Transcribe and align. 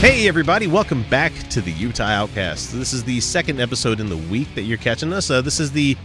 Hey, 0.00 0.28
everybody, 0.28 0.68
welcome 0.68 1.02
back 1.10 1.32
to 1.50 1.60
the 1.60 1.72
Utah 1.72 2.04
Outcast. 2.04 2.72
This 2.72 2.92
is 2.92 3.02
the 3.02 3.18
second 3.18 3.60
episode 3.60 3.98
in 3.98 4.08
the 4.08 4.16
week 4.16 4.46
that 4.54 4.62
you're 4.62 4.78
catching 4.78 5.12
us. 5.12 5.28
Uh, 5.28 5.42
this 5.42 5.58
is 5.58 5.72
the 5.72 5.96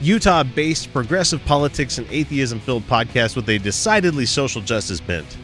Utah 0.00 0.44
based 0.44 0.92
progressive 0.92 1.44
politics 1.44 1.98
and 1.98 2.06
atheism 2.12 2.60
filled 2.60 2.86
podcast 2.86 3.34
with 3.34 3.48
a 3.48 3.58
decidedly 3.58 4.24
social 4.24 4.62
justice 4.62 5.00
bent. 5.00 5.36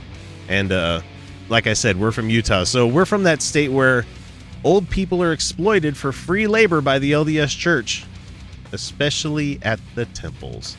And 0.49 0.71
uh, 0.71 1.01
like 1.49 1.67
I 1.67 1.73
said, 1.73 1.99
we're 1.99 2.13
from 2.13 2.31
Utah. 2.31 2.63
So 2.63 2.87
we're 2.87 3.07
from 3.07 3.25
that 3.25 3.43
state 3.43 3.73
where 3.73 4.07
old 4.63 4.89
people 4.89 5.21
are 5.21 5.33
exploited 5.33 5.97
for 5.97 6.13
free 6.13 6.47
labor 6.47 6.81
by 6.81 7.01
the 7.01 7.11
LDS 7.11 7.59
Church, 7.59 8.05
especially 8.71 9.59
at 9.63 9.81
the 9.97 10.05
temples. 10.07 10.77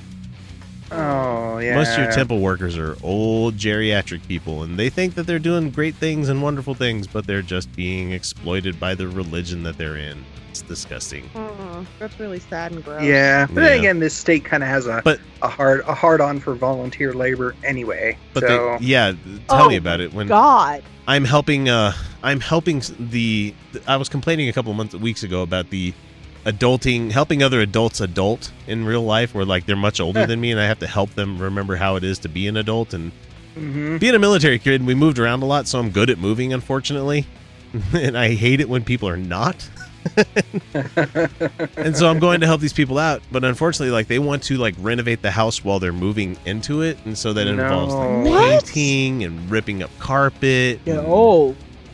Oh 0.92 1.58
yeah. 1.60 1.76
Most 1.76 1.98
of 1.98 2.04
your 2.04 2.12
temple 2.12 2.40
workers 2.40 2.78
are 2.78 2.96
old 3.04 3.56
geriatric 3.58 4.26
people, 4.28 4.64
and 4.64 4.78
they 4.80 4.90
think 4.90 5.16
that 5.16 5.28
they're 5.28 5.40
doing 5.40 5.70
great 5.70 5.96
things 5.96 6.30
and 6.30 6.42
wonderful 6.42 6.74
things, 6.74 7.08
but 7.08 7.28
they're 7.28 7.42
just 7.42 7.74
being 7.76 8.12
exploited 8.12 8.80
by 8.80 8.96
the 8.96 9.08
religion 9.08 9.64
that 9.64 9.78
they're 9.78 9.98
in. 9.98 10.24
It's 10.50 10.62
disgusting. 10.62 11.30
Oh, 11.36 11.86
that's 12.00 12.20
really 12.20 12.40
sad 12.40 12.72
and 12.72 12.84
gross. 12.84 13.04
Yeah, 13.04 13.46
but 13.48 13.62
Yeah. 13.62 13.70
then 13.70 13.80
again, 13.80 14.00
this 14.00 14.16
state 14.16 14.44
kind 14.46 14.64
of 14.64 14.70
has 14.70 14.88
a 14.88 15.02
But 15.04 15.20
a 15.42 15.48
hard 15.48 15.82
a 15.82 15.94
hard 15.94 16.22
on 16.22 16.40
for 16.40 16.56
volunteer 16.56 17.14
labor 17.14 17.54
anyway. 17.64 18.18
but 18.34 18.42
so 18.42 18.78
they, 18.80 18.86
yeah, 18.86 19.14
tell 19.50 19.66
Oh 19.66 19.70
me 19.70 19.76
about 19.76 20.00
it. 20.00 20.14
When 20.14 20.28
God. 20.28 20.84
I'm 21.10 21.24
helping, 21.26 21.70
uh, 21.70 21.94
I'm 22.24 22.40
helping 22.42 22.82
the. 23.00 23.54
I 23.88 23.96
was 23.98 24.10
complaining 24.10 24.50
a 24.50 24.54
couple 24.54 24.72
of 24.72 24.78
months, 24.78 24.94
weeks 24.96 25.24
ago 25.24 25.42
about 25.42 25.70
the 25.70 25.94
adulting, 26.48 27.12
helping 27.12 27.44
other 27.44 27.60
adults 27.60 28.00
adult 28.00 28.52
in 28.66 28.86
real 28.86 29.04
life, 29.04 29.36
where 29.36 29.46
like 29.46 29.66
they're 29.66 29.76
much 29.76 30.00
older 30.00 30.26
than 30.26 30.40
me, 30.40 30.52
and 30.52 30.60
I 30.60 30.66
have 30.66 30.80
to 30.80 30.88
help 30.88 31.12
them 31.12 31.38
remember 31.38 31.76
how 31.76 31.98
it 31.98 32.04
is 32.04 32.18
to 32.20 32.30
be 32.30 32.48
an 32.48 32.58
adult 32.58 32.94
and 32.94 33.12
mhm. 33.56 34.00
being 34.00 34.16
a 34.16 34.20
military 34.20 34.58
kid, 34.58 34.86
we 34.86 34.96
moved 34.96 35.20
around 35.20 35.44
a 35.44 35.46
lot, 35.46 35.68
so 35.68 35.78
I'm 35.78 35.92
good 35.92 36.10
at 36.10 36.18
moving, 36.18 36.54
unfortunately. 36.54 37.28
and 37.94 38.18
I 38.18 38.34
hate 38.34 38.62
it 38.62 38.70
when 38.70 38.84
people 38.84 39.10
are 39.10 39.18
not. 39.18 39.70
and 41.76 41.98
so 41.98 42.10
I'm 42.10 42.20
going 42.20 42.40
to 42.40 42.48
help 42.48 42.62
these 42.62 42.72
people 42.72 42.98
out, 42.98 43.22
but 43.30 43.44
unfortunately, 43.44 43.92
like 43.92 44.08
they 44.08 44.20
want 44.20 44.44
to 44.44 44.58
like 44.58 44.74
renovate 44.80 45.22
the 45.22 45.32
house 45.32 45.66
while 45.66 45.80
they're 45.80 45.92
moving 45.92 46.38
into 46.46 46.82
it, 46.82 46.98
and 47.04 47.18
so 47.18 47.34
that 47.34 47.46
involves 47.48 47.94
like 47.94 48.34
painting 48.34 49.26
and 49.26 49.52
ripping 49.52 49.84
up 49.84 49.92
carpet. 50.00 50.80
and- 51.00 51.08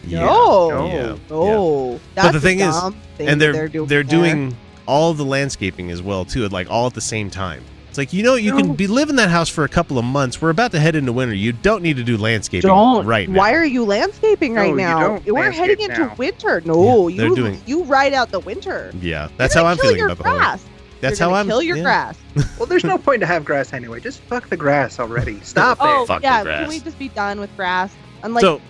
No. 0.04 0.70
yeah, 0.70 0.76
No. 0.76 0.86
yeah, 0.88 1.16
oh. 1.32 1.92
No. 1.94 2.00
But 2.16 2.32
the 2.34 2.40
thing 2.42 2.62
a 2.62 2.70
is- 2.70 2.94
thing 3.18 3.28
and 3.30 3.42
they're 3.42 3.54
they're 3.54 3.68
doing. 3.68 3.88
they're 3.88 4.04
doing 4.04 4.56
all 4.86 5.14
the 5.14 5.24
landscaping 5.26 5.92
as 5.92 6.02
well 6.02 6.26
too, 6.26 6.48
like 6.50 6.70
all 6.70 6.88
at 6.88 6.94
the 6.94 7.02
same 7.02 7.30
time. 7.30 7.64
It's 7.90 7.98
like 8.00 8.12
you 8.12 8.24
know 8.24 8.34
you 8.36 8.52
No. 8.52 8.58
can 8.58 8.74
be 8.74 8.88
living 8.88 9.16
that 9.18 9.30
house 9.30 9.50
for 9.50 9.64
a 9.66 9.70
couple 9.70 10.00
of 10.00 10.04
months. 10.06 10.42
We're 10.42 10.50
about 10.50 10.72
to 10.72 10.80
head 10.80 10.96
into 10.96 11.14
winter. 11.14 11.34
You 11.36 11.54
don't 11.54 11.84
need 11.84 11.96
to 11.98 12.04
do 12.04 12.18
landscaping 12.18 12.68
Don't. 12.68 13.06
right 13.06 13.30
now. 13.30 13.38
Why 13.38 13.54
are 13.54 13.64
you 13.66 13.86
landscaping 13.86 14.56
No, 14.56 14.62
right 14.62 14.70
you 14.72 14.76
now? 14.76 15.00
don't 15.00 15.26
We're 15.28 15.34
landscape 15.42 15.70
heading 15.70 15.86
into 15.90 16.00
now. 16.08 16.16
winter. 16.18 16.62
No, 16.66 17.08
Yeah, 17.08 17.18
they're 17.18 17.28
you 17.28 17.36
doing- 17.36 17.62
you 17.68 17.84
ride 17.84 18.14
out 18.14 18.32
the 18.32 18.40
winter. 18.40 18.92
Yeah, 19.00 19.28
that's 19.38 19.54
how 19.54 19.66
I'm 19.68 19.78
feeling 19.78 19.98
your 19.98 20.08
about 20.08 20.18
the 20.24 20.30
whole. 20.30 20.38
grass. 20.40 20.66
That's 21.02 21.20
You're 21.20 21.30
how 21.30 21.36
I'm 21.36 21.48
kill 21.48 21.62
your 21.62 21.78
yeah. 21.78 21.84
grass. 21.84 22.18
well, 22.58 22.66
there's 22.66 22.84
no 22.86 22.98
point 22.98 23.20
to 23.20 23.26
have 23.28 23.44
grass 23.46 23.74
anyway. 23.74 24.00
Just 24.00 24.22
fuck 24.22 24.50
the 24.50 24.56
grass 24.58 25.00
already. 25.00 25.40
Stop 25.42 25.78
Oh 25.82 26.04
it. 26.04 26.08
Fuck 26.08 26.22
the 26.22 26.28
yeah, 26.28 26.44
grass. 26.44 26.60
can 26.62 26.70
we 26.70 26.80
just 26.80 26.98
be 26.98 27.10
done 27.10 27.40
with 27.42 27.56
grass? 27.56 27.92
Unlike 28.24 28.42
so 28.42 28.62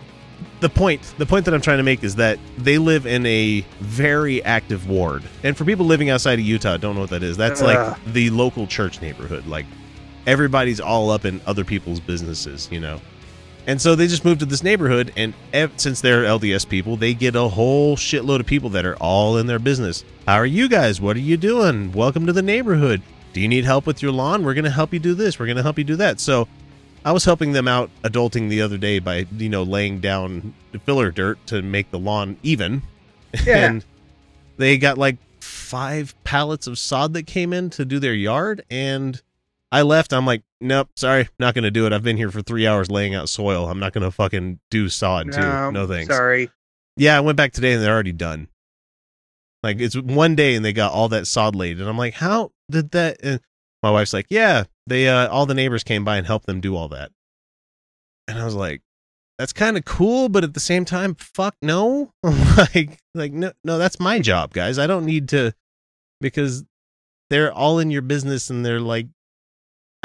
the 0.64 0.70
point 0.70 1.14
the 1.18 1.26
point 1.26 1.44
that 1.44 1.54
i'm 1.54 1.60
trying 1.60 1.78
to 1.78 1.84
make 1.84 2.06
is 2.06 2.16
that 2.16 2.40
they 2.58 2.78
live 2.78 3.06
in 3.06 3.26
a 3.26 3.66
very 3.82 4.42
active 4.44 4.88
ward. 4.88 5.22
And 5.44 5.58
for 5.58 5.66
people 5.66 5.86
living 5.86 6.10
outside 6.10 6.40
of 6.40 6.46
utah 6.46 6.78
don't 6.78 6.96
know 6.96 7.02
what 7.02 7.10
that 7.10 7.22
is. 7.22 7.36
That's 7.36 7.62
like 7.62 7.78
uh. 7.78 7.96
the 8.08 8.30
local 8.30 8.66
church 8.66 9.02
neighborhood. 9.02 9.46
Like 9.46 9.66
everybody's 10.26 10.80
all 10.80 11.12
up 11.12 11.26
in 11.26 11.42
other 11.46 11.66
people's 11.66 12.00
businesses 12.00 12.70
you 12.72 12.80
know? 12.80 13.02
And 13.68 13.82
so 13.82 13.96
they 13.96 14.08
just 14.08 14.24
moved 14.24 14.40
to 14.40 14.46
this 14.46 14.64
neighborhood 14.64 15.12
and 15.18 15.34
ev- 15.52 15.74
since 15.76 16.00
they're 16.00 16.24
lds 16.24 16.68
people 16.68 16.96
they 16.96 17.14
get 17.14 17.36
a 17.36 17.50
whole 17.50 17.98
shitload 17.98 18.40
of 18.40 18.46
people 18.46 18.70
that 18.70 18.86
are 18.86 18.96
all 18.96 19.38
in 19.38 19.48
their 19.48 19.60
business. 19.60 20.06
How 20.26 20.36
are 20.36 20.46
you 20.46 20.70
guys? 20.70 21.02
What 21.02 21.18
are 21.18 21.28
you 21.28 21.36
doing? 21.36 21.92
Welcome 21.92 22.26
to 22.26 22.34
the 22.34 22.42
neighborhood. 22.42 23.02
Do 23.34 23.42
you 23.42 23.50
need 23.50 23.66
help 23.66 23.86
with 23.86 24.02
your 24.02 24.14
lawn? 24.14 24.46
We're 24.46 24.54
going 24.54 24.64
to 24.64 24.70
help 24.70 24.94
you 24.94 25.00
do 25.00 25.14
this. 25.14 25.40
We're 25.40 25.48
going 25.48 25.58
to 25.58 25.64
help 25.64 25.78
you 25.78 25.84
do 25.84 25.98
that. 25.98 26.20
So 26.20 26.48
I 27.06 27.12
was 27.12 27.26
helping 27.26 27.52
them 27.52 27.68
out 27.68 27.90
adulting 28.04 28.50
the 28.50 28.62
other 28.62 28.78
day 28.78 29.00
by, 29.00 29.26
you 29.38 29.50
know, 29.50 29.64
laying 29.64 30.00
down 30.00 30.54
filler 30.86 31.12
dirt 31.12 31.38
to 31.48 31.62
make 31.62 31.92
the 31.92 32.00
lawn 32.00 32.38
even. 32.44 32.82
Yeah. 33.46 33.66
and 33.72 33.86
they 34.58 34.78
got 34.78 35.00
like 35.00 35.18
five 35.42 36.14
pallets 36.24 36.68
of 36.68 36.78
sod 36.78 37.14
that 37.14 37.24
came 37.26 37.52
in 37.52 37.72
to 37.72 37.84
do 37.84 37.98
their 37.98 38.14
yard. 38.14 38.64
And 38.70 39.20
I 39.72 39.82
left. 39.82 40.14
I'm 40.14 40.28
like, 40.28 40.44
nope, 40.62 40.90
sorry, 40.96 41.30
not 41.40 41.56
going 41.56 41.64
to 41.64 41.72
do 41.72 41.88
it. 41.88 41.94
I've 41.94 42.04
been 42.04 42.16
here 42.16 42.30
for 42.30 42.44
three 42.44 42.68
hours 42.68 42.92
laying 42.92 43.16
out 43.16 43.28
soil. 43.30 43.68
I'm 43.68 43.80
not 43.80 43.92
going 43.92 44.04
to 44.04 44.12
fucking 44.12 44.60
do 44.70 44.88
sod 44.88 45.32
too. 45.32 45.72
No 45.72 45.88
thanks. 45.88 46.14
Sorry. 46.14 46.52
Yeah, 46.96 47.18
I 47.18 47.22
went 47.22 47.38
back 47.38 47.54
today 47.54 47.74
and 47.74 47.82
they're 47.82 47.92
already 47.92 48.12
done. 48.12 48.50
Like 49.64 49.80
it's 49.80 49.98
one 49.98 50.36
day 50.36 50.54
and 50.54 50.64
they 50.64 50.74
got 50.74 50.92
all 50.94 51.10
that 51.10 51.26
sod 51.26 51.56
laid, 51.56 51.80
and 51.80 51.90
I'm 51.90 51.98
like, 51.98 52.14
how 52.14 52.52
did 52.70 52.92
that? 52.92 53.18
And 53.24 53.40
my 53.82 53.90
wife's 53.90 54.14
like, 54.14 54.28
yeah, 54.30 54.66
they 54.88 55.08
uh, 55.08 55.28
all 55.30 55.46
the 55.46 55.54
neighbors 55.54 55.84
came 55.84 56.04
by 56.04 56.18
and 56.18 56.28
helped 56.28 56.46
them 56.46 56.62
do 56.62 56.76
all 56.76 56.90
that, 56.90 57.12
and 58.28 58.38
I 58.38 58.46
was 58.46 58.56
like, 58.56 58.82
that's 59.38 59.54
kind 59.54 59.78
of 59.78 59.86
cool, 59.86 60.30
but 60.30 60.44
at 60.44 60.54
the 60.54 60.60
same 60.60 60.86
time, 60.86 61.16
fuck 61.16 61.56
no, 61.62 62.12
like 62.24 63.00
like 63.14 63.34
no 63.34 63.52
no, 63.64 63.78
that's 63.78 64.00
my 64.00 64.20
job, 64.20 64.54
guys. 64.54 64.78
I 64.78 64.88
don't 64.88 65.06
need 65.06 65.30
to 65.30 65.54
because 66.22 66.64
they're 67.30 67.54
all 67.54 67.80
in 67.80 67.92
your 67.92 68.02
business 68.02 68.50
and 68.50 68.66
they're 68.66 68.80
like. 68.80 69.08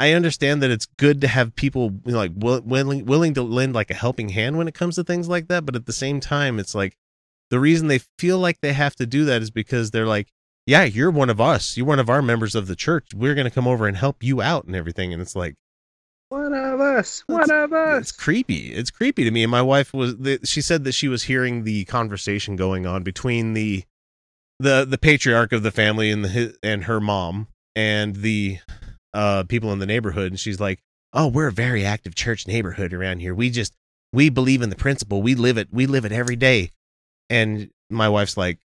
I 0.01 0.13
understand 0.13 0.63
that 0.63 0.71
it's 0.71 0.85
good 0.85 1.19
to 1.19 1.27
have 1.27 1.57
people 1.57 1.91
you 2.05 2.13
know, 2.13 2.19
like 2.19 2.31
will, 2.33 2.61
willing 2.61 3.05
willing 3.05 3.33
to 3.33 3.41
lend 3.41 3.73
like 3.73 3.91
a 3.91 3.93
helping 3.93 4.29
hand 4.29 4.57
when 4.57 4.69
it 4.69 4.73
comes 4.73 4.95
to 4.95 5.03
things 5.03 5.27
like 5.27 5.49
that, 5.49 5.65
but 5.65 5.75
at 5.75 5.87
the 5.87 5.91
same 5.91 6.21
time, 6.21 6.57
it's 6.57 6.73
like 6.73 6.95
the 7.49 7.59
reason 7.59 7.87
they 7.87 7.99
feel 8.17 8.39
like 8.39 8.61
they 8.61 8.71
have 8.71 8.95
to 8.95 9.05
do 9.05 9.25
that 9.25 9.41
is 9.41 9.51
because 9.51 9.91
they're 9.91 10.07
like, 10.07 10.29
yeah, 10.65 10.83
you're 10.83 11.11
one 11.11 11.29
of 11.29 11.41
us. 11.41 11.77
You're 11.77 11.85
one 11.85 11.99
of 11.99 12.09
our 12.09 12.21
members 12.21 12.55
of 12.55 12.67
the 12.67 12.75
church. 12.75 13.09
We're 13.15 13.35
going 13.35 13.45
to 13.45 13.51
come 13.51 13.67
over 13.67 13.87
and 13.87 13.97
help 13.97 14.23
you 14.23 14.41
out 14.41 14.65
and 14.65 14.75
everything. 14.75 15.13
And 15.13 15.21
it's 15.21 15.35
like, 15.35 15.55
One 16.29 16.53
of 16.53 16.79
us. 16.79 17.23
One 17.27 17.49
of 17.49 17.73
us. 17.73 18.01
it's 18.01 18.11
creepy. 18.11 18.73
It's 18.73 18.91
creepy 18.91 19.23
to 19.23 19.31
me. 19.31 19.43
And 19.43 19.51
my 19.51 19.61
wife 19.61 19.93
was, 19.93 20.15
she 20.43 20.61
said 20.61 20.83
that 20.83 20.91
she 20.93 21.07
was 21.07 21.23
hearing 21.23 21.63
the 21.63 21.85
conversation 21.85 22.55
going 22.55 22.85
on 22.85 23.03
between 23.03 23.53
the, 23.53 23.83
the, 24.59 24.85
the 24.85 24.97
patriarch 24.97 25.51
of 25.51 25.63
the 25.63 25.71
family 25.71 26.11
and 26.11 26.23
the, 26.23 26.55
and 26.61 26.83
her 26.83 26.99
mom 26.99 27.47
and 27.75 28.17
the, 28.17 28.59
uh, 29.13 29.43
people 29.43 29.73
in 29.73 29.79
the 29.79 29.85
neighborhood. 29.87 30.31
And 30.31 30.39
she's 30.39 30.59
like, 30.59 30.79
oh, 31.13 31.27
we're 31.27 31.47
a 31.47 31.51
very 31.51 31.83
active 31.83 32.13
church 32.13 32.45
neighborhood 32.47 32.93
around 32.93 33.19
here. 33.21 33.33
We 33.33 33.49
just, 33.49 33.73
we 34.13 34.29
believe 34.29 34.61
in 34.61 34.69
the 34.69 34.75
principle. 34.75 35.21
We 35.23 35.33
live 35.33 35.57
it. 35.57 35.69
We 35.71 35.87
live 35.87 36.05
it 36.05 36.11
every 36.11 36.35
day. 36.35 36.71
And 37.29 37.71
my 37.89 38.09
wife's 38.09 38.37
like, 38.37 38.59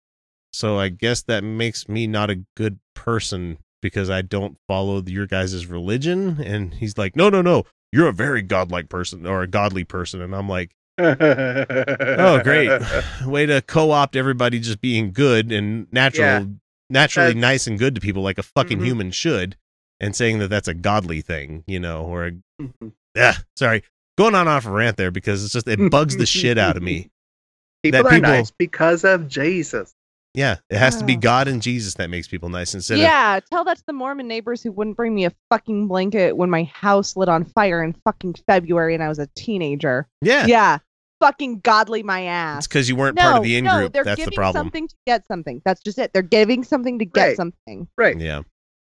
so 0.52 0.79
I 0.79 0.88
guess 0.88 1.23
that 1.23 1.44
makes 1.44 1.88
me 1.88 2.06
not 2.06 2.31
a 2.31 2.43
good 2.56 2.79
person 2.94 3.58
because 3.82 4.11
I 4.11 4.23
don't 4.23 4.58
follow 4.69 5.02
your 5.06 5.26
guys' 5.26 5.67
religion. 5.67 6.41
And 6.43 6.75
he's 6.75 6.99
like, 6.99 7.17
no, 7.17 7.29
no, 7.31 7.41
no. 7.43 7.64
You're 7.93 8.08
a 8.08 8.12
very 8.12 8.43
godlike 8.43 8.88
person 8.88 9.26
or 9.26 9.43
a 9.43 9.47
godly 9.47 9.85
person. 9.85 10.20
And 10.20 10.35
I'm 10.35 10.49
like, 10.49 10.73
oh, 10.99 12.41
great. 12.43 12.70
Way 13.26 13.47
to 13.47 13.62
co 13.62 13.91
opt 13.91 14.17
everybody 14.17 14.61
just 14.61 14.81
being 14.81 15.12
good 15.12 15.50
and 15.52 15.87
natural 15.93 16.26
Yeah. 16.26 16.44
naturally 16.88 17.29
That's- 17.35 17.41
nice 17.41 17.67
and 17.67 17.79
good 17.79 17.94
to 17.94 18.00
people 18.00 18.23
like 18.23 18.38
a 18.38 18.43
fucking 18.43 18.79
Mhm. 18.81 18.85
human 18.85 19.11
should, 19.11 19.56
and 19.99 20.14
saying 20.14 20.38
that 20.41 20.49
that's 20.49 20.69
a 20.69 20.75
godly 20.75 21.20
thing, 21.20 21.64
you 21.67 21.81
know, 21.81 22.05
or 22.05 22.26
a, 22.26 22.32
Mhm. 22.62 22.93
yeah, 23.14 23.35
sorry, 23.56 23.82
going 24.19 24.35
on 24.35 24.47
off 24.49 24.67
a 24.67 24.70
rant 24.70 24.97
there 24.97 25.11
because 25.11 25.44
it's 25.44 25.52
just 25.52 25.69
it 25.69 25.91
bugs 25.91 26.17
the 26.17 26.26
shit 26.26 26.58
out 26.58 26.76
of 26.76 26.82
me. 26.82 27.11
People 27.82 28.02
that 28.02 28.06
are 28.06 28.14
people- 28.14 28.31
nice 28.31 28.50
because 28.50 29.05
of 29.05 29.26
Jesus. 29.29 29.94
Yeah, 30.35 30.56
it 30.71 30.79
has 30.79 30.97
to 30.99 31.05
be. 31.05 31.17
God 31.17 31.49
and 31.49 31.61
Jesus 31.61 31.94
that 31.94 32.09
makes 32.09 32.29
people 32.29 32.49
nice 32.49 32.73
instead 32.75 32.94
of 32.94 33.00
yeah, 33.00 33.41
tell 33.50 33.65
that 33.65 33.79
to 33.79 33.82
the 33.87 33.93
Mormon 33.93 34.29
neighbors 34.29 34.62
who 34.62 34.71
wouldn't 34.71 34.97
bring 34.97 35.12
me 35.15 35.25
a 35.25 35.32
fucking 35.50 35.88
blanket 35.88 36.37
when 36.37 36.50
my 36.50 36.65
house 36.73 37.17
lit 37.17 37.29
on 37.29 37.44
fire 37.44 37.82
in 37.82 37.94
fucking 38.05 38.37
February 38.47 38.94
and 38.94 39.03
I 39.03 39.09
was 39.09 39.19
a 39.19 39.27
teenager. 39.35 40.06
yeah. 40.23 40.47
Yeah, 40.47 40.79
fucking 41.21 41.61
godly 41.61 42.05
my 42.05 42.23
ass. 42.23 42.59
It's 42.59 42.67
because 42.69 42.88
you 42.88 42.94
weren't 42.94 43.17
no, 43.17 43.23
part 43.23 43.37
of 43.38 43.43
the 43.43 43.56
in 43.56 43.65
no, 43.65 43.79
group. 43.79 43.93
they're 43.93 44.05
That's 44.05 44.19
the 44.21 44.25
giving 44.27 44.37
problem. 44.37 44.67
something 44.67 44.87
to 44.88 44.94
get 45.06 45.27
something. 45.27 45.62
That's 45.65 45.81
just 45.82 45.99
it. 45.99 46.12
They're 46.12 46.23
giving 46.23 46.62
something 46.62 47.00
to 47.00 47.05
get 47.05 47.26
Right. 47.29 47.37
something. 47.37 47.88
Right. 47.99 48.19
Yeah. 48.21 48.43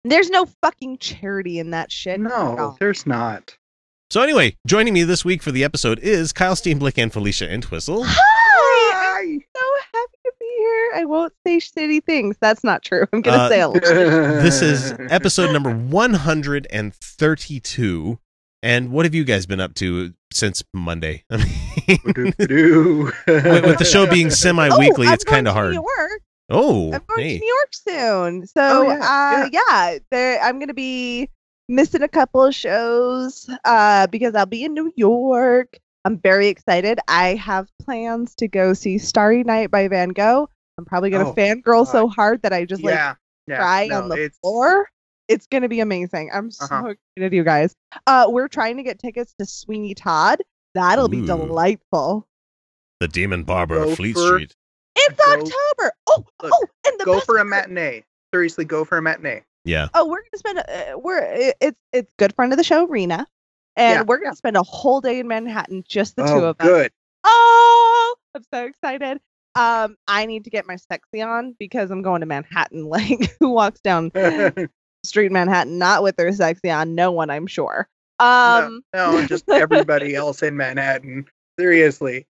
There's 0.04 0.30
no 0.30 0.46
fucking 0.62 0.98
charity 0.98 1.58
in 1.58 1.70
that 1.70 1.90
shit. 1.90 2.20
No, 2.20 2.54
No. 2.54 2.76
there's 2.78 3.06
not. 3.06 3.56
So 4.10 4.22
anyway, 4.22 4.56
joining 4.66 4.94
me 4.94 5.02
this 5.02 5.24
week 5.24 5.42
for 5.42 5.50
the 5.50 5.64
episode 5.64 5.98
is 5.98 6.32
Kyle 6.32 6.54
Steenblick 6.54 6.96
and 7.02 7.12
Felicia 7.12 7.52
Entwistle. 7.52 8.04
Hi! 8.06 9.22
I'm 9.22 9.40
so 9.56 9.62
happy 9.92 10.18
to 10.24 10.32
be 10.38 10.46
here. 10.58 10.83
I 10.94 11.04
won't 11.04 11.32
say 11.46 11.58
shitty 11.58 12.04
things. 12.04 12.36
That's 12.40 12.62
not 12.62 12.82
true. 12.82 13.06
I'm 13.12 13.20
gonna 13.20 13.44
Uh, 13.44 13.48
say 13.48 13.60
a 13.60 13.68
lot. 13.68 13.82
This 13.82 14.62
is 14.62 14.94
episode 15.10 15.52
number 15.52 15.74
132. 15.74 18.18
And 18.62 18.92
what 18.92 19.04
have 19.04 19.14
you 19.14 19.24
guys 19.24 19.44
been 19.46 19.60
up 19.60 19.74
to 19.74 20.14
since 20.32 20.62
Monday? 20.72 21.24
I 21.30 21.36
mean, 21.36 21.98
with, 22.06 22.38
with 23.66 23.78
the 23.78 23.84
show 23.84 24.06
being 24.08 24.30
semi-weekly, 24.30 25.06
oh, 25.08 25.12
it's 25.12 25.24
kind 25.24 25.46
of 25.46 25.54
hard. 25.54 25.72
New 25.72 25.84
York. 25.98 26.20
Oh, 26.50 26.92
I'm 26.92 27.02
going 27.06 27.20
hey. 27.20 27.38
to 27.38 27.40
New 27.40 27.46
York 27.46 27.68
soon. 27.72 28.46
So 28.46 28.60
Oh, 28.62 28.82
yeah, 28.88 28.98
yeah, 28.98 29.44
uh, 29.44 29.48
yeah, 29.52 29.98
there, 30.10 30.40
I'm 30.42 30.58
gonna 30.58 30.74
be 30.74 31.28
missing 31.68 32.02
a 32.02 32.08
couple 32.08 32.42
of 32.44 32.54
shows 32.54 33.48
uh, 33.64 34.06
because 34.08 34.34
I'll 34.34 34.44
be 34.46 34.64
in 34.64 34.74
New 34.74 34.92
York. 34.96 35.78
I'm 36.06 36.18
very 36.18 36.48
excited. 36.48 37.00
I 37.08 37.34
have 37.34 37.68
plans 37.82 38.34
to 38.36 38.46
go 38.48 38.74
see 38.74 38.98
Starry 38.98 39.42
Night 39.42 39.70
by 39.70 39.88
Van 39.88 40.10
Gogh. 40.10 40.48
I'm 40.78 40.84
probably 40.84 41.10
gonna 41.10 41.30
Oh, 41.30 41.34
fangirl 41.34 41.86
so 41.86 42.08
hard 42.08 42.42
that 42.42 42.52
I 42.52 42.64
just 42.64 42.82
like 42.82 42.94
yeah, 42.94 43.14
yeah, 43.46 43.56
cry 43.58 43.86
no, 43.88 44.02
on 44.02 44.08
the 44.08 44.16
it's, 44.24 44.38
floor. 44.38 44.88
It's 45.28 45.46
gonna 45.46 45.68
be 45.68 45.80
amazing. 45.80 46.30
I'm 46.32 46.50
so 46.50 46.64
Uh-huh. 46.64 46.88
excited, 47.16 47.32
you 47.32 47.44
guys. 47.44 47.74
Uh, 48.06 48.26
we're 48.28 48.48
trying 48.48 48.76
to 48.78 48.82
get 48.82 48.98
tickets 48.98 49.34
to 49.38 49.46
Sweeney 49.46 49.94
Todd. 49.94 50.40
That'll 50.74 51.08
be 51.08 51.18
Ooh. 51.20 51.26
delightful. 51.26 52.26
The 53.00 53.08
Demon 53.08 53.44
Barber 53.44 53.76
Go 53.84 53.90
of 53.90 53.96
Fleet 53.96 54.14
for- 54.14 54.34
Street. 54.38 54.54
It's 54.96 55.14
Go- 55.24 55.32
October. 55.32 55.92
Oh, 56.08 56.24
Look, 56.42 56.52
oh, 56.54 56.66
and 56.86 57.00
the 57.00 57.04
Go 57.04 57.20
for 57.20 57.36
a 57.36 57.38
part- 57.38 57.48
matinee. 57.70 58.04
Seriously, 58.32 58.64
go 58.64 58.84
for 58.84 58.98
a 58.98 59.02
matinee. 59.02 59.42
Yeah. 59.64 59.88
Oh, 59.94 60.06
we're 60.06 60.22
gonna 60.22 60.36
spend. 60.36 60.58
Uh, 60.58 60.98
we're 60.98 61.54
it's 61.60 61.78
it's 61.92 62.10
good 62.18 62.34
friend 62.34 62.52
of 62.52 62.58
the 62.58 62.64
show, 62.64 62.86
Rena, 62.86 63.26
and 63.76 63.94
Yeah, 63.94 64.02
we're 64.02 64.18
gonna 64.18 64.36
spend 64.36 64.56
a 64.56 64.62
whole 64.62 65.00
day 65.00 65.20
in 65.20 65.28
Manhattan, 65.28 65.84
just 65.88 66.16
the 66.16 66.24
two 66.26 66.32
oh, 66.32 66.44
of 66.46 66.56
us. 66.60 66.66
good. 66.66 66.92
Oh, 67.24 68.16
I'm 68.34 68.42
so 68.52 68.64
excited. 68.66 69.20
Um, 69.56 69.96
I 70.08 70.26
need 70.26 70.44
to 70.44 70.50
get 70.50 70.66
my 70.66 70.76
sexy 70.76 71.22
on 71.22 71.54
because 71.58 71.90
I'm 71.90 72.02
going 72.02 72.20
to 72.20 72.26
Manhattan. 72.26 72.84
Like, 72.88 73.36
who 73.40 73.50
walks 73.50 73.80
down 73.80 74.10
street 75.04 75.26
in 75.26 75.32
Manhattan 75.32 75.78
not 75.78 76.02
with 76.02 76.16
their 76.16 76.32
sexy 76.32 76.70
on? 76.70 76.94
No 76.94 77.12
one, 77.12 77.30
I'm 77.30 77.46
sure. 77.46 77.88
Um, 78.20 78.82
no, 78.94 79.12
no, 79.12 79.26
just 79.26 79.48
everybody 79.48 80.14
else 80.14 80.42
in 80.42 80.56
Manhattan. 80.56 81.26
Seriously, 81.58 82.26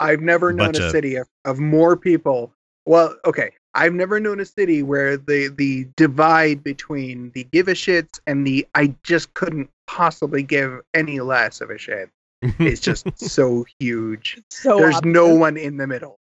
I've 0.00 0.20
never 0.20 0.52
known 0.52 0.68
Bunch 0.68 0.78
a 0.78 0.86
of- 0.86 0.90
city 0.92 1.16
of, 1.16 1.28
of 1.44 1.58
more 1.58 1.96
people. 1.96 2.52
Well, 2.86 3.16
okay, 3.24 3.50
I've 3.74 3.92
never 3.94 4.20
known 4.20 4.40
a 4.40 4.44
city 4.44 4.82
where 4.82 5.16
the 5.16 5.48
the 5.48 5.88
divide 5.96 6.62
between 6.62 7.30
the 7.32 7.44
give 7.44 7.68
a 7.68 7.72
shits 7.72 8.20
and 8.26 8.46
the 8.46 8.66
I 8.74 8.94
just 9.02 9.34
couldn't 9.34 9.68
possibly 9.86 10.42
give 10.42 10.80
any 10.94 11.20
less 11.20 11.60
of 11.60 11.70
a 11.70 11.78
shit 11.78 12.10
is 12.58 12.80
just 12.80 13.06
so 13.18 13.64
huge. 13.78 14.40
so 14.50 14.78
There's 14.78 15.02
no 15.02 15.34
one 15.34 15.56
in 15.56 15.76
the 15.76 15.86
middle. 15.86 16.18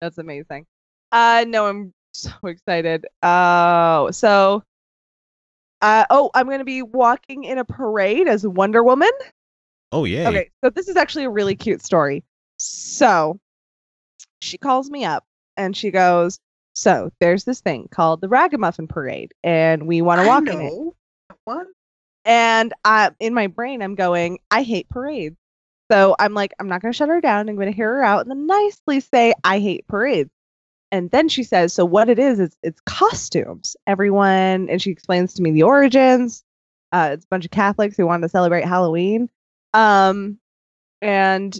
That's 0.00 0.18
amazing. 0.18 0.66
Uh 1.12 1.44
no, 1.48 1.66
I'm 1.66 1.92
so 2.12 2.30
excited. 2.44 3.06
Uh 3.22 4.10
so 4.12 4.62
uh 5.82 6.04
oh, 6.10 6.30
I'm 6.34 6.48
gonna 6.48 6.64
be 6.64 6.82
walking 6.82 7.44
in 7.44 7.58
a 7.58 7.64
parade 7.64 8.28
as 8.28 8.46
Wonder 8.46 8.82
Woman. 8.82 9.10
oh, 9.92 10.04
yeah. 10.04 10.28
Okay, 10.28 10.50
so 10.62 10.70
this 10.70 10.88
is 10.88 10.96
actually 10.96 11.24
a 11.24 11.30
really 11.30 11.54
cute 11.56 11.82
story. 11.82 12.22
So 12.58 13.40
she 14.42 14.58
calls 14.58 14.90
me 14.90 15.04
up 15.04 15.24
and 15.56 15.76
she 15.76 15.90
goes, 15.90 16.38
So 16.74 17.10
there's 17.20 17.44
this 17.44 17.60
thing 17.60 17.88
called 17.90 18.20
the 18.20 18.28
Ragamuffin 18.28 18.88
Parade, 18.88 19.32
and 19.42 19.86
we 19.86 20.02
want 20.02 20.18
to 20.18 20.24
I 20.24 20.26
walk 20.26 20.46
in 20.48 20.60
it. 20.60 20.72
know. 20.72 20.94
What? 21.44 21.66
And 22.24 22.74
I, 22.84 23.10
in 23.18 23.32
my 23.32 23.46
brain, 23.46 23.82
I'm 23.82 23.94
going, 23.94 24.40
I 24.50 24.62
hate 24.62 24.88
parades. 24.88 25.36
So 25.90 26.14
I'm 26.18 26.34
like, 26.34 26.52
I'm 26.60 26.68
not 26.68 26.82
going 26.82 26.92
to 26.92 26.96
shut 26.96 27.08
her 27.08 27.20
down. 27.20 27.48
I'm 27.48 27.56
going 27.56 27.70
to 27.70 27.76
hear 27.76 27.94
her 27.96 28.04
out 28.04 28.20
and 28.20 28.30
then 28.30 28.46
nicely 28.46 29.00
say, 29.00 29.34
I 29.42 29.58
hate 29.58 29.86
parades. 29.88 30.30
And 30.92 31.10
then 31.10 31.28
she 31.28 31.42
says, 31.42 31.72
So 31.72 31.84
what 31.84 32.08
it 32.08 32.18
is, 32.18 32.38
is 32.40 32.56
it's 32.62 32.80
costumes. 32.86 33.76
Everyone, 33.86 34.68
and 34.68 34.80
she 34.80 34.90
explains 34.90 35.34
to 35.34 35.42
me 35.42 35.50
the 35.50 35.62
origins. 35.62 36.44
Uh, 36.92 37.10
it's 37.12 37.24
a 37.24 37.28
bunch 37.28 37.44
of 37.44 37.50
Catholics 37.50 37.96
who 37.96 38.06
wanted 38.06 38.22
to 38.22 38.28
celebrate 38.28 38.64
Halloween. 38.64 39.28
Um, 39.74 40.38
and 41.00 41.58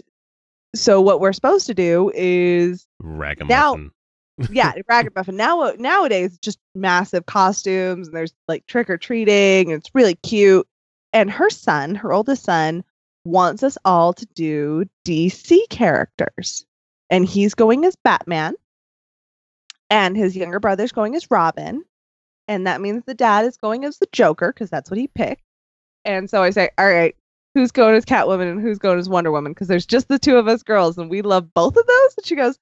so 0.75 1.01
what 1.01 1.19
we're 1.19 1.33
supposed 1.33 1.67
to 1.67 1.73
do 1.73 2.11
is 2.13 2.85
Ragamuffin. 2.99 3.91
yeah, 4.49 4.73
ragamuffin. 4.89 5.35
Now 5.37 5.73
nowadays, 5.77 6.37
just 6.37 6.59
massive 6.75 7.25
costumes 7.25 8.07
and 8.07 8.15
there's 8.15 8.33
like 8.47 8.65
trick 8.67 8.89
or 8.89 8.97
treating. 8.97 9.71
and 9.71 9.81
It's 9.81 9.93
really 9.93 10.15
cute. 10.15 10.67
And 11.13 11.29
her 11.29 11.49
son, 11.49 11.95
her 11.95 12.13
oldest 12.13 12.43
son, 12.43 12.83
wants 13.25 13.63
us 13.63 13.77
all 13.85 14.13
to 14.13 14.25
do 14.33 14.85
DC 15.05 15.69
characters, 15.69 16.65
and 17.09 17.25
he's 17.25 17.53
going 17.53 17.85
as 17.85 17.95
Batman, 18.03 18.55
and 19.89 20.15
his 20.17 20.35
younger 20.35 20.59
brother's 20.59 20.91
going 20.91 21.15
as 21.15 21.29
Robin, 21.29 21.83
and 22.47 22.67
that 22.67 22.81
means 22.81 23.03
the 23.05 23.13
dad 23.13 23.45
is 23.45 23.57
going 23.57 23.85
as 23.85 23.97
the 23.97 24.07
Joker 24.11 24.51
because 24.53 24.69
that's 24.69 24.89
what 24.89 24.97
he 24.97 25.07
picked. 25.07 25.43
And 26.05 26.29
so 26.29 26.41
I 26.41 26.49
say, 26.49 26.69
all 26.77 26.91
right. 26.91 27.15
Who's 27.53 27.71
going 27.73 27.95
as 27.95 28.05
Catwoman 28.05 28.49
and 28.49 28.61
who's 28.61 28.79
going 28.79 28.97
as 28.97 29.09
Wonder 29.09 29.29
Woman? 29.29 29.51
Because 29.51 29.67
there's 29.67 29.85
just 29.85 30.07
the 30.07 30.17
two 30.17 30.37
of 30.37 30.47
us 30.47 30.63
girls, 30.63 30.97
and 30.97 31.09
we 31.09 31.21
love 31.21 31.53
both 31.53 31.75
of 31.75 31.85
those. 31.85 32.13
And 32.17 32.25
she 32.25 32.35
goes, 32.37 32.57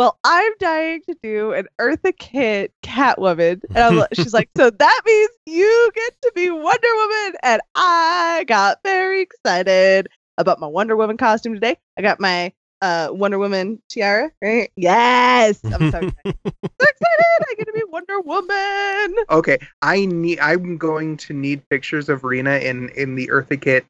well, 0.00 0.18
I'm 0.24 0.52
dying 0.58 1.02
to 1.10 1.16
do 1.22 1.52
an 1.52 1.66
Eartha 1.78 2.16
Kitt 2.16 2.72
Catwoman. 2.82 3.60
And 3.68 3.78
I'm, 3.78 3.96
li- 3.98 4.06
she's 4.14 4.32
like, 4.32 4.48
so 4.56 4.70
that 4.70 5.00
means 5.04 5.30
you 5.44 5.90
get 5.94 6.14
to 6.22 6.32
be 6.34 6.48
Wonder 6.48 6.88
Woman. 6.94 7.34
And 7.42 7.60
I 7.74 8.46
got 8.48 8.78
very 8.82 9.20
excited 9.20 10.08
about 10.38 10.58
my 10.58 10.66
Wonder 10.66 10.96
Woman 10.96 11.18
costume 11.18 11.52
today. 11.52 11.76
I 11.98 12.00
got 12.00 12.18
my 12.18 12.50
uh, 12.80 13.08
Wonder 13.10 13.38
Woman 13.38 13.82
tiara, 13.90 14.30
right? 14.40 14.70
Yes. 14.74 15.60
I'm 15.66 15.72
so 15.90 15.98
excited. 15.98 16.14
so 16.24 16.32
excited. 16.80 17.42
I 17.42 17.54
get 17.58 17.66
to 17.66 17.72
be 17.74 17.82
Wonder 17.90 18.20
Woman. 18.20 19.16
Okay, 19.28 19.58
I 19.82 20.06
need. 20.06 20.40
I'm 20.40 20.78
going 20.78 21.18
to 21.18 21.34
need 21.34 21.68
pictures 21.68 22.08
of 22.08 22.24
Rena 22.24 22.56
in 22.56 22.88
in 22.96 23.16
the 23.16 23.26
Eartha 23.26 23.60
Kitt 23.60 23.84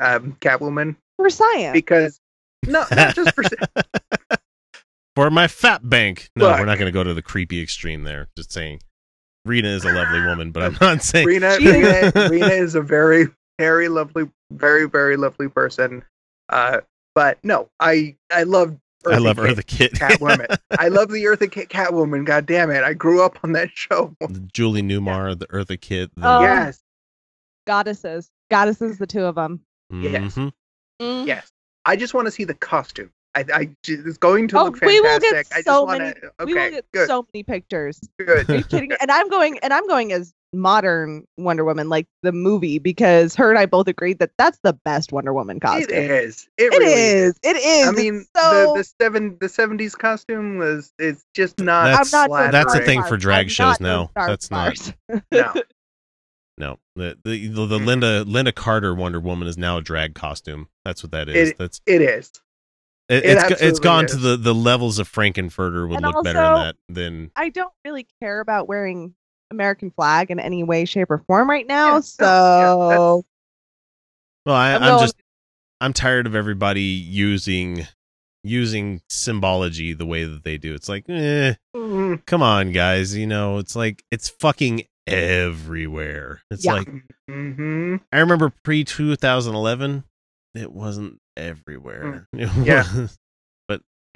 um, 0.00 0.38
Catwoman 0.40 0.96
For 1.18 1.28
science. 1.28 1.74
because 1.74 2.18
no, 2.66 2.86
not 2.90 3.14
just 3.14 3.34
for 3.34 3.44
For 5.16 5.30
my 5.30 5.46
fat 5.48 5.88
bank. 5.88 6.30
No, 6.36 6.46
Look. 6.48 6.58
we're 6.58 6.64
not 6.66 6.78
going 6.78 6.86
to 6.88 6.92
go 6.92 7.04
to 7.04 7.14
the 7.14 7.22
creepy 7.22 7.60
extreme 7.62 8.02
there. 8.04 8.28
Just 8.36 8.52
saying. 8.52 8.80
Rena 9.44 9.68
is 9.68 9.84
a 9.84 9.92
lovely 9.92 10.20
woman, 10.22 10.50
but 10.52 10.62
I'm 10.62 10.76
not 10.80 11.02
saying. 11.02 11.26
Rena, 11.26 11.56
Rena. 11.58 12.12
Rena 12.30 12.46
is 12.48 12.74
a 12.74 12.80
very, 12.80 13.26
very 13.58 13.88
lovely, 13.88 14.28
very, 14.50 14.88
very 14.88 15.16
lovely 15.16 15.48
person. 15.48 16.02
Uh, 16.48 16.80
but 17.14 17.38
no, 17.44 17.68
I 17.78 18.16
I 18.32 18.44
love. 18.44 18.76
I 19.06 19.18
love 19.18 19.36
Kitt 19.36 19.44
Eartha 19.58 19.66
Kitt. 19.66 19.92
Catwoman. 19.92 20.56
I 20.78 20.88
love 20.88 21.10
the 21.10 21.22
Eartha 21.24 21.50
Kitt 21.50 21.68
Catwoman. 21.68 22.24
God 22.24 22.46
damn 22.46 22.70
it! 22.70 22.82
I 22.82 22.94
grew 22.94 23.22
up 23.22 23.38
on 23.44 23.52
that 23.52 23.68
show. 23.74 24.16
Julie 24.52 24.80
Newmar, 24.82 25.38
the 25.38 25.46
Eartha 25.48 25.78
Kitt. 25.78 26.10
The, 26.16 26.26
Oh. 26.26 26.40
yes, 26.40 26.80
Goddesses. 27.66 28.30
Goddesses, 28.50 28.96
the 28.98 29.06
two 29.06 29.24
of 29.24 29.34
them. 29.34 29.60
yes. 29.90 30.34
Mhm. 30.36 30.52
yes. 31.26 31.50
I 31.84 31.96
just 31.96 32.14
want 32.14 32.26
to 32.26 32.30
see 32.30 32.44
the 32.44 32.54
costume. 32.54 33.10
I, 33.36 33.44
I 33.52 33.68
it's 33.86 34.16
going 34.18 34.48
to 34.48 34.58
Oh, 34.60 34.64
look 34.64 34.80
we 34.80 35.00
will 35.00 35.08
fantastic. 35.20 35.48
get 35.50 35.52
I 35.52 35.56
just 35.58 35.64
so 35.66 35.82
want 35.84 35.98
many- 36.00 36.14
to. 36.20 36.30
we 36.44 36.54
will 36.54 36.70
get 36.70 36.84
good, 36.92 37.08
so 37.08 37.26
many 37.34 37.42
pictures. 37.42 38.00
good. 38.18 38.48
Are 38.48 38.56
you 38.56 38.64
kidding? 38.64 38.92
And 39.00 39.10
I'm 39.10 39.28
going 39.28 39.58
and 39.60 39.72
I'm 39.72 39.86
going 39.88 40.12
as 40.12 40.32
modern 40.52 41.24
Wonder 41.36 41.64
Woman, 41.64 41.88
like 41.88 42.06
the 42.22 42.30
movie, 42.30 42.78
because 42.78 43.34
her 43.34 43.50
and 43.50 43.58
I 43.58 43.66
both 43.66 43.88
agreed 43.88 44.20
that 44.20 44.30
that's 44.38 44.58
the 44.62 44.72
best 44.84 45.10
Wonder 45.12 45.32
Woman 45.32 45.58
costume. 45.58 45.88
It 45.98 46.10
is. 46.12 46.48
It, 46.58 46.72
It 46.72 46.78
really 46.78 46.92
is. 46.92 47.34
It 47.42 47.56
is. 47.56 47.88
I 47.88 47.90
mean, 47.90 48.24
so 48.36 48.74
the 48.74 48.78
the 48.78 48.84
seven 49.00 49.36
the 49.40 49.48
seventies 49.48 49.96
costume 49.96 50.58
was 50.58 50.92
it's 51.00 51.24
just 51.34 51.58
not. 51.58 51.86
That's- 51.86 52.14
I'm 52.14 52.30
not 52.30 52.52
that's 52.52 52.74
a 52.74 52.80
thing 52.82 53.02
for 53.02 53.16
drag 53.16 53.46
I'm 53.46 53.48
shows 53.50 53.80
not 53.80 53.80
doing 53.80 54.08
now. 54.16 54.26
That's 54.28 54.50
not- 54.50 54.94
No. 55.32 55.52
No, 56.56 56.78
the 56.94 57.18
the, 57.24 57.48
the, 57.48 57.66
the 57.66 57.78
Lynda 57.80 58.24
Lynda 58.26 58.54
Carter 58.54 58.94
Wonder 58.94 59.18
Woman 59.18 59.48
is 59.48 59.58
now 59.58 59.78
a 59.78 59.82
drag 59.82 60.14
costume. 60.14 60.68
That's 60.84 61.02
what 61.02 61.10
that 61.10 61.28
is. 61.28 61.50
It- 61.50 61.58
That's 61.58 61.80
It 61.84 62.00
is. 62.00 62.30
It, 63.08 63.16
It 63.16 63.24
it's 63.24 63.42
go- 63.42 63.48
it's 63.48 63.52
absolutely 63.62 63.80
gone 63.84 64.06
to 64.06 64.16
the 64.16 64.36
the 64.36 64.54
levels 64.54 64.98
of 64.98 65.06
Frank-N-Furter 65.08 65.88
would 65.88 65.96
And 65.96 66.06
look 66.06 66.24
better 66.24 66.42
in 66.42 66.54
that 66.54 66.76
than 66.88 67.30
I 67.36 67.50
don't 67.50 67.72
really 67.84 68.06
care 68.22 68.40
about 68.40 68.66
wearing 68.68 69.14
American 69.50 69.90
flag 69.90 70.30
in 70.30 70.40
any 70.40 70.62
way, 70.62 70.84
shape, 70.86 71.10
or 71.10 71.18
form 71.26 71.48
right 71.50 71.66
now. 71.66 71.96
Yeah, 71.96 72.00
no, 72.20 72.26
yeah, 72.88 72.96
so 72.96 73.24
well 74.46 74.56
I, 74.56 74.74
I'm 74.74 74.82
I'm 74.82 74.98
just 75.00 75.16
I'm 75.80 75.92
tired 75.92 76.26
of 76.26 76.34
everybody 76.34 76.80
using 76.82 77.86
using 78.42 79.00
symbology 79.08 79.92
the 79.92 80.06
way 80.06 80.24
that 80.24 80.44
they 80.44 80.58
do. 80.58 80.74
It's 80.74 80.88
like, 80.88 81.04
eh, 81.08 81.54
Mm, 81.74 82.24
come 82.26 82.42
on, 82.42 82.72
guys. 82.72 83.16
You 83.16 83.26
know, 83.26 83.58
it's 83.58 83.74
like 83.76 84.04
it's 84.10 84.28
fucking 84.28 84.84
everywhere. 85.06 86.40
It's 86.50 86.64
Yeah. 86.64 86.74
like 86.74 86.88
mhm. 87.28 88.00
I 88.12 88.18
remember 88.18 88.50
pre 88.62 88.84
2011, 88.84 90.04
it 90.54 90.72
wasn't 90.72 91.20
everywhere. 91.36 92.28
It 92.32 92.48
Mm. 92.48 92.66
Yeah. 92.66 92.84
was- 93.00 93.18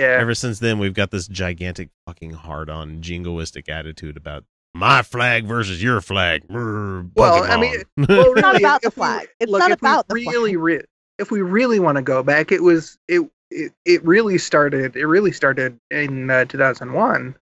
Yeah. 0.00 0.06
Ever 0.20 0.32
since 0.34 0.60
then, 0.60 0.78
we've 0.78 0.94
got 0.94 1.10
this 1.10 1.26
gigantic 1.26 1.88
fucking 2.06 2.30
hard 2.32 2.70
on 2.70 3.00
jingoistic 3.02 3.68
attitude 3.68 4.16
about 4.16 4.44
my 4.72 5.02
flag 5.02 5.44
versus 5.46 5.82
your 5.82 6.00
flag. 6.00 6.46
Brr, 6.46 7.04
Well, 7.16 7.42
I 7.42 7.56
mean, 7.56 7.82
well, 7.96 8.30
It's 8.32 8.40
not 8.40 8.56
about 8.56 8.82
the 8.82 8.92
flag. 8.92 9.26
It's 9.40 9.50
look, 9.50 9.58
not 9.58 9.72
if 9.72 9.82
we 9.82 9.88
about 9.88 10.06
the 10.06 10.14
really, 10.14 10.52
flag. 10.52 10.62
re- 10.62 10.82
if 11.18 11.32
we 11.32 11.40
really 11.42 11.80
want 11.80 11.96
to 11.96 12.02
go 12.02 12.22
back, 12.22 12.52
it 12.52 12.62
was 12.62 12.96
it 13.08 13.28
it, 13.50 13.72
it 13.84 14.04
really 14.04 14.38
started. 14.38 14.94
It 14.94 15.06
really 15.06 15.32
started 15.32 15.80
in 15.90 16.30
uh, 16.30 16.44
2001. 16.44 17.34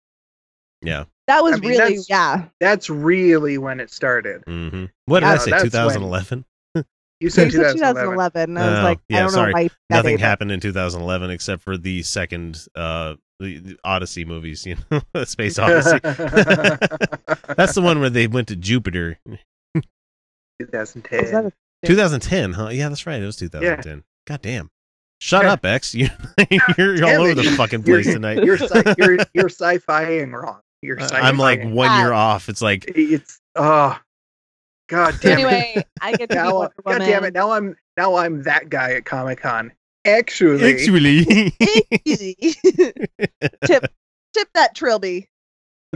yeah. 0.80 1.04
that 1.26 1.42
was 1.42 1.56
I 1.56 1.58
mean, 1.58 1.70
really 1.70 1.78
that's- 1.78 2.08
yeah. 2.08 2.44
That's 2.60 2.88
really 2.88 3.58
when 3.58 3.80
it 3.80 3.90
started. 3.90 4.44
hmm 4.46 4.84
What 5.04 5.20
did 5.20 5.26
Yeah, 5.26 5.32
I 5.32 5.36
say? 5.36 5.50
that's 5.50 5.62
when- 5.64 5.70
2011. 5.72 6.44
You 7.20 7.30
said 7.30 7.46
You 7.52 7.52
said 7.62 7.72
2011. 7.76 8.54
2011. 8.54 8.56
I 8.58 8.70
was 8.70 8.78
Oh, 8.78 8.82
like, 8.82 8.98
yeah, 9.08 9.16
I 9.16 9.20
don't 9.20 9.30
sorry. 9.30 9.52
know 9.52 9.56
why 9.56 9.62
that 9.64 9.72
Nothing 9.96 10.16
date. 10.16 10.20
happened 10.20 10.52
in 10.52 10.60
2011 10.60 11.30
except 11.30 11.62
for 11.62 11.76
the 11.78 12.02
second 12.02 12.66
uh 12.74 13.14
the, 13.40 13.58
the 13.58 13.78
Odyssey 13.84 14.24
movies. 14.24 14.64
You 14.66 14.76
know, 14.90 15.00
Space 15.24 15.58
Odyssey. 15.58 15.98
That's 16.02 17.74
the 17.74 17.80
one 17.82 18.00
where 18.00 18.10
they 18.10 18.26
went 18.26 18.48
to 18.48 18.56
Jupiter. 18.56 19.18
2010. 20.60 21.20
Was 21.22 21.30
that 21.32 21.44
a- 21.46 21.52
2010, 21.86 22.52
huh? 22.54 22.68
Yeah, 22.68 22.88
that's 22.88 23.06
right. 23.06 23.20
It 23.22 23.26
was 23.26 23.36
2010. 23.36 24.02
God 24.26 24.42
damn. 24.42 24.70
Shut 25.20 25.44
Yeah. 25.44 25.52
up, 25.52 25.64
X. 25.64 25.94
You, 25.94 26.08
you're 26.78 27.04
all 27.04 27.22
over 27.22 27.30
it. 27.30 27.34
the 27.36 27.44
fucking 27.56 27.84
You're- 27.86 28.02
place 28.02 28.14
tonight. 28.14 28.42
You're 28.44 28.58
sci- 28.58 28.94
you're 28.98 29.18
you're 29.34 29.48
sci-fiing 29.48 30.32
wrong. 30.32 30.60
You're 30.82 30.98
sci-fi. 31.00 31.20
I'm 31.20 31.38
like 31.38 31.62
one 31.64 31.98
year 32.00 32.12
off. 32.12 32.48
It's 32.48 32.60
like 32.62 32.84
it's 32.88 33.38
oh 33.54 33.98
god 34.88 35.14
damn 35.20 35.38
it. 35.38 35.44
anyway, 35.44 35.84
I 36.00 36.12
get 36.12 36.28
to 36.30 36.34
be 36.36 36.42
Now, 36.42 36.52
Wonder 36.58 36.72
god 36.84 36.92
Woman. 36.92 37.08
damn 37.08 37.24
it! 37.24 37.34
Now 37.34 37.50
I'm 37.52 37.76
now 37.96 38.14
I'm 38.16 38.42
that 38.44 38.68
guy 38.68 38.92
at 38.92 39.04
Comic 39.04 39.40
Con. 39.40 39.72
Actually, 40.04 40.72
actually. 40.72 41.24
tip, 43.64 43.84
tip 44.32 44.48
that 44.54 44.74
trilby, 44.74 45.28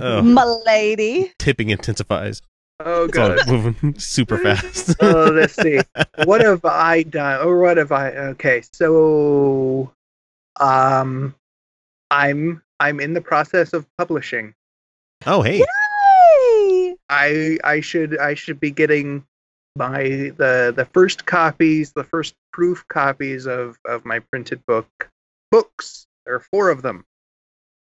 oh, 0.01 0.23
my 0.23 0.45
lady. 0.67 1.33
tipping 1.39 1.71
intensifies. 1.71 2.43
oh 2.81 3.05
It's 3.05 3.17
all 3.19 3.37
god. 3.37 3.47
moving 3.49 3.99
super 3.99 4.39
fast. 4.39 4.97
oh, 5.01 5.31
let's 5.33 5.55
see. 5.55 5.81
What 6.25 6.41
have 6.41 6.65
I 6.65 7.05
done? 7.05 7.47
Or 7.47 7.61
what 7.61 7.77
have 7.77 7.93
I? 7.93 8.11
Okay, 8.11 8.63
so, 8.73 9.93
um, 10.59 11.35
I'm 12.11 12.63
I'm 12.81 12.99
in 12.99 13.15
the 13.15 13.21
process 13.21 13.73
of 13.73 13.87
publishing. 13.97 14.55
oh, 15.27 15.43
hey. 15.43 15.59
Yay! 15.59 15.65
I 17.11 17.59
I 17.65 17.81
should 17.81 18.17
I 18.19 18.35
should 18.35 18.61
be 18.61 18.71
getting 18.71 19.25
my 19.77 20.03
the 20.37 20.73
the 20.75 20.89
first 20.95 21.27
copies, 21.27 21.93
the 21.93 22.05
first 22.05 22.35
proof 22.53 22.87
copies 22.89 23.47
of 23.47 23.79
of 23.85 24.05
my 24.05 24.21
printed 24.21 24.65
book 24.67 25.11
books. 25.51 26.07
There 26.25 26.37
are 26.37 26.41
four 26.41 26.71
of 26.71 26.83
them. 26.83 27.05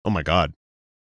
Oh 0.05 0.11
my 0.11 0.23
god. 0.23 0.53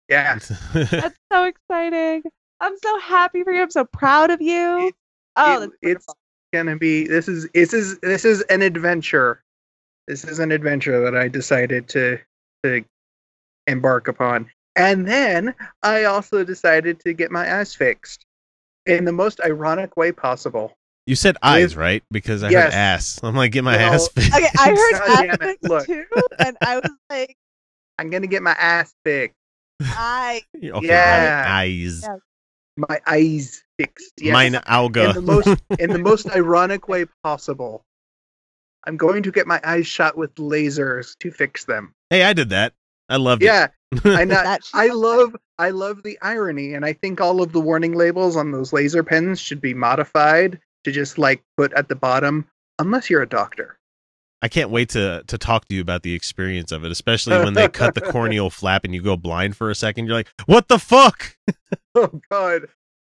Yeah. 0.09 0.35
That's 0.75 1.17
so 1.33 1.45
exciting. 1.45 2.23
I'm 2.61 2.77
so 2.83 2.99
happy 2.99 3.45
for 3.45 3.53
you. 3.53 3.63
I'm 3.63 3.71
so 3.71 3.85
proud 3.85 4.31
of 4.31 4.43
you. 4.43 4.93
Oh, 5.37 5.63
It- 5.63 5.71
it's 5.83 6.07
gonna 6.53 6.77
be 6.77 7.07
this 7.07 7.29
is 7.29 7.49
this 7.55 7.73
is 7.73 7.99
this 8.01 8.25
is 8.25 8.41
an 8.43 8.63
adventure. 8.63 9.43
This 10.09 10.25
is 10.25 10.39
an 10.41 10.51
adventure 10.51 11.01
that 11.03 11.15
I 11.17 11.29
decided 11.29 11.87
to 11.91 12.19
to 12.65 12.85
embark 13.67 14.09
upon. 14.09 14.51
And 14.79 15.07
then 15.07 15.55
I 15.83 16.05
also 16.05 16.45
decided 16.45 17.01
to 17.01 17.13
get 17.13 17.31
my 17.31 17.59
eyes 17.59 17.75
fixed 17.75 18.25
in 18.87 19.05
the 19.05 19.13
most 19.13 19.41
ironic 19.41 19.97
way 19.97 20.13
possible. 20.13 20.75
you 21.07 21.17
said 21.17 21.37
eyes, 21.43 21.75
right? 21.77 22.03
Because 22.11 22.43
I 22.43 22.51
Yes. 22.51 22.65
heard 22.65 22.73
ass. 22.75 23.21
I'm 23.23 23.35
like, 23.35 23.53
get 23.53 23.65
my 23.65 23.77
Well, 23.77 23.95
ass 23.95 24.09
fixed. 24.09 24.35
Okay, 24.35 24.49
I 24.59 24.71
heard 24.71 24.93
God 24.93 25.07
damn 25.07 25.25
it, 25.25 25.33
aspects 25.41 25.69
look. 25.69 25.87
too, 25.87 26.05
and 26.39 26.57
I 26.63 26.77
was 26.77 26.91
like, 27.11 27.37
I'm 27.99 28.11
gonna 28.11 28.27
get 28.27 28.43
my 28.43 28.53
ass 28.53 28.93
fixed. 29.05 29.35
I 29.81 30.43
okay, 30.57 30.87
Yeah. 30.87 31.43
my 31.45 31.51
eyes. 31.51 32.01
Yeah. 32.05 32.17
My 32.77 33.01
eyes 33.07 33.65
fixed. 33.79 34.13
Yes. 34.21 34.33
Mine 34.33 34.53
auga. 34.53 35.09
in 35.09 35.15
the 35.15 35.23
most 35.23 35.63
in 35.81 35.91
the 35.91 35.99
most 35.99 36.31
ironic 36.31 36.87
way 36.89 37.07
possible. 37.25 37.83
I'm 38.87 38.97
going 38.97 39.25
to 39.25 39.33
get 39.33 39.47
my 39.47 39.61
eyes 39.65 39.87
shot 39.87 40.17
with 40.17 40.35
lasers 40.37 41.19
to 41.19 41.31
fix 41.31 41.65
them. 41.65 41.93
hey, 42.11 42.23
I 42.23 42.33
did 42.33 42.51
that. 42.51 42.73
I 43.09 43.17
loved 43.17 43.43
Yeah, 43.43 43.69
I 43.71 43.71
know. 44.05 44.17
that 44.27 44.61
I 44.75 44.89
love 44.89 45.35
I 45.59 45.71
love 45.71 46.03
the 46.03 46.19
irony, 46.23 46.75
and 46.75 46.85
I 46.85 46.93
think 46.93 47.21
all 47.21 47.43
of 47.43 47.53
the 47.53 47.61
warning 47.61 47.95
labels 47.95 48.37
on 48.37 48.53
those 48.53 48.73
laser 48.73 49.03
pens 49.03 49.41
should 49.41 49.61
be 49.61 49.75
modified 49.75 50.61
to 50.85 50.93
just 50.93 51.19
like 51.19 51.43
put 51.57 51.73
at 51.73 51.89
the 51.89 51.97
bottom, 51.97 52.47
unless 52.79 53.09
you're 53.11 53.23
a 53.23 53.29
doctor. 53.29 53.79
I 54.41 54.49
can't 54.49 54.71
wait 54.71 54.91
to 54.91 55.25
to 55.27 55.39
talk 55.39 55.67
to 55.67 55.75
you 55.75 55.81
about 55.81 56.03
the 56.03 56.15
experience 56.15 56.71
of 56.71 56.85
it, 56.85 56.93
especially 56.93 57.39
when 57.39 57.55
they 57.55 57.69
cut 57.69 57.95
the 57.95 58.01
corneal 58.13 58.51
flap 58.51 58.85
and 58.85 58.95
you 58.95 59.03
go 59.03 59.17
blind 59.17 59.57
for 59.57 59.71
a 59.71 59.75
second. 59.75 60.07
You're 60.07 60.15
like, 60.15 60.29
"What 60.47 60.69
the 60.69 60.79
fuck?" 60.79 61.37
Oh 61.95 62.21
God. 62.31 62.69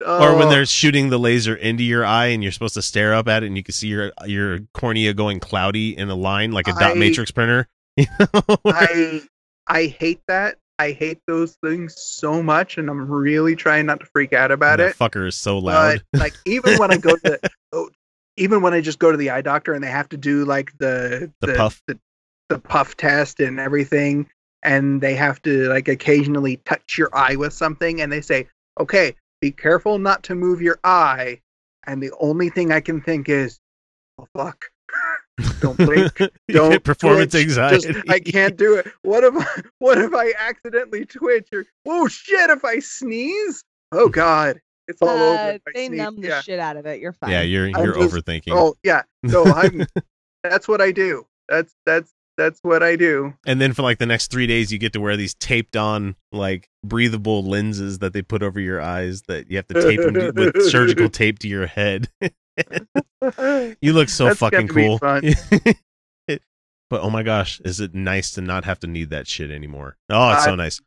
Or 0.04 0.36
when 0.36 0.48
Oh, 0.48 0.50
they're 0.50 0.66
shooting 0.66 1.10
the 1.10 1.20
laser 1.20 1.56
into 1.56 1.84
your 1.84 2.04
eye 2.04 2.28
and 2.28 2.42
you're 2.42 2.52
supposed 2.52 2.74
to 2.74 2.82
stare 2.82 3.14
up 3.14 3.28
at 3.28 3.44
it 3.44 3.48
and 3.48 3.56
you 3.56 3.62
can 3.62 3.74
see 3.74 3.90
your 3.90 4.12
your 4.26 4.62
cornea 4.74 5.14
going 5.14 5.40
cloudy 5.40 5.96
in 5.96 6.10
a 6.10 6.16
line 6.16 6.52
like 6.52 6.68
a 6.68 6.72
dot 6.72 6.92
I- 6.92 6.94
matrix 6.96 7.30
printer. 7.30 7.68
You 7.98 8.06
know? 8.20 8.58
I 8.66 9.22
I 9.68 9.86
hate 9.86 10.22
that. 10.28 10.56
I 10.82 10.94
hate 10.94 11.20
those 11.28 11.58
things 11.64 11.94
so 12.02 12.42
much, 12.42 12.80
and 12.80 12.90
I'm 12.90 13.08
really 13.08 13.56
trying 13.56 13.86
not 13.86 14.00
to 14.00 14.08
freak 14.08 14.34
out 14.34 14.52
about 14.52 14.78
that 14.78 14.90
it. 14.90 14.96
fucker 14.96 15.28
is 15.28 15.36
so 15.36 15.60
loud. 15.60 16.02
But 16.12 16.20
like 16.20 16.34
even 16.46 16.80
when 16.80 16.92
I 16.92 16.98
go 16.98 17.16
to 17.18 17.40
oh, 17.72 17.92
even 18.36 18.64
when 18.64 18.74
I 18.74 18.82
just 18.82 18.98
go 18.98 19.12
to 19.12 19.18
the 19.18 19.30
eye 19.30 19.44
doctor 19.44 19.74
and 19.76 19.84
they 19.84 19.92
have 19.92 20.10
to 20.10 20.18
do 20.18 20.44
like 20.44 20.76
the 20.80 21.32
The 21.42 21.54
puff. 21.54 21.84
the, 21.86 22.00
the 22.50 22.58
puff 22.58 22.98
test 22.98 23.40
and 23.40 23.60
everything 23.60 24.28
and 24.64 25.02
they 25.02 25.14
have 25.14 25.40
to 25.44 25.70
like 25.70 25.88
occasionally 25.88 26.58
touch 26.66 26.98
your 26.98 27.16
eye 27.16 27.36
with 27.36 27.54
something 27.54 28.02
and 28.02 28.12
they 28.12 28.22
say, 28.22 28.48
"Okay, 28.80 29.16
be 29.40 29.52
careful 29.52 30.00
not 30.00 30.24
to 30.24 30.36
move 30.36 30.64
your 30.64 30.80
eye." 30.84 31.42
And 31.86 32.02
the 32.02 32.12
only 32.20 32.50
thing 32.50 32.72
I 32.72 32.80
can 32.80 33.02
think 33.02 33.30
is, 33.30 33.60
"Oh 34.18 34.28
fuck." 34.36 34.66
Don't 35.60 35.78
blink. 35.78 36.20
You 36.48 36.56
Don't 36.56 36.84
performance 36.84 37.32
twitch. 37.32 37.44
anxiety. 37.44 37.94
Just, 37.94 38.10
I 38.10 38.20
can't 38.20 38.58
do 38.58 38.76
it. 38.76 38.88
What 39.04 39.24
if 39.24 39.34
I, 39.36 39.62
what 39.80 39.98
if 39.98 40.14
I 40.14 40.34
accidentally 40.38 41.06
twitch 41.06 41.48
or 41.54 41.66
oh 41.88 42.08
shit 42.08 42.50
if 42.50 42.66
I 42.66 42.80
sneeze? 42.80 43.64
Oh 43.92 44.10
god. 44.10 44.60
It's 44.88 45.02
all 45.02 45.10
over. 45.10 45.38
Uh, 45.38 45.48
if 45.54 45.62
I 45.68 45.72
they 45.74 45.88
sneeze. 45.88 45.98
numb 45.98 46.22
the 46.22 46.28
yeah. 46.28 46.42
shit 46.42 46.60
out 46.60 46.78
of 46.78 46.86
it. 46.86 47.00
You're 47.00 47.14
fine. 47.14 47.32
Yeah, 47.32 47.42
you're 47.42 47.68
you're 47.68 47.94
just- 47.94 48.14
overthinking. 48.14 48.52
Oh 48.52 48.76
yeah. 48.84 49.04
So 49.30 49.46
I'm 49.54 49.86
that's 50.44 50.68
what 50.68 50.82
I 50.82 50.92
do. 50.92 51.26
That's 51.48 51.74
that's 51.86 52.12
that's 52.38 52.60
what 52.64 52.82
I 52.82 52.96
do. 52.96 53.34
And 53.46 53.62
then 53.62 53.74
for 53.74 53.84
like 53.84 54.00
the 54.00 54.06
next 54.06 54.32
three 54.32 54.48
days, 54.48 54.72
you 54.72 54.80
get 54.80 54.94
to 54.94 55.00
wear 55.00 55.16
these 55.16 55.36
taped 55.36 55.76
on 55.76 56.16
like 56.32 56.70
breathable 56.84 57.44
lenses 57.44 58.00
that 58.00 58.14
they 58.14 58.22
put 58.22 58.42
over 58.42 58.60
your 58.60 58.82
eyes 58.82 59.22
that 59.24 59.50
you 59.52 59.58
have 59.58 59.68
to 59.68 59.82
tape 59.82 60.00
them 60.02 60.34
with 60.36 60.70
surgical 60.70 61.10
tape 61.10 61.40
to 61.40 61.48
your 61.48 61.68
head. 61.68 62.10
You 63.82 63.94
look 63.94 64.10
so 64.10 64.26
That's 64.26 64.40
fucking 64.40 64.68
got 64.68 64.74
to 64.74 64.74
be 64.74 65.68
cool. 65.68 65.74
but 66.90 67.02
oh 67.02 67.10
my 67.10 67.24
gosh, 67.24 67.62
is 67.64 67.80
it 67.80 67.94
nice 67.94 68.32
to 68.32 68.42
not 68.42 68.66
have 68.66 68.80
to 68.80 68.88
need 68.88 69.10
that 69.12 69.28
shit 69.28 69.52
anymore? 69.52 69.98
Oh, 70.10 70.32
it's 70.32 70.42
Uh, 70.42 70.46
so 70.46 70.56
nice. 70.56 70.82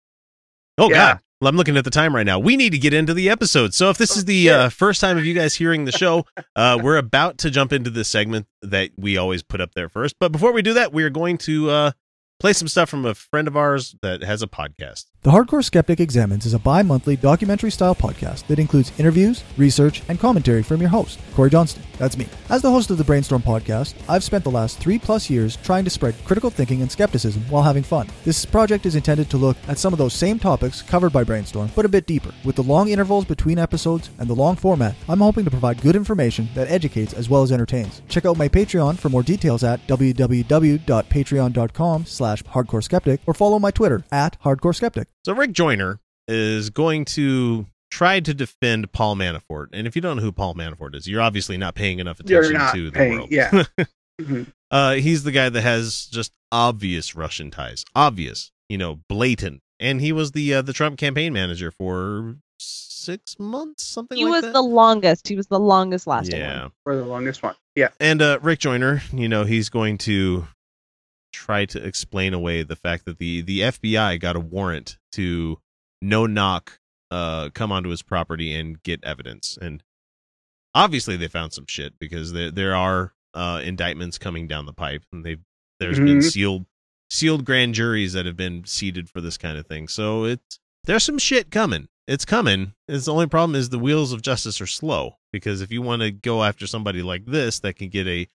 Oh 0.78 0.90
yeah. 0.90 0.96
god. 1.14 1.20
Well, 1.40 1.48
I'm 1.50 1.56
looking 1.56 1.76
at 1.76 1.84
the 1.84 1.90
time 1.90 2.14
right 2.14 2.24
now. 2.26 2.38
We 2.38 2.56
need 2.56 2.70
to 2.70 2.78
get 2.78 2.94
into 2.94 3.12
the 3.14 3.28
episode. 3.28 3.74
So 3.74 3.90
if 3.90 3.98
this 3.98 4.16
Oh, 4.16 4.18
is 4.18 4.24
the 4.24 4.50
uh, 4.50 4.68
first 4.70 5.00
time 5.00 5.18
of 5.18 5.24
you 5.26 5.34
guys 5.34 5.54
hearing 5.54 5.84
the 5.84 5.92
show, 5.92 6.24
uh, 6.56 6.78
we're 6.82 6.96
about 6.96 7.38
to 7.38 7.50
jump 7.50 7.72
into 7.72 7.90
the 7.90 8.04
segment 8.04 8.46
that 8.62 8.90
we 8.96 9.16
always 9.16 9.42
put 9.42 9.60
up 9.60 9.74
there 9.74 9.88
first. 9.88 10.16
But 10.18 10.32
before 10.32 10.52
we 10.52 10.62
do 10.62 10.74
that, 10.74 10.92
we 10.92 11.02
are 11.04 11.10
going 11.10 11.38
to 11.38 11.70
uh, 11.70 11.90
play 12.38 12.52
some 12.52 12.68
stuff 12.68 12.90
from 12.90 13.06
a 13.06 13.14
friend 13.14 13.48
of 13.48 13.56
ours 13.56 13.96
that 14.02 14.22
has 14.22 14.42
a 14.42 14.46
podcast. 14.46 15.06
The 15.22 15.30
Hardcore 15.30 15.64
Skeptic 15.64 16.00
Examines 16.00 16.44
is 16.44 16.52
a 16.52 16.58
bi 16.58 16.82
monthly 16.82 17.16
documentary 17.16 17.70
style 17.70 17.94
podcast 17.94 18.46
that 18.48 18.58
includes 18.58 18.92
interviews, 18.98 19.42
research, 19.56 20.02
and 20.08 20.20
commentary 20.20 20.62
from 20.62 20.82
your 20.82 20.90
host, 20.90 21.18
Corey 21.34 21.48
Johnston. 21.48 21.82
That's 21.96 22.18
me. 22.18 22.26
As 22.50 22.60
the 22.60 22.70
host 22.70 22.90
of 22.90 22.98
the 22.98 23.04
Brainstorm 23.04 23.40
podcast, 23.40 23.94
I've 24.08 24.24
spent 24.24 24.44
the 24.44 24.50
last 24.50 24.78
three 24.78 24.98
plus 24.98 25.30
years 25.30 25.56
trying 25.62 25.84
to 25.84 25.90
spread 25.90 26.14
critical 26.26 26.50
thinking 26.50 26.82
and 26.82 26.92
skepticism 26.92 27.42
while 27.48 27.62
having 27.62 27.84
fun. 27.84 28.08
This 28.24 28.44
project 28.44 28.84
is 28.84 28.96
intended 28.96 29.30
to 29.30 29.38
look 29.38 29.56
at 29.68 29.78
some 29.78 29.94
of 29.94 29.98
those 29.98 30.12
same 30.12 30.38
topics 30.38 30.82
covered 30.82 31.12
by 31.12 31.24
Brainstorm, 31.24 31.70
but 31.74 31.86
a 31.86 31.88
bit 31.88 32.06
deeper. 32.06 32.34
With 32.44 32.56
the 32.56 32.62
long 32.62 32.90
intervals 32.90 33.24
between 33.24 33.58
episodes 33.58 34.10
and 34.18 34.28
the 34.28 34.34
long 34.34 34.56
format, 34.56 34.94
I'm 35.08 35.20
hoping 35.20 35.46
to 35.46 35.50
provide 35.50 35.80
good 35.80 35.96
information 35.96 36.50
that 36.54 36.70
educates 36.70 37.14
as 37.14 37.30
well 37.30 37.42
as 37.42 37.50
entertains. 37.52 38.02
Check 38.08 38.26
out 38.26 38.36
my 38.36 38.48
Patreon 38.48 38.98
for 38.98 39.08
more 39.08 39.22
details 39.22 39.64
at 39.64 39.86
www.patreon.com 39.86 42.06
slash 42.06 42.23
slash 42.24 42.42
hardcore 42.44 42.82
skeptic 42.82 43.20
or 43.26 43.34
follow 43.34 43.58
my 43.58 43.70
Twitter 43.70 44.02
at 44.10 44.40
hardcore 44.42 44.74
skeptic. 44.74 45.08
So 45.26 45.34
Rick 45.34 45.52
Joyner 45.52 46.00
is 46.26 46.70
going 46.70 47.04
to 47.06 47.66
try 47.90 48.18
to 48.20 48.32
defend 48.32 48.90
Paul 48.92 49.14
Manafort. 49.16 49.66
And 49.74 49.86
if 49.86 49.94
you 49.94 50.00
don't 50.02 50.16
know 50.16 50.22
who 50.22 50.32
Paul 50.32 50.54
Manafort 50.54 50.94
is, 50.94 51.06
you're 51.06 51.20
obviously 51.20 51.56
not 51.58 51.74
paying 51.74 51.98
enough 51.98 52.18
attention 52.20 52.58
to 52.72 52.86
the 52.86 52.92
paying- 52.92 53.12
world. 53.18 53.30
yeah. 53.30 53.64
Mhm. 54.22 54.46
uh, 54.70 54.92
he's 54.92 55.24
the 55.24 55.32
guy 55.32 55.48
that 55.48 55.60
has 55.62 56.06
just 56.06 56.30
obvious 56.52 57.16
Russian 57.16 57.50
ties, 57.50 57.84
obvious, 57.96 58.52
you 58.68 58.78
know, 58.78 59.00
blatant. 59.08 59.60
And 59.80 60.00
he 60.00 60.12
was 60.12 60.30
the 60.30 60.54
uh, 60.54 60.62
the 60.62 60.72
Trump 60.72 60.98
campaign 60.98 61.32
manager 61.32 61.72
for 61.72 62.36
six 62.60 63.36
months, 63.40 63.82
something 63.82 64.16
He 64.16 64.24
like 64.24 64.30
was 64.34 64.42
that. 64.42 64.52
the 64.52 64.62
longest. 64.62 65.26
He 65.26 65.34
was 65.34 65.48
the 65.48 65.58
longest 65.58 66.06
lasting 66.06 66.38
yeah. 66.38 66.62
one. 66.62 66.72
For 66.84 66.94
the 66.94 67.04
longest 67.04 67.42
one. 67.42 67.56
Yeah. 67.74 67.88
And 67.98 68.22
uh, 68.22 68.38
Rick 68.40 68.60
Joyner, 68.60 69.02
you 69.12 69.28
know, 69.28 69.42
he's 69.42 69.68
going 69.68 69.98
to 69.98 70.46
try 71.34 71.64
to 71.66 71.84
explain 71.84 72.32
away 72.34 72.62
the 72.62 72.76
fact 72.76 73.04
that 73.06 73.18
the 73.18 73.42
the 73.42 73.60
FBI 73.60 74.20
got 74.20 74.36
a 74.36 74.40
warrant 74.40 74.98
to 75.12 75.58
no 76.00 76.26
knock 76.26 76.78
uh 77.10 77.50
come 77.54 77.70
onto 77.72 77.90
his 77.90 78.02
property 78.02 78.54
and 78.54 78.82
get 78.82 79.02
evidence. 79.04 79.58
And 79.60 79.82
obviously 80.74 81.16
they 81.16 81.28
found 81.28 81.52
some 81.52 81.66
shit 81.68 81.98
because 81.98 82.32
there 82.32 82.50
there 82.50 82.74
are 82.74 83.12
uh 83.34 83.60
indictments 83.64 84.18
coming 84.18 84.46
down 84.48 84.66
the 84.66 84.72
pipe 84.72 85.02
and 85.12 85.24
they 85.24 85.36
there's 85.80 85.98
been 85.98 86.18
Mhm. 86.18 86.30
sealed 86.30 86.66
sealed 87.10 87.44
grand 87.44 87.74
juries 87.74 88.12
that 88.14 88.26
have 88.26 88.36
been 88.36 88.64
seated 88.64 89.08
for 89.08 89.20
this 89.20 89.36
kind 89.36 89.58
of 89.58 89.66
thing. 89.66 89.88
So 89.88 90.24
it's 90.24 90.58
there's 90.84 91.04
some 91.04 91.18
shit 91.18 91.50
coming. 91.50 91.88
It's 92.06 92.24
coming. 92.24 92.74
It's 92.86 93.06
the 93.06 93.12
only 93.12 93.26
problem 93.26 93.54
is 93.56 93.70
the 93.70 93.78
wheels 93.78 94.12
of 94.12 94.20
justice 94.22 94.60
are 94.60 94.66
slow 94.66 95.16
because 95.32 95.60
if 95.62 95.70
you 95.72 95.80
want 95.82 96.02
to 96.02 96.10
go 96.10 96.44
after 96.44 96.66
somebody 96.66 97.02
like 97.02 97.24
this 97.26 97.60
that 97.60 97.74
can 97.76 97.88
get 97.88 98.06
a 98.06 98.28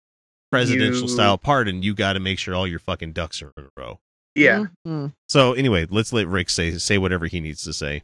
presidential 0.51 1.03
You- 1.03 1.09
style 1.09 1.39
pardon, 1.39 1.83
you 1.83 1.95
got 1.95 2.15
to 2.15 2.21
make 2.21 2.39
sure 2.39 2.55
all 2.55 2.67
your 2.67 2.79
fucking 2.79 3.13
ducks 3.13 3.43
are 3.43 3.53
in 3.57 3.65
a 3.65 3.69
row. 3.77 4.01
Yeah. 4.35 4.67
Mhm. 4.87 5.15
So 5.29 5.53
anyway, 5.55 5.87
let's 5.91 6.13
let 6.13 6.27
Rick 6.29 6.51
say 6.51 6.77
say 6.79 6.97
whatever 6.99 7.27
he 7.27 7.41
needs 7.41 7.63
to 7.65 7.73
say. 7.73 8.03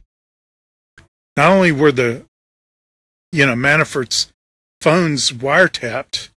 Not 1.37 1.51
only 1.51 1.71
were 1.71 1.91
the, 1.91 2.25
you 3.31 3.45
know, 3.45 3.55
Manafort's 3.55 4.31
phones 4.81 5.31
wiretapped, 5.31 6.29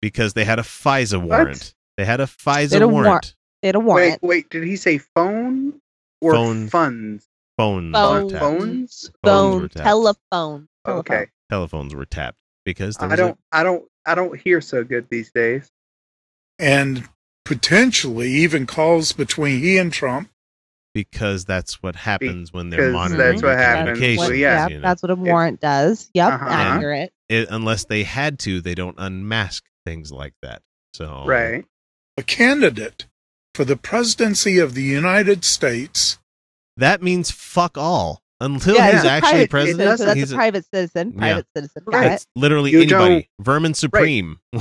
because 0.00 0.34
they 0.34 0.44
had 0.44 0.58
a 0.58 0.62
FISA 0.62 1.18
What? 1.20 1.28
warrant. 1.28 1.74
They 1.96 2.04
had 2.04 2.20
a 2.20 2.26
FISA 2.26 2.70
They 2.70 2.84
warrant. 2.84 3.06
warrant. 3.06 3.34
They 3.62 3.68
had 3.68 3.74
a 3.76 3.80
warrant. 3.80 4.22
wait, 4.22 4.50
did 4.50 4.64
he 4.64 4.76
say 4.76 4.98
phone 4.98 5.80
or 6.20 6.32
Phone. 6.34 6.68
funds? 6.68 7.28
Phones, 7.56 7.94
Phone. 7.94 8.30
Phones? 8.30 8.40
Phones 8.40 9.10
Phone, 9.24 9.60
tapped. 9.68 9.84
telephone. 9.84 10.68
Okay. 10.86 11.26
Telephones 11.50 11.94
were 11.94 12.06
tapped 12.06 12.38
because 12.64 12.96
there 12.96 13.08
I 13.08 13.10
was 13.12 13.20
a- 13.20 13.22
don't 13.22 13.38
I 13.52 13.62
don't 13.62 13.88
I 14.06 14.14
don't 14.14 14.38
hear 14.38 14.60
so 14.60 14.84
good 14.84 15.06
these 15.10 15.30
days. 15.32 15.70
and 16.58 17.08
potentially 17.44 18.28
even 18.30 18.66
calls 18.66 19.12
between 19.12 19.58
he 19.60 19.76
and 19.78 19.92
Trump. 19.92 20.28
because 20.94 21.44
that's 21.46 21.82
what 21.82 21.96
happens 21.96 22.52
when 22.52 22.68
they're 22.70 22.92
monitoring 22.92 23.18
that's 23.32 23.42
what 23.42 23.48
your 23.48 23.56
happens. 23.58 23.98
communications, 23.98 24.18
Well, 24.28 24.34
yeah. 24.36 24.68
you 24.68 24.74
know. 24.76 24.82
that's 24.82 25.02
what 25.02 25.10
a 25.10 25.14
warrant 25.16 25.60
does. 25.60 26.10
Yep, 26.14 26.32
Uh-huh. 26.34 26.46
accurate. 26.50 27.12
It- 27.30 27.48
unless 27.50 27.84
they 27.86 28.02
had 28.02 28.38
to, 28.40 28.60
they 28.60 28.74
don't 28.74 28.96
unmask 28.98 29.64
things 29.86 30.12
like 30.12 30.34
that. 30.42 30.60
So 30.92 31.24
Right. 31.26 31.64
a 32.18 32.22
candidate 32.22 33.06
for 33.54 33.64
the 33.64 33.76
presidency 33.76 34.58
of 34.58 34.74
the 34.74 34.82
United 34.82 35.44
States. 35.44 36.18
that 36.76 37.02
means 37.02 37.30
fuck 37.30 37.76
all 37.78 38.22
until 38.44 38.74
yeah, 38.74 38.86
he's 38.92 38.94
it's 38.96 39.04
actually 39.04 39.46
private 39.46 39.50
president. 39.50 39.78
citizen, 39.78 39.98
so 39.98 40.04
that's 40.06 40.18
he's 40.18 40.32
a 40.32 40.34
a- 40.34 40.36
private 40.36 40.64
citizen. 40.74 41.12
Yeah. 41.12 41.18
Private 41.18 41.46
citizen. 41.56 41.82
Got 41.90 41.94
Right. 41.98 42.12
it. 42.12 42.26
Literally 42.36 42.70
You 42.72 42.82
anybody. 42.82 43.28
Vermin 43.40 43.74
Supreme. 43.74 44.38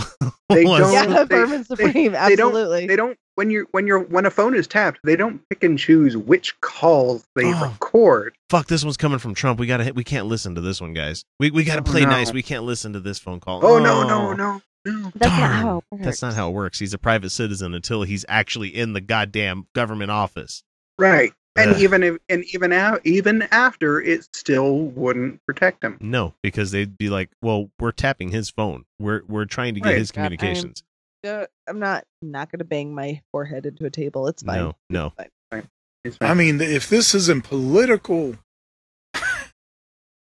They 0.50 0.64
don't- 0.66 0.92
Yeah, 0.94 1.06
they- 1.06 1.26
Vermin 1.36 1.64
Supreme. 1.66 1.94
they 1.94 2.04
don't- 2.10 2.16
absolutely. 2.16 2.88
They 2.88 2.96
don't 2.96 3.18
when 3.36 3.50
you're 3.50 3.66
when 3.72 3.88
you're 3.88 4.00
when 4.00 4.26
a 4.26 4.30
phone 4.32 4.54
is 4.56 4.68
tapped, 4.68 5.00
they 5.06 5.16
don't 5.16 5.42
pick 5.50 5.64
and 5.64 5.80
choose 5.80 6.16
which 6.18 6.60
calls 6.62 7.24
they 7.36 7.46
Oh. 7.54 7.62
record. 7.64 8.36
Fuck, 8.50 8.68
this 8.68 8.84
one's 8.84 8.98
coming 8.98 9.20
from 9.20 9.34
Trump. 9.34 9.60
We 9.60 9.68
gotta 9.68 9.84
hit. 9.86 9.96
We 9.96 10.04
can't 10.04 10.28
listen 10.28 10.56
to 10.56 10.62
this 10.62 10.82
one, 10.82 10.94
guys. 10.94 11.24
We 11.40 11.52
we 11.52 11.64
gotta 11.64 11.82
Oh, 11.82 11.84
play 11.92 12.02
no. 12.02 12.10
nice. 12.10 12.34
We 12.34 12.44
can't 12.44 12.64
listen 12.66 12.94
to 12.94 13.00
this 13.00 13.18
phone 13.20 13.40
call. 13.40 13.66
Oh 13.66 13.80
no, 13.80 14.04
no, 14.08 14.30
oh. 14.30 14.34
no, 14.34 14.62
no. 14.86 15.12
That's 15.16 15.32
not 15.40 15.52
how 15.52 15.78
it 15.78 15.84
works. 15.92 16.06
That's 16.06 16.22
not 16.22 16.34
how 16.34 16.50
it 16.50 16.54
works. 16.54 16.80
He's 16.80 16.94
a 16.94 16.98
private 16.98 17.30
citizen 17.30 17.74
until 17.74 18.04
he's 18.04 18.26
actually 18.28 18.76
in 18.76 18.94
the 18.94 19.02
goddamn 19.02 19.68
government 19.76 20.12
office. 20.12 20.64
Right. 21.00 21.32
And 21.58 21.72
Ugh. 21.72 21.82
even 21.82 22.04
if 22.04 22.18
and 22.30 22.46
even 22.54 22.72
out 22.72 23.02
even 23.06 23.42
after 23.52 24.00
it 24.02 24.26
still 24.34 24.78
wouldn't 24.78 25.40
protect 25.46 25.84
him. 25.84 25.98
No, 26.00 26.34
because 26.42 26.72
they'd 26.72 26.98
be 26.98 27.10
like, 27.10 27.30
"Well, 27.42 27.70
we're 27.78 27.92
tapping 27.92 28.30
his 28.30 28.50
phone. 28.50 28.86
We're 29.00 29.24
we're 29.28 29.46
trying 29.46 29.74
to 29.74 29.82
get 29.82 29.90
Right. 29.90 29.98
his 29.98 30.12
God, 30.12 30.22
I'm- 30.22 30.38
communications." 30.38 30.84
Uh, 31.28 31.46
I'm 31.68 31.78
not 31.80 32.06
not 32.22 32.52
gonna 32.52 32.64
bang 32.64 32.96
my 32.96 33.22
forehead 33.32 33.66
into 33.66 33.86
a 33.86 33.90
table. 33.90 34.28
It's 34.28 34.42
fine. 34.44 34.58
No, 34.60 34.76
no. 34.90 35.14
It's 35.20 35.30
fine. 35.52 35.68
I 36.06 36.10
fine. 36.30 36.38
mean, 36.38 36.62
if 36.62 36.90
this 36.90 37.14
isn't 37.14 37.44
political 37.44 38.38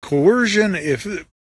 coercion, 0.02 0.76
if 0.76 1.08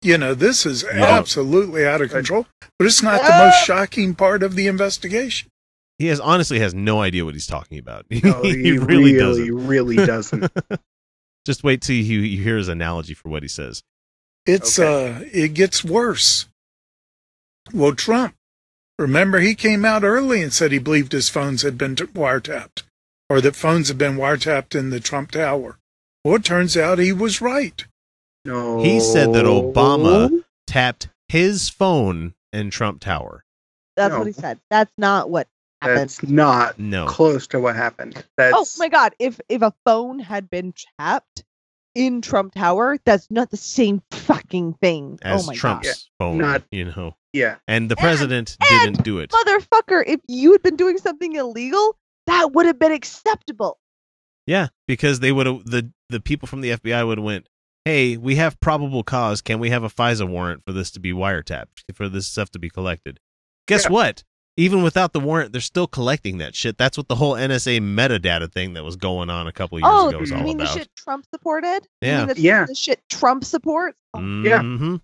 you 0.03 0.19
know, 0.19 0.35
this 0.35 0.67
is 0.67 0.85
absolutely 0.85 1.87
out 1.87 2.03
of 2.03 2.11
control. 2.11 2.47
But 2.79 2.87
it's 2.87 3.03
not 3.03 3.23
the 3.23 3.31
most 3.45 3.65
shocking 3.65 4.15
part 4.15 4.43
of 4.43 4.55
the 4.55 4.67
investigation. 4.67 5.49
He 5.99 6.07
has 6.07 6.19
honestly 6.21 6.59
has 6.59 6.75
no 6.75 7.01
idea 7.01 7.25
what 7.25 7.35
he's 7.35 7.47
talking 7.47 7.79
about. 7.79 8.07
No, 8.25 8.43
he, 8.43 8.73
really, 8.79 8.79
really, 8.79 9.13
doesn't. 9.19 9.45
He 9.45 9.51
really 9.51 9.97
doesn't. 9.97 10.53
Just 11.47 11.63
wait 11.63 11.83
till 11.83 11.97
you, 11.97 12.21
you 12.21 12.43
hear 12.43 12.57
his 12.57 12.69
analogy 12.69 13.15
for 13.15 13.29
what 13.29 13.43
he 13.43 13.49
says. 13.49 13.83
It's 14.47 14.79
uh, 14.79 15.25
it 15.33 15.55
gets 15.55 15.85
worse. 15.85 16.49
Well, 17.73 17.95
Trump, 17.95 18.35
remember 18.99 19.41
he 19.41 19.55
came 19.55 19.85
out 19.85 20.05
early 20.05 20.43
and 20.43 20.53
said 20.53 20.73
he 20.73 20.79
believed 20.79 21.13
his 21.13 21.29
phones 21.29 21.63
had 21.63 21.79
been 21.79 21.97
t- 21.97 22.05
wiretapped, 22.05 22.83
or 23.31 23.41
that 23.41 23.57
phones 23.57 23.89
had 23.89 23.97
been 23.99 24.17
wiretapped 24.17 24.75
in 24.79 24.91
the 24.91 25.01
Trump 25.01 25.31
Tower. 25.31 25.79
Well, 26.25 26.37
it 26.37 26.45
turns 26.45 26.77
out 26.77 26.99
he 26.99 27.13
was 27.13 27.41
right. 27.41 27.85
No. 28.45 28.83
He 28.83 29.01
said 29.01 29.33
that 29.35 29.45
Obama- 29.45 30.45
Tapped 30.67 31.09
his 31.29 31.69
phone 31.69 32.35
in 32.53 32.71
Trump 32.71 33.01
Tower. 33.01 33.45
That's 33.97 34.13
No. 34.13 34.19
what 34.19 34.27
he 34.27 34.33
said. 34.33 34.59
That's 34.71 34.93
not 34.99 35.29
what 35.31 35.47
happened. 35.47 35.54
That's 35.85 36.23
not 36.23 36.79
No, 36.79 37.07
close 37.07 37.47
to 37.49 37.61
what 37.61 37.77
happened. 37.77 38.15
Oh 38.17 38.23
that's 38.37 38.55
oh 38.57 38.67
my 38.79 38.89
god! 38.89 39.15
If 39.19 39.41
if 39.49 39.63
a 39.63 39.73
phone 39.85 40.19
had 40.19 40.49
been 40.51 40.73
tapped 40.99 41.45
in 41.95 42.21
Trump 42.21 42.55
Tower, 42.55 42.99
that's 43.05 43.31
not 43.31 43.51
the 43.51 43.57
same 43.57 44.03
fucking 44.11 44.75
thing. 44.75 45.19
Oh 45.25 45.29
as 45.29 45.45
oh 45.45 45.47
my 45.47 45.55
Trump's 45.55 45.87
Yeah. 45.87 45.93
phone, 46.19 46.39
Not- 46.39 46.63
you 46.71 46.87
know. 46.87 47.17
yeah. 47.33 47.57
And 47.69 47.91
the 47.91 47.97
president 47.97 48.57
and 48.71 48.95
didn't 48.95 49.05
do 49.05 49.19
it. 49.19 49.31
motherfucker! 49.31 50.03
If 50.07 50.21
you 50.29 50.53
had 50.53 50.63
been 50.63 50.77
doing 50.77 50.99
something 50.99 51.35
illegal, 51.37 51.97
that 52.27 52.53
would 52.53 52.67
have 52.67 52.79
been 52.79 52.93
acceptable. 52.93 53.79
Yeah, 54.47 54.69
because 54.89 55.21
they 55.21 55.33
would 55.33 55.47
have 55.47 55.65
the 55.65 55.91
the 56.11 56.21
people 56.21 56.47
from 56.49 56.61
the 56.61 56.71
FBI 56.71 57.07
would 57.07 57.19
have 57.19 57.25
went, 57.25 57.49
"Hey, 57.85 58.17
we 58.17 58.37
have 58.37 58.59
probable 58.61 59.03
cause. 59.03 59.41
Can 59.41 59.59
we 59.59 59.71
have 59.71 59.85
a 59.85 59.89
FISA 59.89 60.29
warrant 60.29 60.63
for 60.67 60.73
this 60.73 60.91
to 60.93 61.01
be 61.01 61.13
wiretapped 61.13 61.85
for 61.95 62.09
this 62.09 62.27
stuff 62.27 62.51
to 62.51 62.59
be 62.59 62.69
collected?" 62.71 63.21
Guess 63.69 63.85
Yeah. 63.85 63.91
what? 63.93 64.25
Even 64.57 64.83
without 64.85 65.13
the 65.13 65.19
warrant, 65.21 65.51
they're 65.53 65.61
still 65.61 65.89
collecting 65.89 66.39
that 66.39 66.55
shit. 66.55 66.79
That's 66.79 66.97
what 66.97 67.09
the 67.09 67.17
whole 67.17 67.35
NSA 67.35 67.81
metadata 67.81 68.51
thing 68.53 68.75
that 68.75 68.85
was 68.85 68.95
going 68.95 69.29
on 69.29 69.49
a 69.49 69.53
couple 69.53 69.79
years 69.81 69.91
oh, 69.93 70.09
ago 70.11 70.19
was 70.21 70.31
you 70.31 70.37
all 70.37 70.43
mean 70.45 70.61
about. 70.61 70.73
the 70.73 70.79
shit 70.81 70.91
Trump 70.97 71.25
supported? 71.35 71.81
You 72.01 72.09
Yeah. 72.09 72.19
mean 72.27 72.35
the, 72.37 72.41
Yeah. 72.41 72.65
the 72.67 72.75
shit 72.75 73.01
Trump 73.11 73.45
supports. 73.45 73.99
Oh, 74.15 74.21
Yeah. 74.21 74.61
Mhm. 74.61 75.01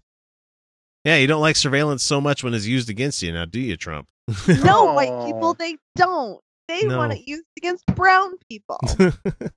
Yeah, 1.05 1.17
you 1.17 1.27
don't 1.27 1.41
like 1.41 1.57
surveillance 1.57 2.05
so 2.05 2.21
much 2.21 2.45
when 2.45 2.55
it's 2.55 2.67
used 2.67 2.91
against 2.91 3.23
you, 3.23 3.33
now 3.33 3.45
do 3.45 3.59
you, 3.59 3.77
Trump? 3.77 4.07
No, 4.47 4.93
white 4.93 5.27
people, 5.27 5.55
they 5.55 5.77
don't. 5.97 6.41
They 6.69 6.83
No. 6.83 6.99
want 6.99 7.15
it 7.15 7.27
used 7.27 7.47
against 7.57 7.85
brown 7.87 8.35
people. 8.49 8.79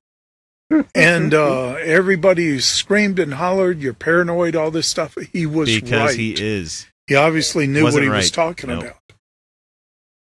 And 0.96 1.34
uh, 1.36 1.74
everybody 1.74 2.48
who 2.50 2.60
screamed 2.60 3.20
and 3.20 3.36
hollered, 3.36 3.80
"You're 3.80 3.94
paranoid!" 3.94 4.56
All 4.56 4.72
this 4.72 4.88
stuff. 4.88 5.16
He 5.32 5.46
was 5.46 5.70
because 5.70 6.12
right. 6.12 6.20
he 6.20 6.32
is. 6.34 6.88
He 7.06 7.14
obviously 7.16 7.68
knew 7.68 7.82
what 7.84 7.90
Wasn't 7.90 8.04
he 8.06 8.10
was 8.10 8.32
talking 8.32 8.70
Nope. 8.72 8.84
about. 8.84 8.96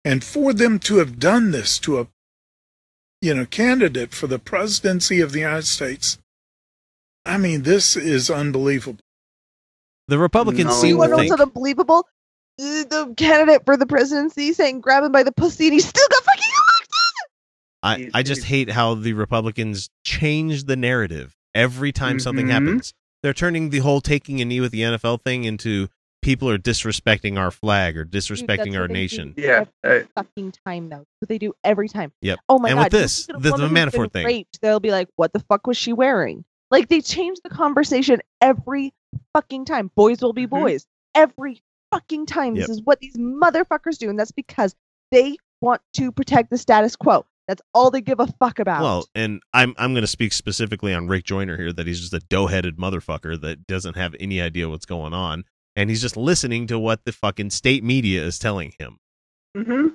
And 0.05 0.23
for 0.23 0.53
them 0.53 0.77
to 0.79 0.97
have 0.97 1.19
done 1.19 1.51
this 1.51 1.79
to 1.79 1.99
a 1.99 2.07
you 3.21 3.33
know 3.33 3.45
candidate 3.45 4.13
for 4.13 4.27
the 4.27 4.39
presidency 4.39 5.19
of 5.19 5.31
the 5.31 5.39
United 5.39 5.65
States, 5.65 6.19
I 7.25 7.37
mean, 7.37 7.63
this 7.63 7.95
is 7.97 8.29
unbelievable. 8.29 8.99
The 10.07 10.19
Republicans 10.19 10.65
No. 10.67 10.75
you 10.75 10.81
seem 10.81 10.97
want 10.97 11.09
to 11.09 11.11
to 11.13 11.17
know 11.17 11.21
think 11.23 11.31
what's 11.31 11.41
unbelievable? 11.41 12.07
Uh, 12.61 12.83
The 12.83 13.13
candidate 13.17 13.65
for 13.65 13.75
the 13.75 13.87
presidency 13.87 14.53
saying 14.53 14.81
grab 14.81 15.03
him 15.03 15.11
by 15.11 15.23
the 15.23 15.31
pussy 15.31 15.65
and 15.65 15.73
he 15.73 15.79
still 15.79 16.07
got 16.09 16.23
fucking 16.23 16.43
elected. 17.83 18.13
I, 18.15 18.19
I 18.19 18.23
just 18.23 18.43
hate 18.43 18.69
how 18.69 18.93
the 18.93 19.13
Republicans 19.13 19.89
change 20.03 20.65
the 20.65 20.75
narrative 20.75 21.35
every 21.55 21.91
time 21.91 22.19
something 22.19 22.45
Mhm. 22.47 22.51
happens. 22.51 22.93
They're 23.23 23.33
turning 23.33 23.71
the 23.71 23.79
whole 23.79 24.01
taking 24.01 24.39
a 24.41 24.45
knee 24.45 24.59
with 24.61 24.71
the 24.71 24.81
NFL 24.81 25.17
thing 25.23 25.45
into 25.45 25.89
people 26.25 26.49
are 26.49 26.57
disrespecting 26.57 27.37
our 27.37 27.51
flag 27.51 27.97
or 27.97 28.03
disrespecting 28.05 28.57
that's 28.65 28.75
our 28.75 28.81
what 28.81 28.87
do 28.87 28.93
nation. 28.93 29.33
Yeah, 29.37 29.65
every 29.83 30.01
uh, 30.01 30.07
fucking 30.15 30.53
time 30.65 30.89
though. 30.89 30.97
That's 30.97 31.21
what 31.21 31.29
they 31.29 31.37
do 31.37 31.53
every 31.63 31.87
time. 31.87 32.11
Yep. 32.21 32.39
Oh 32.49 32.59
my 32.59 32.69
And 32.69 32.77
god. 32.77 32.85
And 32.85 32.93
with 32.93 33.01
this, 33.01 33.27
look 33.29 33.37
at 33.37 33.39
a 33.39 33.43
the- 33.43 33.49
the 33.49 33.63
woman 33.63 33.83
who's 33.83 33.91
been 33.93 34.01
Manafort 34.01 34.11
thing. 34.11 34.25
raped, 34.25 34.61
they'll 34.61 34.79
be 34.79 34.91
like, 34.91 35.07
"What 35.15 35.31
the 35.33 35.39
fuck 35.39 35.67
was 35.67 35.77
she 35.77 35.93
wearing?" 35.93 36.43
Like 36.71 36.89
they 36.89 36.99
change 36.99 37.37
the 37.43 37.49
conversation 37.49 38.19
every 38.41 38.93
fucking 39.33 39.65
time. 39.65 39.91
Boys 39.95 40.21
will 40.21 40.33
be 40.33 40.47
Mhm. 40.47 40.61
boys 40.61 40.87
every 41.13 41.61
fucking 41.91 42.25
time. 42.25 42.55
Yep. 42.55 42.67
This 42.67 42.77
is 42.77 42.81
what 42.83 42.99
these 42.99 43.15
motherfuckers 43.15 43.97
do, 43.97 44.09
and 44.09 44.19
that's 44.19 44.31
because 44.31 44.75
they 45.11 45.37
want 45.61 45.81
to 45.93 46.11
protect 46.11 46.49
the 46.49 46.57
status 46.57 46.95
quo. 46.95 47.25
That's 47.47 47.61
all 47.75 47.91
they 47.91 48.01
give 48.01 48.19
a 48.19 48.25
fuck 48.25 48.57
about. 48.57 48.81
Well, 48.81 49.05
and 49.13 49.39
I'm 49.53 49.75
I'm 49.77 49.93
going 49.93 50.01
to 50.01 50.07
speak 50.07 50.33
specifically 50.33 50.93
on 50.95 51.07
Rick 51.07 51.25
Joyner 51.25 51.55
here 51.57 51.71
that 51.71 51.85
he's 51.85 52.01
just 52.01 52.13
a 52.13 52.19
dough-headed 52.19 52.77
motherfucker 52.77 53.39
that 53.41 53.67
doesn't 53.67 53.95
have 53.95 54.15
any 54.19 54.41
idea 54.41 54.67
what's 54.67 54.87
going 54.87 55.13
on 55.13 55.43
and 55.75 55.89
he's 55.89 56.01
just 56.01 56.17
listening 56.17 56.67
to 56.67 56.79
what 56.79 57.03
the 57.05 57.11
fucking 57.11 57.49
state 57.49 57.83
media 57.83 58.23
is 58.23 58.39
telling 58.39 58.73
him. 58.79 58.97
hmm 59.55 59.87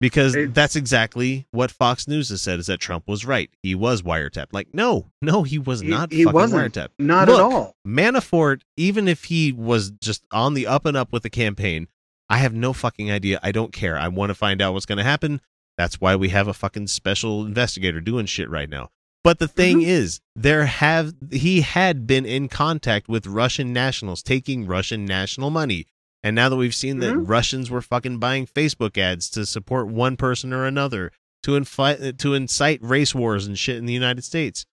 Because 0.00 0.36
that's 0.50 0.76
exactly 0.76 1.46
what 1.50 1.70
Fox 1.70 2.06
News 2.08 2.28
has 2.28 2.42
said 2.42 2.58
is 2.58 2.66
that 2.66 2.78
Trump 2.80 3.04
was 3.08 3.24
right. 3.24 3.50
He 3.62 3.74
was 3.74 4.02
wiretapped. 4.02 4.52
Like, 4.52 4.68
no, 4.74 5.10
no, 5.22 5.42
he 5.44 5.58
was 5.58 5.80
He- 5.80 5.88
not 5.88 6.12
he 6.12 6.24
fucking 6.24 6.34
wasn't. 6.34 6.74
wiretapped. 6.74 6.90
Not 6.98 7.28
Look, 7.28 7.38
at 7.38 7.42
all. 7.42 7.74
Manafort, 7.86 8.62
even 8.76 9.08
if 9.08 9.24
he 9.24 9.52
was 9.52 9.90
just 10.02 10.24
on 10.30 10.54
the 10.54 10.66
up 10.66 10.84
and 10.84 10.96
up 10.96 11.12
with 11.12 11.22
the 11.22 11.30
campaign, 11.30 11.88
I 12.28 12.38
have 12.38 12.52
no 12.54 12.72
fucking 12.72 13.10
idea. 13.10 13.38
I 13.42 13.52
don't 13.52 13.72
care. 13.72 13.96
I 13.98 14.08
want 14.08 14.30
to 14.30 14.34
find 14.34 14.60
out 14.60 14.72
what's 14.74 14.86
going 14.86 14.98
to 14.98 15.04
happen. 15.04 15.40
That's 15.78 16.00
why 16.00 16.16
we 16.16 16.28
have 16.30 16.48
a 16.48 16.54
fucking 16.54 16.86
special 16.88 17.44
investigator 17.44 18.00
doing 18.00 18.26
shit 18.26 18.48
right 18.50 18.68
now. 18.68 18.90
But 19.24 19.38
the 19.38 19.48
thing 19.48 19.78
Mm-hmm. 19.78 19.88
is, 19.88 20.20
there 20.36 20.66
have 20.66 21.14
he 21.32 21.62
had 21.62 22.06
been 22.06 22.26
in 22.26 22.48
contact 22.48 23.08
with 23.08 23.26
Russian 23.26 23.72
nationals 23.72 24.22
taking 24.22 24.66
Russian 24.66 25.04
national 25.06 25.50
money. 25.50 25.86
And 26.22 26.36
now 26.36 26.48
that 26.48 26.56
we've 26.56 26.74
seen 26.74 27.00
that 27.00 27.14
Mhm. 27.14 27.28
Russians 27.28 27.70
were 27.70 27.82
fucking 27.82 28.18
buying 28.18 28.46
Facebook 28.46 28.96
ads 28.96 29.28
to 29.30 29.44
support 29.46 29.88
one 29.88 30.16
person 30.16 30.52
or 30.52 30.64
another 30.66 31.10
to 31.42 31.52
infi- 31.52 32.16
to 32.18 32.34
incite 32.34 32.80
race 32.82 33.14
wars 33.14 33.46
and 33.46 33.58
shit 33.58 33.76
in 33.76 33.86
the 33.86 33.92
United 33.92 34.22
States, 34.24 34.64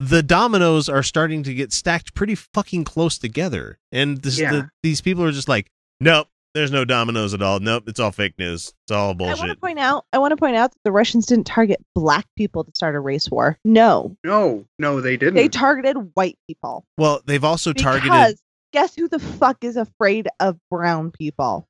the 0.00 0.22
dominoes 0.22 0.88
are 0.88 1.02
starting 1.02 1.42
to 1.42 1.52
get 1.54 1.72
stacked 1.72 2.14
pretty 2.14 2.34
fucking 2.34 2.84
close 2.84 3.18
together. 3.18 3.78
And 3.90 4.22
this, 4.22 4.38
Yeah. 4.38 4.50
the, 4.52 4.68
these 4.82 5.00
people 5.00 5.24
are 5.24 5.32
just 5.32 5.48
like, 5.48 5.70
nope, 6.00 6.28
there's 6.54 6.70
no 6.70 6.84
dominoes 6.84 7.34
at 7.34 7.42
all. 7.42 7.60
Nope, 7.60 7.84
it's 7.86 7.98
all 8.00 8.12
fake 8.12 8.38
news. 8.38 8.72
It's 8.84 8.92
all 8.92 9.14
bullshit. 9.14 9.36
I 9.36 9.38
want 9.38 9.50
to 9.50 9.56
bullshit. 9.56 9.60
point 9.60 9.78
out. 9.78 10.04
I 10.12 10.18
want 10.18 10.32
to 10.32 10.36
point 10.36 10.56
out 10.56 10.72
that 10.72 10.78
the 10.84 10.92
Russians 10.92 11.26
didn't 11.26 11.46
target 11.46 11.82
black 11.94 12.26
people 12.36 12.64
to 12.64 12.70
start 12.74 12.94
a 12.94 13.00
race 13.00 13.30
war. 13.30 13.58
No, 13.64 14.16
No, 14.24 14.64
no, 14.78 15.00
they 15.00 15.16
didn't. 15.16 15.34
they 15.34 15.48
targeted 15.48 15.96
white 16.14 16.38
people. 16.48 16.84
Well, 16.98 17.22
they've 17.26 17.44
also 17.44 17.72
targeted. 17.72 18.10
Because 18.10 18.42
guess 18.72 18.94
who 18.94 19.08
the 19.08 19.18
fuck 19.18 19.64
is 19.64 19.76
afraid 19.76 20.28
of 20.40 20.58
brown 20.70 21.10
people? 21.10 21.68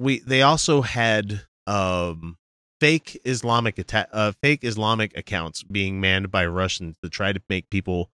we 0.00 0.18
they 0.20 0.42
also 0.42 0.82
had 0.82 1.42
um 1.68 2.36
fake 2.80 3.18
Islamic 3.24 3.78
atta- 3.78 4.08
uh, 4.12 4.32
fake 4.42 4.64
Islamic 4.64 5.16
accounts 5.16 5.62
being 5.62 6.00
manned 6.00 6.30
by 6.30 6.44
Russians 6.44 6.96
to 7.02 7.08
try 7.08 7.32
to 7.32 7.40
make 7.48 7.70
people 7.70 8.10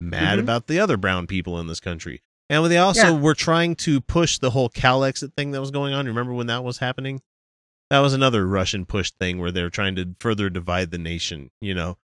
mad 0.00 0.38
Mhm. 0.38 0.42
about 0.42 0.66
the 0.66 0.80
other 0.80 0.96
brown 0.96 1.26
people 1.26 1.60
in 1.60 1.66
this 1.66 1.78
country. 1.78 2.22
And 2.50 2.66
they 2.66 2.76
also 2.78 3.14
Yeah. 3.14 3.18
were 3.20 3.34
trying 3.34 3.76
to 3.76 4.00
push 4.02 4.38
the 4.38 4.50
whole 4.50 4.68
Calexit 4.68 5.32
thing 5.34 5.52
that 5.52 5.60
was 5.60 5.70
going 5.70 5.94
on. 5.94 6.04
Remember 6.06 6.34
when 6.34 6.48
that 6.48 6.62
was 6.64 6.78
happening? 6.78 7.22
That 7.90 8.00
was 8.00 8.12
another 8.12 8.46
Russian 8.46 8.84
push 8.86 9.10
thing 9.18 9.38
where 9.38 9.50
they 9.52 9.62
were 9.62 9.70
trying 9.70 9.94
to 9.96 10.14
further 10.20 10.50
divide 10.50 10.90
the 10.90 10.98
nation, 10.98 11.50
you 11.60 11.74
know. 11.74 11.96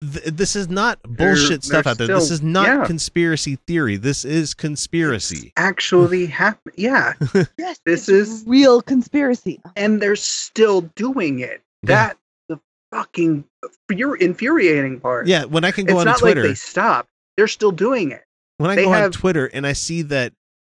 Th- 0.00 0.24
this 0.34 0.56
is 0.56 0.68
not 0.68 0.98
bullshit 1.04 1.62
stuff 1.62 1.84
they're 1.84 1.90
out 1.92 1.98
there. 1.98 2.06
This 2.08 2.30
is 2.30 2.42
not 2.42 2.66
yeah. 2.66 2.84
conspiracy 2.86 3.56
theory. 3.66 3.96
This 3.96 4.24
is 4.24 4.52
conspiracy. 4.52 5.52
actually 5.56 6.26
happen. 6.42 6.72
Yeah, 6.76 7.12
Yes, 7.58 7.78
This 7.86 8.08
is- 8.08 8.42
real 8.46 8.82
conspiracy. 8.82 9.60
and 9.76 10.02
they're 10.02 10.16
still 10.16 10.80
doing 10.96 11.38
it. 11.40 11.62
That's 11.84 12.18
the 12.48 12.58
fucking 12.90 13.44
uh, 13.62 13.68
fur- 13.88 14.16
infuriating 14.16 15.00
part. 15.00 15.26
Yeah, 15.28 15.44
when 15.44 15.64
I 15.64 15.70
can 15.70 15.84
go 15.84 15.94
it's 15.94 16.00
on 16.00 16.04
not 16.06 16.18
Twitter, 16.18 16.40
like 16.42 16.50
they 16.50 16.54
stopped. 16.56 17.10
They're 17.36 17.46
still 17.48 17.72
doing 17.72 18.10
it. 18.10 18.24
When 18.58 18.70
I 18.70 18.76
they 18.76 18.84
go 18.84 18.92
on 18.92 19.10
Twitter 19.12 19.46
and 19.46 19.66
I 19.66 19.72
see 19.72 20.02
that 20.02 20.32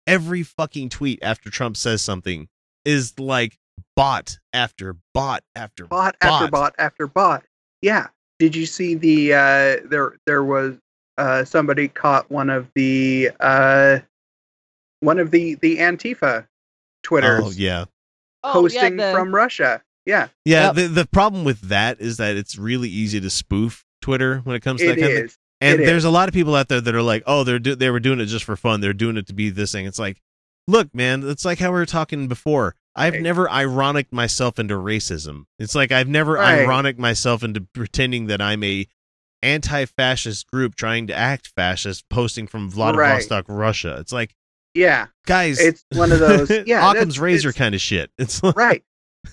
every 0.07 0.43
fucking 0.43 0.89
tweet 0.89 1.19
after 1.21 1.49
Trump 1.49 1.77
says 1.77 2.01
something 2.01 2.47
is 2.85 3.17
like 3.19 3.57
bot 3.95 4.37
after 4.53 4.95
bot 5.13 5.43
after 5.55 5.85
Bot 5.85 6.15
after 6.21 6.47
bot 6.49 6.75
after 6.77 7.07
bot. 7.07 7.43
Yeah. 7.81 8.07
Did 8.39 8.55
you 8.55 8.65
see 8.65 8.95
the 8.95 9.33
uh 9.33 9.87
there 9.89 10.17
there 10.25 10.43
was 10.43 10.75
uh 11.17 11.45
somebody 11.45 11.87
caught 11.87 12.29
one 12.31 12.49
of 12.49 12.67
the 12.75 13.29
uh 13.39 13.99
one 14.99 15.19
of 15.19 15.31
the 15.31 15.55
the 15.55 15.77
Antifa 15.77 16.47
Twitters 17.03 17.41
Oh 17.43 17.51
yeah, 17.51 17.85
posting 18.43 18.97
from 18.97 19.33
Russia. 19.33 19.81
Yeah, 20.05 20.27
yeah. 20.45 20.67
Yep. 20.67 20.75
The 20.75 20.87
the 20.87 21.07
problem 21.07 21.43
with 21.43 21.61
that 21.61 22.01
is 22.01 22.17
that 22.17 22.35
it's 22.35 22.57
really 22.57 22.89
easy 22.89 23.21
to 23.21 23.29
spoof 23.29 23.85
Twitter 24.01 24.39
when 24.39 24.55
it 24.55 24.61
comes 24.61 24.81
to 24.81 24.87
that 24.87 24.97
it 24.97 25.01
kind 25.01 25.13
of 25.13 25.19
thing. 25.31 25.39
And 25.63 25.81
It 25.81 25.85
there's 25.85 25.99
is. 26.03 26.05
a 26.05 26.09
lot 26.09 26.27
of 26.27 26.33
people 26.33 26.55
out 26.55 26.67
there 26.67 26.81
that 26.81 26.93
are 26.95 27.01
like, 27.01 27.23
oh, 27.25 27.43
they're 27.43 27.59
do- 27.59 27.75
they 27.75 27.89
were 27.89 27.99
doing 27.99 28.19
it 28.19 28.25
just 28.27 28.45
for 28.45 28.55
fun. 28.55 28.81
They're 28.81 28.93
doing 28.93 29.17
it 29.17 29.27
to 29.27 29.33
be 29.33 29.49
this 29.49 29.71
thing. 29.71 29.85
It's 29.85 29.99
like, 29.99 30.21
look, 30.67 30.93
man, 30.93 31.27
it's 31.27 31.45
like 31.45 31.59
how 31.59 31.69
we 31.71 31.75
were 31.79 31.85
talking 31.85 32.27
before. 32.27 32.75
I've 32.95 33.13
Right. 33.13 33.21
never 33.23 33.49
ironic 33.49 34.11
myself 34.13 34.59
into 34.59 34.75
racism. 34.75 35.45
It's 35.59 35.73
like 35.73 35.91
I've 35.91 36.07
never 36.07 36.33
Right. 36.33 36.59
ironic 36.61 36.99
myself 36.99 37.43
into 37.43 37.61
pretending 37.73 38.27
that 38.27 38.41
I'm 38.41 38.63
a 38.63 38.87
anti-fascist 39.41 40.47
group 40.47 40.75
trying 40.75 41.07
to 41.07 41.13
act 41.15 41.51
fascist, 41.55 42.07
posting 42.09 42.47
from 42.47 42.69
Vladivostok, 42.69 43.45
Russia. 43.47 43.97
It's 43.99 44.11
like, 44.13 44.35
Yeah, 44.73 45.07
guys, 45.27 45.59
it's 45.59 45.83
one 45.93 46.11
of 46.11 46.19
those. 46.19 46.49
Yeah, 46.65 46.89
Occam's 46.91 47.19
razor 47.19 47.53
kind 47.53 47.75
of 47.75 47.81
shit. 47.81 48.09
It's 48.17 48.41
like, 48.41 48.55
right. 48.55 48.83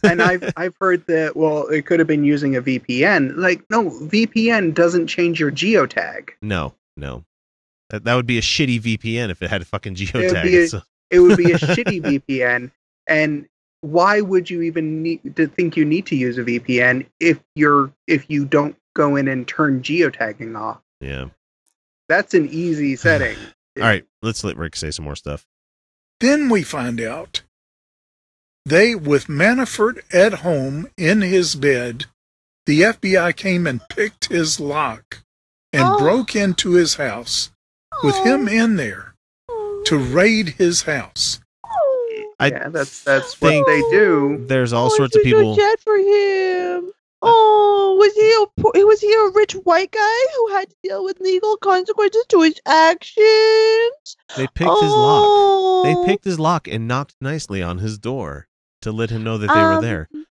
And 0.02 0.22
I've 0.22 0.52
I've 0.56 0.76
heard 0.80 1.06
that. 1.06 1.36
Well, 1.36 1.66
it 1.68 1.86
could 1.86 1.98
have 2.00 2.08
been 2.08 2.24
using 2.24 2.56
a 2.56 2.62
VPN. 2.62 3.36
Like, 3.36 3.62
no, 3.70 3.90
VPN 3.90 4.74
doesn't 4.74 5.06
change 5.08 5.38
your 5.40 5.50
geotag. 5.52 6.30
no, 6.42 6.74
no. 6.96 7.24
That, 7.90 8.04
that 8.04 8.14
would 8.14 8.26
be 8.26 8.38
a 8.38 8.42
shitty 8.42 8.80
VPN 8.80 9.30
if 9.30 9.42
it 9.42 9.50
had 9.50 9.62
a 9.62 9.64
fucking 9.64 9.94
would 9.94 9.98
geotag. 10.00 10.42
be 10.44 10.56
a- 10.56 10.62
It's 10.62 10.72
a- 10.74 10.84
It 11.10 11.18
would 11.20 11.36
be 11.36 11.50
a 11.52 11.58
shitty 11.58 12.00
VPN. 12.28 12.70
And 13.08 13.46
why 13.80 14.20
would 14.20 14.48
you 14.48 14.62
even 14.62 15.02
need 15.02 15.34
to 15.36 15.48
think 15.48 15.76
you 15.76 15.84
need 15.84 16.06
to 16.06 16.14
use 16.16 16.38
a 16.38 16.44
VPN 16.44 17.06
if 17.18 17.40
you're 17.56 17.92
if 18.06 18.30
you 18.30 18.44
don't 18.44 18.76
go 18.94 19.16
in 19.16 19.26
and 19.26 19.48
turn 19.48 19.82
geotagging 19.82 20.56
off? 20.58 20.80
yeah. 21.00 21.26
That's 22.08 22.34
an 22.34 22.48
easy 22.48 22.94
setting. 22.96 23.36
All 23.78 23.84
right, 23.84 24.04
let's 24.22 24.42
let 24.44 24.56
Rick 24.56 24.76
say 24.76 24.90
some 24.90 25.04
more 25.04 25.16
stuff. 25.16 25.46
Then 26.20 26.48
we 26.48 26.62
find 26.62 27.00
out 27.00 27.42
they, 28.66 28.94
with 28.94 29.26
Manafort 29.26 30.00
at 30.12 30.34
home 30.40 30.88
in 30.96 31.22
his 31.22 31.54
bed, 31.54 32.06
the 32.66 32.82
FBI 32.82 33.34
came 33.36 33.66
and 33.66 33.80
picked 33.88 34.26
his 34.26 34.60
lock 34.60 35.22
and 35.72 35.82
Oh. 35.84 35.98
broke 35.98 36.36
into 36.36 36.72
his 36.72 36.94
house 36.96 37.50
with 38.02 38.14
oh. 38.16 38.24
him 38.24 38.48
in 38.48 38.76
there 38.76 39.14
to 39.86 39.96
oh. 39.96 39.98
raid 39.98 40.50
his 40.50 40.82
house. 40.82 41.40
I 42.38 42.46
yeah, 42.48 42.68
that's 42.70 43.02
that's 43.04 43.34
think- 43.34 43.66
what 43.66 43.70
they 43.72 43.80
do. 43.90 44.44
There's 44.48 44.72
all 44.72 44.86
Oh, 44.86 44.96
sorts 44.96 45.14
of 45.16 45.22
people. 45.22 45.54
so 45.56 45.60
sad 45.60 45.78
for 45.80 45.96
him. 45.96 46.90
Uh, 47.22 47.28
oh, 47.28 47.96
was 47.98 48.14
he 48.14 48.80
a 48.80 48.86
was 48.86 49.00
he 49.00 49.12
a 49.12 49.28
rich 49.34 49.52
white 49.64 49.90
guy 49.90 50.24
who 50.36 50.48
had 50.54 50.70
to 50.70 50.76
deal 50.82 51.04
with 51.04 51.20
legal 51.20 51.58
consequences 51.58 52.24
to 52.30 52.40
his 52.40 52.58
actions? 52.66 54.16
They 54.36 54.46
picked 54.46 54.80
his 54.80 54.90
lock. 54.92 55.84
They 55.84 55.94
Oh. 55.94 56.04
picked 56.06 56.24
his 56.24 56.38
lock 56.40 56.66
and 56.66 56.88
knocked 56.88 57.16
nicely 57.20 57.62
on 57.62 57.78
his 57.78 57.98
door 57.98 58.46
to 58.82 58.92
let 58.92 59.10
him 59.10 59.22
know 59.22 59.38
that 59.38 59.48
they 59.48 59.60
were 59.60 59.74
Um, 59.74 59.82
there. 59.82 60.08
You 60.12 60.24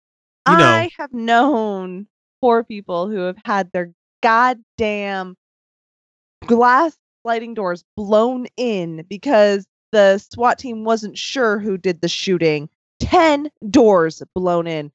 know- 0.45 0.75
I 0.75 0.89
have 0.97 1.13
known 1.13 2.07
poor 2.41 2.63
people 2.63 3.09
who 3.09 3.17
have 3.19 3.37
had 3.45 3.71
their 3.73 3.93
goddamn 4.23 5.35
glass 6.45 6.97
sliding 7.23 7.53
doors 7.53 7.83
blown 7.95 8.47
in 8.55 9.03
because 9.09 9.65
the 9.91 10.17
SWAT 10.17 10.59
team 10.59 10.83
wasn't 10.83 11.17
sure 11.17 11.59
who 11.59 11.77
did 11.77 12.01
the 12.01 12.07
shooting. 12.07 12.69
Ten 12.99 13.49
doors 13.69 14.21
blown 14.35 14.67
in. 14.67 14.91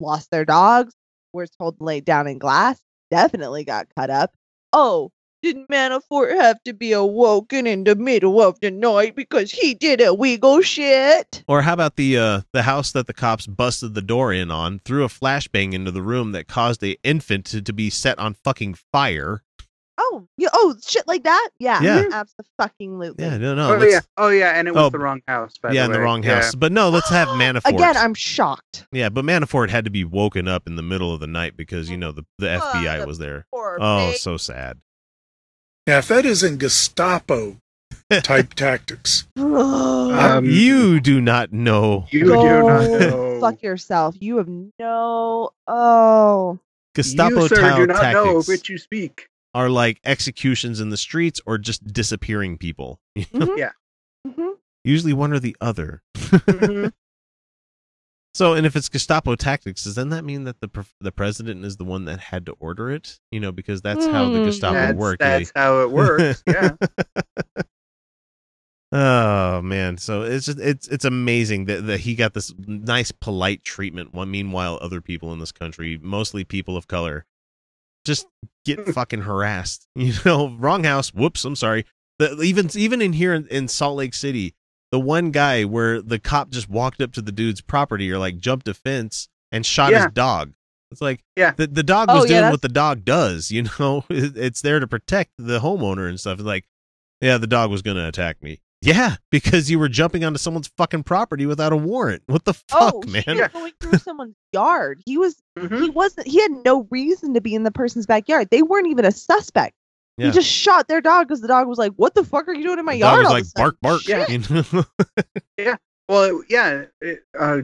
Lost 0.00 0.30
their 0.30 0.44
dogs. 0.44 0.94
Were 1.32 1.46
told 1.46 1.78
to 1.78 1.84
lay 1.84 2.00
down 2.00 2.26
in 2.26 2.38
glass. 2.38 2.80
Definitely 3.10 3.64
got 3.64 3.88
cut 3.94 4.10
up. 4.10 4.34
Oh, 4.72 5.10
didn't 5.42 5.68
Manafort 5.68 6.34
have 6.36 6.62
to 6.64 6.72
be 6.72 6.92
awoken 6.92 7.66
in 7.66 7.84
the 7.84 7.94
middle 7.94 8.42
of 8.42 8.58
the 8.60 8.70
night 8.70 9.14
because 9.14 9.50
he 9.50 9.74
did 9.74 10.00
a 10.00 10.12
wiggle 10.14 10.60
shit? 10.62 11.44
Or 11.48 11.62
how 11.62 11.72
about 11.74 11.96
the 11.96 12.16
uh, 12.18 12.40
the 12.52 12.62
house 12.62 12.92
that 12.92 13.06
the 13.06 13.14
cops 13.14 13.46
busted 13.46 13.94
the 13.94 14.02
door 14.02 14.32
in 14.32 14.50
on, 14.50 14.80
threw 14.84 15.04
a 15.04 15.08
flashbang 15.08 15.72
into 15.72 15.90
the 15.90 16.02
room 16.02 16.32
that 16.32 16.48
caused 16.48 16.82
a 16.82 16.96
infant 17.02 17.44
to, 17.46 17.62
to 17.62 17.72
be 17.72 17.90
set 17.90 18.18
on 18.18 18.34
fucking 18.34 18.74
fire? 18.92 19.42
Oh, 19.98 20.28
yeah, 20.36 20.48
oh, 20.52 20.74
shit 20.86 21.08
like 21.08 21.22
that? 21.24 21.48
Yeah, 21.58 21.80
Yeah. 21.80 22.02
absolutely. 22.12 23.24
Yeah, 23.24 23.38
no, 23.38 23.54
no. 23.54 23.76
oh 23.76 23.82
yeah, 23.82 24.00
oh 24.18 24.28
yeah, 24.28 24.50
and 24.58 24.68
it 24.68 24.74
was 24.74 24.84
Oh, 24.84 24.90
the 24.90 24.98
wrong 24.98 25.22
house. 25.26 25.54
By 25.56 25.72
yeah, 25.72 25.82
the 25.82 25.86
in 25.86 25.92
the 25.92 25.98
way. 25.98 26.04
wrong 26.04 26.22
Yeah. 26.22 26.34
house. 26.42 26.54
But 26.54 26.70
no, 26.72 26.90
let's 26.90 27.08
have 27.08 27.28
Manafort. 27.40 27.74
Again, 27.74 27.96
I'm 27.96 28.12
shocked. 28.12 28.86
yeah, 28.92 29.08
but 29.08 29.24
Manafort 29.24 29.70
had 29.70 29.84
to 29.86 29.90
be 29.90 30.04
woken 30.04 30.48
up 30.48 30.66
in 30.66 30.76
the 30.76 30.82
middle 30.82 31.14
of 31.14 31.20
the 31.20 31.26
night 31.26 31.56
because 31.56 31.88
you 31.90 31.96
know 31.96 32.12
the 32.12 32.24
the 32.38 32.46
FBI 32.46 33.00
the 33.00 33.06
was 33.06 33.16
there. 33.18 33.46
Poor 33.50 33.78
Oh, 33.80 34.10
pig. 34.12 34.20
so 34.20 34.36
sad. 34.36 34.78
Now, 35.86 35.98
if 35.98 36.08
that 36.08 36.26
isn't 36.26 36.58
Gestapo 36.58 37.58
type 38.22 38.54
tactics, 38.54 39.26
Um, 39.36 40.44
you 40.44 40.98
do 41.00 41.20
not 41.20 41.52
know 41.52 42.06
You 42.10 42.24
do 42.24 42.34
not 42.34 42.90
know. 43.00 43.38
Fuck 43.40 43.62
yourself. 43.62 44.16
You 44.20 44.38
have 44.38 44.48
no. 44.80 45.50
Oh. 45.68 46.58
Gestapo 46.94 47.42
you, 47.42 47.48
sir, 47.48 47.76
do 47.76 47.86
not 47.86 48.12
know 48.12 48.24
tactics 48.24 48.48
which 48.48 48.68
you 48.68 48.78
speak. 48.78 49.28
are 49.54 49.68
like 49.68 50.00
executions 50.04 50.80
in 50.80 50.88
the 50.88 50.96
streets 50.96 51.40
or 51.46 51.58
just 51.58 51.86
disappearing 51.92 52.58
people. 52.58 52.98
Mhm. 53.16 53.56
Yeah. 53.58 53.72
Mhm. 54.26 54.54
Usually 54.84 55.12
one 55.12 55.32
or 55.32 55.38
the 55.38 55.56
other. 55.60 56.02
Mhm. 56.16 56.92
So, 58.36 58.52
and 58.52 58.66
if 58.66 58.76
it's 58.76 58.90
Gestapo 58.90 59.34
tactics, 59.34 59.84
does 59.84 59.94
then 59.94 60.10
that 60.10 60.22
mean 60.22 60.44
that 60.44 60.60
the 60.60 60.68
the 61.00 61.10
president 61.10 61.64
is 61.64 61.78
the 61.78 61.84
one 61.84 62.04
that 62.04 62.20
had 62.20 62.44
to 62.44 62.52
order 62.60 62.90
it? 62.90 63.18
You 63.30 63.40
know, 63.40 63.50
because 63.50 63.80
that's 63.80 64.04
how 64.04 64.28
the 64.28 64.40
Hmm, 64.40 64.44
Gestapo 64.44 64.74
that's, 64.74 64.94
worked. 64.98 65.20
that's 65.20 65.52
how 65.56 65.80
it 65.80 65.90
works. 65.90 66.42
Yeah. 66.46 66.72
Oh 68.92 69.62
man, 69.62 69.96
so 69.98 70.22
it's 70.22 70.46
just 70.46 70.60
it's 70.60 70.86
it's 70.88 71.04
amazing 71.04 71.64
that, 71.64 71.86
that 71.86 72.00
he 72.00 72.14
got 72.14 72.34
this 72.34 72.54
nice 72.58 73.10
polite 73.10 73.64
treatment. 73.64 74.14
One 74.14 74.30
meanwhile, 74.30 74.78
other 74.80 75.00
people 75.00 75.32
in 75.32 75.40
this 75.40 75.50
country, 75.50 75.98
mostly 76.00 76.44
people 76.44 76.76
of 76.76 76.86
color, 76.86 77.24
just 78.04 78.26
get 78.64 78.86
fucking 78.94 79.22
harassed. 79.22 79.88
You 79.96 80.12
know, 80.24 80.54
wrong 80.58 80.84
house. 80.84 81.12
Whoops, 81.12 81.44
I'm 81.44 81.56
sorry. 81.56 81.84
The, 82.18 82.40
even 82.42 82.68
even 82.74 83.02
in 83.02 83.12
here 83.14 83.34
in, 83.34 83.48
in 83.48 83.66
Salt 83.66 83.96
Lake 83.96 84.14
City, 84.14 84.54
the 84.92 85.00
one 85.00 85.30
guy 85.30 85.64
where 85.64 86.00
the 86.00 86.18
cop 86.18 86.50
just 86.50 86.68
walked 86.68 87.00
up 87.00 87.12
to 87.12 87.22
the 87.22 87.32
dude's 87.32 87.60
property 87.60 88.10
or 88.10 88.18
like 88.18 88.38
jumped 88.38 88.68
a 88.68 88.74
fence 88.74 89.28
and 89.52 89.64
shot 89.66 89.92
Yeah. 89.92 90.04
his 90.04 90.12
dog. 90.12 90.52
It's 90.92 91.00
like 91.00 91.24
Yeah. 91.36 91.52
the 91.56 91.66
the 91.66 91.82
dog 91.82 92.08
Oh, 92.10 92.20
was 92.20 92.24
yeah, 92.24 92.28
doing 92.28 92.36
that's- 92.42 92.52
what 92.52 92.62
the 92.62 92.68
dog 92.68 93.04
does. 93.04 93.50
You 93.50 93.66
know, 93.78 94.04
it's 94.10 94.62
there 94.62 94.78
to 94.80 94.86
protect 94.86 95.32
the 95.38 95.58
homeowner 95.60 96.08
and 96.08 96.18
stuff. 96.20 96.38
It's 96.38 96.46
like, 96.46 96.64
yeah, 97.20 97.38
the 97.38 97.46
dog 97.48 97.70
was 97.70 97.82
gonna 97.82 98.06
attack 98.08 98.42
me. 98.42 98.60
Yeah, 98.82 99.16
because 99.30 99.70
you 99.70 99.78
were 99.78 99.88
jumping 99.88 100.22
onto 100.24 100.38
someone's 100.38 100.70
fucking 100.76 101.02
property 101.04 101.46
without 101.46 101.72
a 101.72 101.76
warrant. 101.76 102.22
What 102.26 102.44
the 102.44 102.52
fuck, 102.54 102.94
oh, 102.94 103.02
man? 103.08 103.24
he 103.26 103.32
was 103.40 103.48
going 103.48 103.72
through 103.80 103.98
someone's 103.98 104.36
yard. 104.52 105.02
He 105.06 105.16
was 105.18 105.34
Mhm. 105.58 105.82
he 105.82 105.90
wasn't 105.90 106.28
he 106.28 106.40
had 106.40 106.52
no 106.64 106.86
reason 106.90 107.34
to 107.34 107.40
be 107.40 107.54
in 107.54 107.64
the 107.64 107.70
person's 107.72 108.06
backyard. 108.06 108.48
They 108.50 108.62
weren't 108.62 108.86
even 108.86 109.04
a 109.06 109.10
suspect. 109.12 109.74
Yeah. 110.18 110.26
He 110.26 110.32
just 110.32 110.48
shot 110.48 110.88
their 110.88 111.00
dog 111.00 111.28
because 111.28 111.40
the 111.40 111.48
dog 111.48 111.68
was 111.68 111.78
like, 111.78 111.92
"What 111.96 112.14
the 112.14 112.24
fuck 112.24 112.48
are 112.48 112.54
you 112.54 112.62
doing 112.62 112.78
in 112.78 112.84
my 112.84 112.94
The 112.94 113.00
dog 113.00 113.12
yard?" 113.12 113.24
was 113.24 113.32
like 113.32 113.44
sudden?" 113.44 113.62
bark, 113.62 113.76
bark. 113.82 114.08
Yeah. 114.08 114.26
You 114.28 114.38
know? 115.58 115.76
Well, 116.08 116.42
yeah. 116.48 116.84
It, 117.00 117.24
uh, 117.36 117.62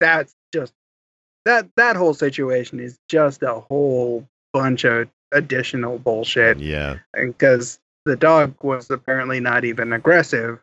that's 0.00 0.34
just 0.52 0.72
that 1.44 1.68
that 1.76 1.94
whole 1.94 2.14
situation 2.14 2.80
is 2.80 2.98
just 3.08 3.42
a 3.42 3.60
whole 3.60 4.26
bunch 4.54 4.84
of 4.84 5.08
additional 5.32 5.98
bullshit. 5.98 6.58
yeah, 6.58 6.96
And 7.14 7.36
because 7.36 7.78
the 8.06 8.16
dog 8.16 8.54
was 8.62 8.90
apparently 8.90 9.40
not 9.40 9.64
even 9.64 9.92
aggressive. 9.92 10.60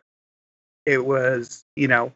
It 0.84 1.06
was, 1.06 1.64
you 1.76 1.88
know, 1.88 2.12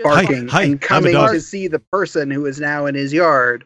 barking 0.00 0.48
hi, 0.48 0.62
I'm 0.62 0.72
and 0.72 0.80
coming 0.80 1.14
to 1.14 1.40
see 1.40 1.68
the 1.68 1.78
person 1.78 2.30
who 2.30 2.46
is 2.46 2.60
now 2.60 2.86
in 2.86 2.94
his 2.94 3.12
yard. 3.12 3.64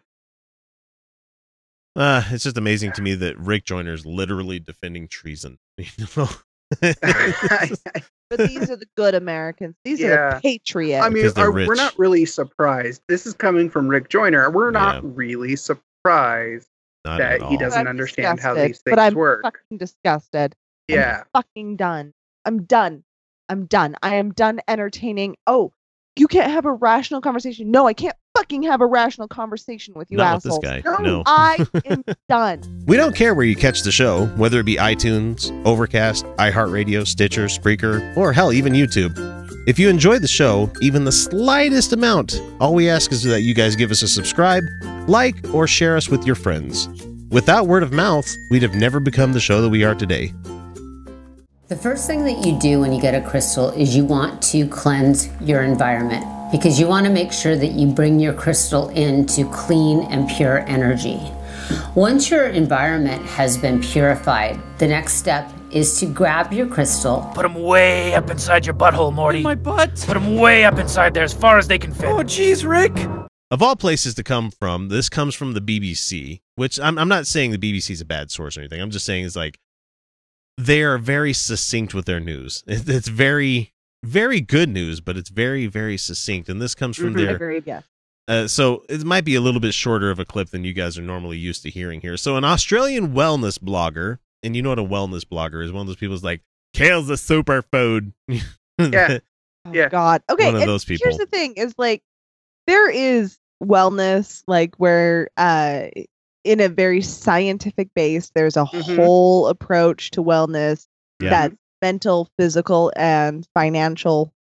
Uh, 1.97 2.23
it's 2.31 2.45
just 2.45 2.57
amazing 2.59 2.93
to 2.93 3.03
me 3.03 3.15
that 3.15 3.39
Rick 3.39 3.65
Joyner's 3.65 4.05
literally 4.07 4.59
defending 4.59 5.09
treason. 5.09 5.59
You 5.79 6.07
know? 6.17 6.29
But 8.29 8.39
these 8.41 8.69
are 8.71 8.77
the 8.77 8.89
good 8.97 9.15
Americans. 9.15 9.77
These 9.85 10.03
are 10.03 10.35
the 10.35 10.41
patriots. 10.43 11.05
I 11.05 11.11
mean, 11.11 11.31
they're 11.33 11.53
we're 11.53 11.75
not 11.77 11.97
really 11.99 12.25
surprised. 12.25 13.03
This 13.09 13.25
is 13.27 13.35
coming 13.35 13.71
from 13.71 13.87
Rick 13.87 14.09
Joyner. 14.09 14.51
We're 14.51 14.73
not 14.73 15.03
Yeah. 15.05 15.11
really 15.15 15.55
surprised. 15.57 16.67
Not 17.05 17.19
that 17.19 17.43
he 17.43 17.57
doesn't 17.57 17.81
I'm 17.83 17.87
understand 17.87 18.41
how 18.41 18.55
disgusted, 18.55 18.71
these 18.75 18.83
but 18.85 18.99
I'm 18.99 19.15
work. 19.15 19.43
Fucking 19.45 19.79
disgusted. 19.79 20.57
I'm 20.91 20.95
Yeah. 20.97 21.23
fucking 21.33 21.77
done. 21.77 22.13
I'm 22.45 22.65
done. 22.65 23.05
I'm 23.49 23.67
done. 23.67 23.95
I 24.03 24.17
am 24.17 24.33
done 24.33 24.61
entertaining. 24.67 25.37
Oh, 25.47 25.73
you 26.17 26.27
can't 26.27 26.51
have 26.51 26.65
a 26.65 26.73
rational 26.73 27.21
conversation. 27.21 27.71
No, 27.71 27.87
I 27.87 27.93
can't 27.93 28.17
fucking 28.37 28.63
have 28.65 28.81
a 28.81 28.87
rational 28.87 29.29
conversation 29.29 29.95
with 29.95 30.11
you 30.11 30.17
Not 30.17 30.37
with 30.37 30.45
this 30.45 30.59
guy. 30.59 30.83
No. 30.85 30.97
No. 30.99 31.23
I 31.27 31.67
am 31.85 32.05
done. 32.29 32.85
We 32.87 32.97
don't 32.97 33.15
care 33.15 33.35
where 33.35 33.45
you 33.45 33.57
catch 33.57 33.83
the 33.83 33.93
show, 33.93 34.27
whether 34.37 34.61
it 34.61 34.65
be 34.65 34.77
iTunes, 34.77 35.51
Overcast, 35.67 36.25
iHeartRadio, 36.37 37.07
Stitcher, 37.07 37.47
Spreaker, 37.47 38.17
or 38.17 38.33
hell, 38.33 38.53
even 38.53 38.73
YouTube. 38.73 39.15
If 39.69 39.79
you 39.79 39.89
enjoy 39.89 40.19
the 40.19 40.29
show, 40.29 40.71
even 40.81 41.05
the 41.05 41.13
slightest 41.13 41.93
amount, 41.93 42.41
all 42.61 42.75
we 42.75 42.89
ask 42.89 43.11
is 43.13 43.23
that 43.25 43.43
you 43.43 43.53
guys 43.53 43.75
give 43.75 43.91
us 43.91 44.03
a 44.03 44.09
subscribe, 44.09 44.63
like, 45.09 45.35
or 45.53 45.67
share 45.67 45.97
us 45.97 46.09
with 46.09 46.25
your 46.25 46.37
friends. 46.37 46.89
Without 47.31 47.67
word 47.67 47.83
of 47.83 47.93
mouth, 47.93 48.33
we'd 48.51 48.63
have 48.63 48.75
never 48.77 49.01
become 49.01 49.33
the 49.33 49.41
show 49.41 49.61
that 49.61 49.69
we 49.69 49.83
are 49.83 49.95
today. 49.95 50.33
The 51.69 51.75
first 51.75 52.07
thing 52.07 52.25
that 52.27 52.47
you 52.47 52.57
do 52.61 52.79
when 52.79 52.93
you 52.93 53.01
get 53.01 53.17
a 53.17 53.29
crystal 53.29 53.71
is 53.71 53.97
you 53.97 54.05
want 54.05 54.41
to 54.53 54.69
cleanse 54.69 55.29
your 55.41 55.65
environment 55.65 56.25
because 56.53 56.79
you 56.79 56.87
want 56.87 57.07
to 57.07 57.13
make 57.13 57.33
sure 57.33 57.57
that 57.57 57.73
you 57.73 57.89
bring 57.89 58.21
your 58.21 58.35
crystal 58.35 58.89
into 58.91 59.51
clean 59.51 60.03
and 60.03 60.29
pure 60.29 60.61
energy. 60.69 61.21
Once 61.97 62.31
your 62.31 62.51
environment 62.51 63.21
has 63.27 63.59
been 63.59 63.83
purified, 63.83 64.61
the 64.79 64.87
next 64.87 65.15
step 65.15 65.51
is 65.73 65.99
to 65.99 66.07
grab 66.07 66.53
your 66.53 66.69
crystal 66.69 67.29
Put 67.35 67.43
them 67.43 67.61
way 67.61 68.15
up 68.15 68.31
inside 68.31 68.65
your 68.65 68.77
butthole, 68.77 69.13
Morty. 69.13 69.43
My 69.43 69.57
butt. 69.57 70.05
Put 70.07 70.15
them 70.15 70.37
way 70.37 70.65
up 70.65 70.79
inside 70.79 71.15
there 71.15 71.25
as 71.25 71.33
far 71.33 71.59
as 71.59 71.67
they 71.67 71.81
can 71.81 71.93
fit. 71.93 72.05
Oh, 72.05 72.19
jeez, 72.19 72.65
Rick. 72.65 72.97
Of 73.51 73.61
all 73.61 73.75
places 73.75 74.15
to 74.15 74.23
come 74.23 74.53
from, 74.53 74.89
this 74.89 75.09
comes 75.09 75.35
from 75.35 75.55
the 75.55 75.61
BBC, 75.61 76.43
which 76.55 76.79
I'm, 76.79 76.97
I'm 76.97 77.09
not 77.09 77.27
saying 77.27 77.51
the 77.51 77.59
BBC 77.59 77.91
is 77.91 78.01
a 78.01 78.05
bad 78.05 78.31
source 78.31 78.57
or 78.57 78.61
anything. 78.61 78.81
I'm 78.81 78.91
just 78.93 79.05
saying 79.05 79.25
it's 79.25 79.35
like 79.35 79.59
they 80.57 80.83
are 80.83 80.99
very 80.99 81.33
succinct 81.33 81.95
with 81.95 82.07
their 82.07 82.21
news. 82.21 82.65
It's 82.67 83.09
very, 83.09 83.73
very 84.05 84.41
good 84.41 84.69
news, 84.69 85.01
but 85.01 85.17
it's 85.17 85.31
very, 85.31 85.67
very 85.67 85.97
succinct. 85.97 86.49
And 86.49 86.61
this 86.63 86.75
comes 86.75 86.97
from 86.97 87.15
Mhm. 87.15 87.17
their 87.17 87.37
Agreed. 87.37 87.65
Yeah. 87.67 87.81
Uh, 88.29 88.49
so 88.49 88.85
it 88.89 89.05
might 89.05 89.25
be 89.25 89.35
a 89.37 89.41
little 89.41 89.61
bit 89.61 89.73
shorter 89.75 90.11
of 90.11 90.19
a 90.19 90.25
clip 90.25 90.51
than 90.51 90.65
you 90.65 90.73
guys 90.73 90.99
are 90.99 91.03
normally 91.03 91.39
used 91.39 91.63
to 91.63 91.71
hearing 91.71 92.01
here. 92.01 92.17
So 92.17 92.37
an 92.37 92.45
Australian 92.45 93.13
wellness 93.15 93.59
blogger, 93.59 94.19
and 94.43 94.57
you 94.57 94.63
know 94.63 94.71
what 94.71 94.79
a 94.81 94.83
wellness 94.85 95.23
blogger 95.25 95.65
is? 95.65 95.71
One 95.73 95.83
of 95.83 95.87
those 95.87 95.97
people 95.97 96.17
is 96.17 96.25
like, 96.25 96.43
"Kale's 96.75 97.09
a 97.11 97.15
superfood." 97.15 98.13
Yeah. 98.79 99.19
Oh, 99.65 99.73
Yeah. 99.73 99.89
God. 99.89 100.23
Okay. 100.31 100.47
One 100.47 100.57
of 100.57 100.61
and 100.63 100.69
those 100.69 100.85
people. 100.85 101.05
Here's 101.05 101.19
the 101.19 101.27
thing: 101.27 101.55
is 101.55 101.75
like 101.79 102.03
there 102.67 102.91
is 102.91 103.39
wellness, 103.63 104.43
like 104.49 104.75
where 104.77 105.29
uh, 105.37 105.87
in 106.47 106.61
a 106.61 106.69
very 106.69 107.03
scientific 107.03 107.89
base, 107.95 108.31
there's 108.35 108.57
a 108.57 108.65
Mhm. 108.65 108.97
whole 108.97 109.49
approach 109.49 110.11
to 110.13 110.23
wellness 110.23 110.87
Yeah. 111.21 111.31
that's 111.31 111.57
mental, 111.83 112.31
physical, 112.39 112.93
and 112.97 113.47
financial 113.55 114.33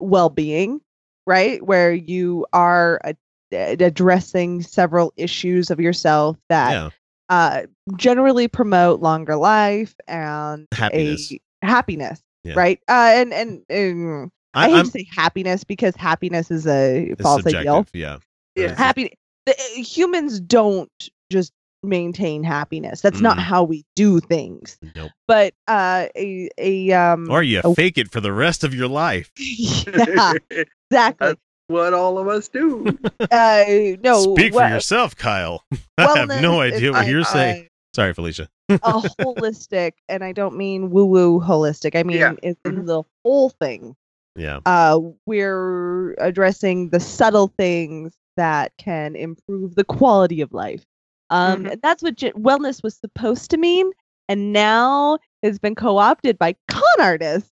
well-being, 0.00 0.80
right? 1.26 1.62
Where 1.62 1.92
you 1.92 2.46
are 2.52 3.00
uh, 3.04 3.12
addressing 3.52 4.62
several 4.62 5.12
issues 5.16 5.70
of 5.70 5.78
yourself 5.80 6.36
that 6.48 6.72
yeah, 6.72 6.90
uh, 7.28 7.62
generally 7.96 8.48
promote 8.48 9.00
longer 9.00 9.36
life 9.36 9.94
and 10.08 10.66
Happiness. 10.72 11.32
a 11.32 11.40
happiness, 11.66 12.22
Yeah. 12.42 12.54
right? 12.56 12.80
Uh, 12.88 13.12
and 13.14 13.32
and, 13.32 13.62
and 13.68 14.30
I, 14.54 14.64
I, 14.64 14.68
hate 14.68 14.74
I'm 14.76 14.84
to 14.86 14.90
say 14.90 15.06
happiness 15.14 15.64
because 15.64 15.94
happiness 15.96 16.50
is 16.50 16.66
a 16.66 17.14
false 17.20 17.46
ideal. 17.46 17.86
Yeah, 17.92 18.18
Yeah. 18.56 18.74
Happy 18.74 19.12
the, 19.46 19.52
uh, 19.52 19.82
humans 19.82 20.40
don't 20.40 20.90
just 21.30 21.52
maintain 21.82 22.42
happiness. 22.42 23.00
That's 23.02 23.20
not 23.20 23.36
Mm. 23.36 23.40
how 23.42 23.62
we 23.64 23.84
do 23.94 24.18
things. 24.20 24.78
nope. 24.96 25.10
But 25.28 25.52
uh, 25.68 26.06
a 26.16 26.48
a 26.58 26.92
um, 26.92 27.30
Or 27.30 27.42
you 27.42 27.60
a- 27.62 27.74
fake 27.74 27.98
it 27.98 28.10
for 28.10 28.20
the 28.20 28.32
rest 28.32 28.64
of 28.64 28.74
your 28.74 28.88
life. 28.88 29.30
yeah, 29.38 30.32
exactly. 30.90 31.34
what 31.68 31.92
all 31.94 32.18
of 32.18 32.28
us 32.28 32.48
do. 32.48 32.86
Uh, 33.30 33.64
no, 34.02 34.34
Speak 34.36 34.52
for 34.54 34.66
yourself, 34.68 35.16
Kyle. 35.16 35.62
I 35.98 36.18
have 36.18 36.28
no 36.40 36.60
idea 36.60 36.90
what 36.92 37.00
like 37.00 37.08
you're 37.08 37.24
saying. 37.24 37.64
a- 37.64 37.68
Sorry, 37.94 38.12
Felicia. 38.14 38.48
a 38.68 38.78
holistic, 38.78 39.92
and 40.08 40.24
I 40.24 40.32
don't 40.32 40.56
mean 40.56 40.90
woo 40.90 41.04
woo 41.04 41.40
holistic. 41.40 41.94
I 41.98 42.02
mean 42.02 42.18
Yeah. 42.18 42.32
it's 42.42 42.60
in 42.64 42.82
Mhm. 42.82 42.86
the 42.86 43.02
whole 43.24 43.50
thing. 43.50 43.94
Yeah, 44.36 44.60
Uh, 44.66 44.98
we're 45.26 46.14
addressing 46.18 46.88
the 46.90 46.98
subtle 47.00 47.52
things 47.56 48.12
that 48.36 48.72
can 48.78 49.16
improve 49.16 49.74
the 49.74 49.84
quality 49.84 50.40
of 50.40 50.52
life. 50.52 50.84
Um, 51.30 51.64
Mhm. 51.64 51.72
and 51.72 51.82
that's 51.82 52.02
what 52.02 52.16
ge- 52.16 52.34
wellness 52.34 52.82
was 52.82 52.96
supposed 52.96 53.50
to 53.50 53.56
mean, 53.56 53.90
and 54.28 54.52
now 54.52 55.18
has 55.42 55.58
been 55.58 55.74
co-opted 55.74 56.38
by 56.38 56.54
con 56.68 56.82
artists. 57.00 57.50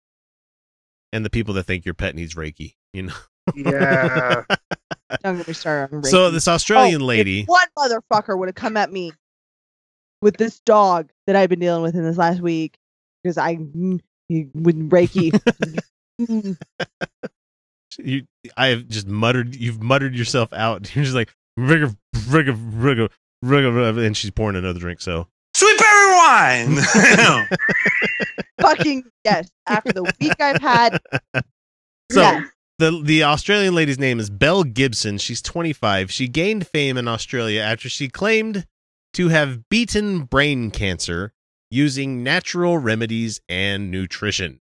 and 1.14 1.24
the 1.24 1.30
people 1.30 1.54
that 1.54 1.64
think 1.64 1.86
your 1.86 1.94
pet 1.94 2.14
needs 2.16 2.36
Reiki. 2.36 2.76
You 2.94 3.04
know. 3.04 3.14
Yeah. 3.56 4.44
Don't 5.24 5.38
get 5.38 5.48
me 5.48 5.54
started 5.54 5.96
on 5.96 6.04
So 6.04 6.30
this 6.30 6.48
Australian 6.48 7.02
Oh, 7.02 7.06
if 7.06 7.08
lady. 7.08 7.44
one 7.46 7.68
motherfucker 7.78 8.38
would 8.38 8.50
have 8.50 8.56
come 8.56 8.76
at 8.76 8.92
me 8.92 9.14
with 10.22 10.36
this 10.38 10.60
dog 10.62 11.12
that 11.28 11.36
I've 11.38 11.50
been 11.50 11.60
dealing 11.60 11.84
with 11.84 11.96
in 11.96 12.04
this 12.04 12.18
last 12.18 12.42
week 12.42 12.78
because 13.24 13.38
I 13.38 13.56
mm, 13.58 14.00
he 14.28 14.48
with 14.56 14.90
Reiki. 14.90 15.32
You 17.98 18.24
I 18.58 18.68
have 18.68 18.88
just 18.88 19.08
muttered 19.08 19.56
you've 19.56 19.82
muttered 19.82 20.16
yourself 20.16 20.52
out. 20.54 20.96
You're 20.96 21.06
just 21.06 21.16
like 21.16 21.34
rigga 21.60 21.96
rigga 22.16 22.58
rigga 22.74 23.10
rigga 23.44 24.06
and 24.06 24.16
she's 24.16 24.32
pouring 24.32 24.56
another 24.56 24.80
drink, 24.80 25.02
so 25.02 25.28
Sweet 25.56 25.78
berry 25.78 26.12
wine. 26.16 26.78
fucking 28.62 29.04
yes. 29.24 29.50
After 29.68 29.94
the 29.94 30.04
week 30.20 30.36
I've 30.42 30.62
had, 30.62 31.00
So 32.12 32.22
yes. 32.22 32.50
the 32.78 33.02
the 33.02 33.24
Australian 33.24 33.74
lady's 33.74 33.98
name 33.98 34.20
is 34.20 34.30
Belle 34.30 34.64
Gibson. 34.66 35.18
She's 35.18 35.42
25. 35.42 36.12
She 36.12 36.28
gained 36.28 36.68
fame 36.68 36.98
in 36.98 37.08
Australia 37.08 37.62
after 37.62 37.88
she 37.88 38.10
claimed 38.10 38.66
to 39.14 39.30
have 39.30 39.70
beaten 39.70 40.24
brain 40.24 40.72
cancer 40.72 41.32
using 41.72 42.22
natural 42.22 42.78
remedies 42.78 43.40
and 43.48 43.90
nutrition. 43.92 44.60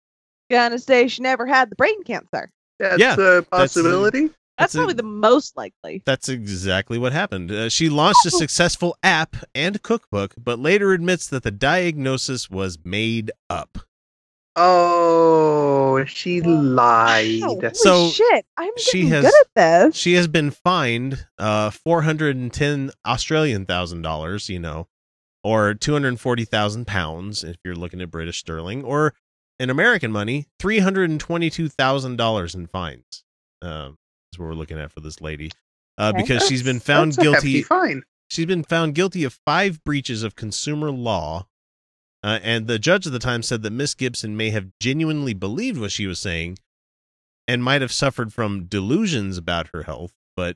gonna 0.50 0.78
say 0.78 1.08
she 1.08 1.22
never 1.22 1.46
had 1.46 1.70
the 1.70 1.76
brain 1.78 2.04
cancer. 2.04 2.50
That's 2.82 3.00
Yeah, 3.00 3.16
a 3.38 3.42
possibility. 3.44 4.22
That's 4.28 4.34
That's 4.58 4.76
a- 4.76 4.78
probably 4.80 4.94
the 4.96 5.04
most 5.04 5.56
likely. 5.58 6.04
That's 6.06 6.30
exactly 6.30 6.98
what 6.98 7.14
happened. 7.14 7.52
Uh, 7.52 7.70
she 7.70 7.90
launched 7.90 8.26
a 8.26 8.32
successful 8.32 8.98
app 9.02 9.36
and 9.56 9.82
cookbook, 9.82 10.34
but 10.38 10.60
later 10.60 10.92
admits 10.94 11.28
that 11.28 11.44
the 11.44 11.52
diagnosis 11.52 12.50
was 12.50 12.78
made 12.84 13.32
up. 13.50 13.78
Oh, 14.56 16.04
she 16.06 16.42
lied. 16.42 17.42
Wow, 17.42 17.48
holy 17.48 17.70
So, 17.74 18.10
shit, 18.10 18.46
I'm 18.58 18.72
she 18.78 19.04
getting 19.04 19.10
has- 19.10 19.24
good 19.26 19.34
at 19.42 19.48
this. 19.56 19.96
She 19.96 20.14
has 20.14 20.28
been 20.28 20.52
fined 20.52 21.26
uh 21.38 21.70
410 21.70 22.92
Australian 23.06 23.66
thousand 23.66 24.02
dollars, 24.02 24.50
you 24.50 24.60
know, 24.60 24.88
or 25.44 25.74
240,000 25.74 26.86
pounds 26.86 27.44
if 27.44 27.58
you're 27.64 27.76
looking 27.76 28.02
at 28.02 28.12
British 28.12 28.40
sterling, 28.40 28.84
or 28.84 29.14
in 29.62 29.70
American 29.70 30.12
money, 30.12 30.48
$322,000 30.60 32.56
in 32.56 32.68
fines. 32.68 33.24
Um, 33.62 33.98
is 34.34 34.40
what 34.40 34.48
we're 34.48 34.54
looking 34.56 34.80
at 34.80 34.92
for 34.92 35.02
this 35.02 35.22
lady. 35.22 35.52
Uh, 35.98 36.12
Okay. 36.16 36.22
because 36.24 36.48
she's 36.48 36.64
been 36.64 36.80
found 36.80 37.12
that's 37.14 37.24
guilty 37.24 37.62
Fine. 37.64 38.04
she's 38.30 38.46
been 38.46 38.64
found 38.64 38.96
guilty 38.96 39.24
of 39.24 39.38
five 39.46 39.84
breaches 39.84 40.24
of 40.24 40.36
consumer 40.36 40.90
law. 40.90 41.48
Uh, 42.24 42.40
and 42.44 42.66
the 42.68 42.80
judge 42.80 43.06
at 43.06 43.14
the 43.14 43.20
time 43.20 43.44
said 43.44 43.62
that 43.64 43.72
Miss 43.72 43.94
Gibson 43.94 44.38
may 44.38 44.50
have 44.52 44.68
genuinely 44.80 45.34
believed 45.34 45.80
what 45.80 45.92
she 45.92 46.08
was 46.08 46.20
saying 46.20 46.58
and 47.48 47.64
might 47.64 47.82
have 47.82 47.92
suffered 47.92 48.32
from 48.32 48.66
delusions 48.66 49.38
about 49.38 49.70
her 49.74 49.84
health, 49.84 50.14
but 50.36 50.56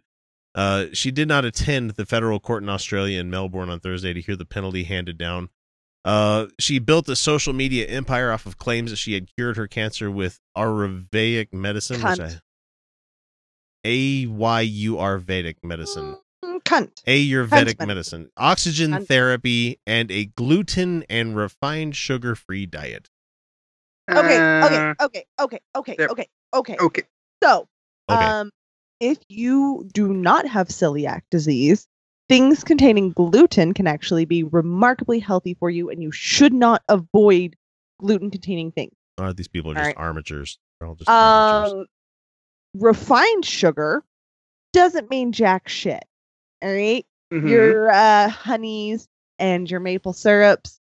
uh, 0.53 0.85
she 0.93 1.11
did 1.11 1.27
not 1.27 1.43
attend 1.43 1.91
the 1.91 2.05
federal 2.05 2.39
court 2.39 2.63
in 2.63 2.69
Australia 2.69 3.19
in 3.19 3.29
Melbourne 3.29 3.69
on 3.69 3.79
Thursday 3.79 4.13
to 4.13 4.21
hear 4.21 4.35
the 4.37 4.45
penalty 4.45 4.83
handed 4.85 5.17
down. 5.17 5.49
Uh, 6.05 6.45
she 6.59 6.77
built 6.77 7.09
a 7.09 7.15
social 7.15 7.51
media 7.51 7.87
empire 7.87 8.31
off 8.31 8.45
of 8.45 8.57
claims 8.59 8.91
that 8.91 8.97
she 8.97 9.13
had 9.15 9.27
cured 9.35 9.57
her 9.57 9.67
cancer 9.67 10.09
with 10.11 10.39
Ayurvedic 10.55 11.51
medicine, 11.51 11.97
which 11.97 12.19
Cunt. 12.19 12.35
I 12.35 12.39
A 13.83 14.27
Y 14.27 14.61
U 14.61 14.99
R 14.99 15.17
Vedic 15.17 15.57
medicine. 15.63 16.15
Mm, 16.43 16.61
cunt. 16.61 17.03
Ayurvedic 17.07 17.49
medicine. 17.49 17.87
medicine, 17.87 18.29
oxygen 18.37 18.91
Cunt. 18.91 19.07
therapy, 19.07 19.79
and 19.87 20.11
a 20.11 20.25
gluten 20.25 21.03
and 21.09 21.35
refined 21.35 21.95
sugar 21.95 22.35
free 22.35 22.67
diet. 22.67 23.09
Okay, 24.11 24.37
Uh, 24.37 24.65
okay, 24.67 24.93
okay, 25.01 25.25
okay, 25.41 25.59
okay, 25.75 25.95
there- 25.97 26.09
okay, 26.09 26.27
okay. 26.53 26.77
Okay. 26.79 27.01
So, 27.43 27.67
Okay. 28.09 28.25
um, 28.25 28.51
if 28.99 29.17
you 29.27 29.89
do 29.91 30.13
not 30.13 30.47
have 30.47 30.67
celiac 30.67 31.21
disease, 31.31 31.87
things 32.29 32.63
containing 32.63 33.11
gluten 33.11 33.73
can 33.73 33.87
actually 33.87 34.25
be 34.25 34.43
remarkably 34.43 35.19
healthy 35.19 35.53
for 35.53 35.69
you, 35.69 35.89
and 35.89 36.01
you 36.01 36.11
should 36.11 36.53
not 36.53 36.81
avoid 36.89 37.55
gluten 37.99 38.29
containing 38.31 38.71
things. 38.71 38.93
Oh, 39.17 39.31
these 39.31 39.47
people 39.47 39.71
are 39.71 39.75
just 39.75 39.81
Alright. 39.83 39.97
armatures. 39.97 40.57
They're 40.79 40.87
all 40.89 40.95
just 40.95 41.09
armatures. 41.09 41.73
Um, 41.73 41.85
refined 42.73 43.45
sugar 43.45 44.03
doesn't 44.73 45.09
mean 45.09 45.31
jack 45.31 45.69
shit. 45.69 46.03
All 46.61 46.71
right? 46.73 47.05
Mhm. 47.33 47.49
your 47.49 47.89
uh, 47.91 48.29
honeys 48.29 49.07
and 49.39 49.69
your 49.69 49.79
maple 49.79 50.13
syrups. 50.13 50.79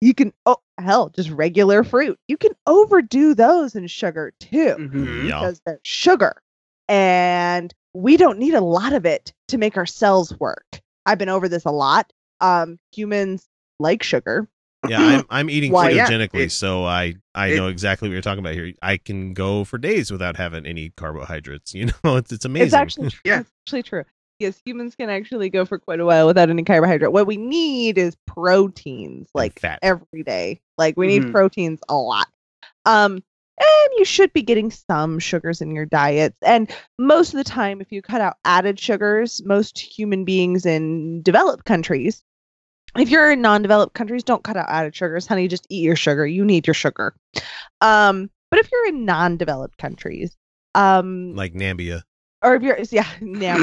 You 0.00 0.14
can 0.14 0.32
oh 0.46 0.56
hell, 0.78 1.10
just 1.10 1.30
regular 1.30 1.84
fruit. 1.84 2.18
You 2.28 2.36
can 2.36 2.52
overdo 2.66 3.34
those 3.34 3.74
in 3.76 3.86
sugar 3.88 4.32
too 4.40 4.76
Mhm. 4.78 5.28
Yeah. 5.28 5.40
because 5.40 5.60
they're 5.66 5.80
sugar, 5.82 6.40
and 6.88 7.72
we 7.94 8.16
don't 8.16 8.38
need 8.38 8.54
a 8.54 8.60
lot 8.60 8.92
of 8.94 9.04
it 9.06 9.32
to 9.48 9.58
make 9.58 9.76
our 9.76 9.86
cells 9.86 10.38
work. 10.40 10.80
I've 11.06 11.18
been 11.18 11.28
over 11.28 11.48
this 11.48 11.64
a 11.64 11.70
lot. 11.70 12.12
Um, 12.40 12.78
humans 12.94 13.48
like 13.78 14.02
sugar. 14.02 14.48
Yeah, 14.88 14.98
I'm 15.00 15.24
I'm 15.30 15.50
eating 15.50 15.72
Why, 15.72 15.90
yeah. 15.90 16.08
ketogenically, 16.08 16.46
It- 16.46 16.52
so 16.52 16.84
I 16.84 17.14
I 17.34 17.48
it- 17.48 17.56
know 17.56 17.68
exactly 17.68 18.08
what 18.08 18.12
you're 18.14 18.22
talking 18.22 18.40
about 18.40 18.54
here. 18.54 18.72
I 18.82 18.96
can 18.96 19.32
go 19.34 19.64
for 19.64 19.78
days 19.78 20.10
without 20.10 20.36
having 20.36 20.66
any 20.66 20.90
carbohydrates. 20.90 21.72
You 21.74 21.86
know, 22.04 22.16
it's 22.16 22.32
it's 22.32 22.44
amazing. 22.44 22.66
It's 22.66 22.74
actually 22.74 23.10
true. 23.10 23.20
Yeah. 23.24 23.40
It's 23.40 23.50
actually 23.66 23.82
true. 23.84 24.04
Yes, 24.40 24.60
humans 24.64 24.96
can 24.96 25.08
actually 25.08 25.50
go 25.50 25.64
for 25.64 25.78
quite 25.78 26.00
a 26.00 26.04
while 26.04 26.26
without 26.26 26.50
any 26.50 26.64
carbohydrate. 26.64 27.12
What 27.12 27.28
we 27.28 27.36
need 27.36 27.96
is 27.96 28.16
proteins, 28.26 29.28
like 29.34 29.60
fat. 29.60 29.78
every 29.82 30.24
day. 30.24 30.60
Like 30.78 30.96
we 30.96 31.06
need 31.06 31.22
Mhm. 31.24 31.32
proteins 31.32 31.78
a 31.88 31.94
lot. 31.94 32.26
Um, 32.84 33.22
and 33.60 33.90
you 33.98 34.04
should 34.04 34.32
be 34.32 34.42
getting 34.42 34.70
some 34.70 35.18
sugars 35.18 35.60
in 35.60 35.74
your 35.74 35.86
diets. 35.86 36.36
And 36.42 36.70
most 36.98 37.32
of 37.34 37.38
the 37.38 37.44
time, 37.44 37.80
if 37.80 37.92
you 37.92 38.02
cut 38.02 38.20
out 38.20 38.36
added 38.44 38.78
sugars, 38.80 39.42
most 39.44 39.78
human 39.78 40.24
beings 40.24 40.66
in 40.66 41.22
developed 41.22 41.64
countries, 41.64 42.22
if 42.96 43.08
you're 43.10 43.32
in 43.32 43.40
non-developed 43.40 43.94
countries, 43.94 44.22
don't 44.22 44.44
cut 44.44 44.56
out 44.56 44.66
added 44.68 44.94
sugars, 44.94 45.26
honey. 45.26 45.48
Just 45.48 45.66
eat 45.70 45.82
your 45.84 45.96
sugar. 45.96 46.26
You 46.26 46.44
need 46.44 46.66
your 46.66 46.74
sugar. 46.74 47.14
Um, 47.80 48.28
but 48.50 48.58
if 48.60 48.70
you're 48.70 48.88
in 48.88 49.04
non-developed 49.04 49.78
countries, 49.78 50.36
um, 50.74 51.34
like 51.34 51.54
Nambia. 51.54 52.02
or 52.42 52.54
if 52.54 52.62
you're 52.62 52.78
yeah 52.90 53.06
now 53.20 53.56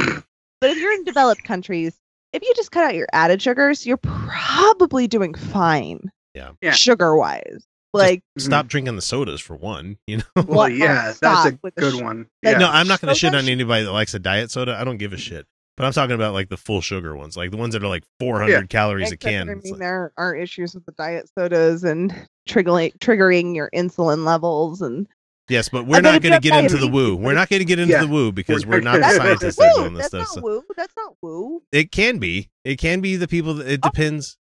but 0.62 0.69
if 0.69 0.78
you're 0.78 0.93
in 0.93 1.04
developed 1.06 1.43
countries 1.43 1.97
if 2.34 2.43
you 2.43 2.54
just 2.56 2.71
cut 2.71 2.84
out 2.86 2.93
your 2.93 3.08
added 3.13 3.41
sugars 3.41 3.84
you're 3.86 3.97
probably 3.97 5.08
doing 5.08 5.34
fine 5.34 6.12
Yeah. 6.36 6.52
Yeah. 6.62 6.71
sugar 6.73 7.15
wise 7.15 7.65
like 7.93 8.21
Stop 8.38 8.67
drinking 8.67 8.95
the 8.95 9.02
sodas 9.02 9.41
for 9.41 9.56
one. 9.56 9.97
You 10.08 10.17
know. 10.17 10.43
Well, 10.47 10.69
yeah, 10.69 11.13
that's 11.21 11.45
a 11.47 11.52
good 11.52 11.93
sh- 11.97 12.02
one. 12.02 12.28
Yeah. 12.43 12.58
No, 12.58 12.69
I'm 12.69 12.88
not 12.88 13.02
going 13.02 13.13
to 13.13 13.19
shit 13.19 13.34
on 13.36 13.47
anybody 13.47 13.84
that 13.86 13.91
likes 13.91 14.13
a 14.13 14.19
diet 14.19 14.52
soda. 14.52 14.78
I 14.80 14.84
don't 14.84 14.97
give 14.97 15.13
a 15.13 15.17
shit. 15.17 15.45
But 15.78 15.86
I'm 15.86 15.93
talking 15.93 16.13
about 16.15 16.34
like 16.34 16.49
the 16.49 16.58
full 16.58 16.82
sugar 16.82 17.15
ones, 17.15 17.38
like 17.38 17.52
the 17.52 17.58
ones 17.58 17.73
that 17.73 17.82
are 17.84 17.88
like 17.88 18.04
400 18.19 18.52
Yeah. 18.52 18.62
calories 18.63 19.12
a 19.12 19.13
except 19.13 19.23
that, 19.23 19.30
can. 19.30 19.49
I 19.49 19.54
mean, 19.56 19.62
like- 19.71 19.80
there 19.80 20.12
are 20.17 20.36
issues 20.36 20.75
with 20.75 20.86
the 20.86 20.91
diet 20.93 21.30
sodas 21.38 21.84
and 21.86 22.13
triggering 22.49 22.97
triggering 22.99 23.56
your 23.56 23.69
insulin 23.73 24.25
levels 24.25 24.82
and 24.82 25.08
yes, 25.47 25.69
but 25.69 25.86
we're 25.88 26.02
not 26.02 26.21
going 26.21 26.34
to 26.34 26.41
get 26.41 26.62
into 26.62 26.75
the 26.78 26.88
woo. 26.88 27.15
We're 27.15 27.34
not 27.34 27.47
going 27.47 27.62
to 27.62 27.65
get 27.65 27.80
into 27.80 27.93
Yeah. 27.93 28.02
the 28.02 28.08
woo 28.10 28.32
because 28.34 28.65
we're 28.65 28.78
We're 28.78 28.82
not 28.82 28.99
not 28.99 29.12
the 29.13 29.17
scientists 29.19 29.56
that 29.56 29.73
woo, 29.78 29.84
doing 29.84 29.93
this 29.93 30.10
that's 30.10 30.32
stuff. 30.32 30.36
not 30.36 30.41
so- 30.43 30.58
woo 30.58 30.63
that's 30.75 30.93
not 30.97 31.15
woo 31.21 31.63
It 31.71 31.91
can 31.93 32.17
be. 32.17 32.49
It 32.65 32.75
can 32.78 32.99
be 32.99 33.15
the 33.15 33.28
people. 33.30 33.54
That, 33.56 33.67
it 33.71 33.80
Oh. 33.82 33.89
depends. 33.89 34.38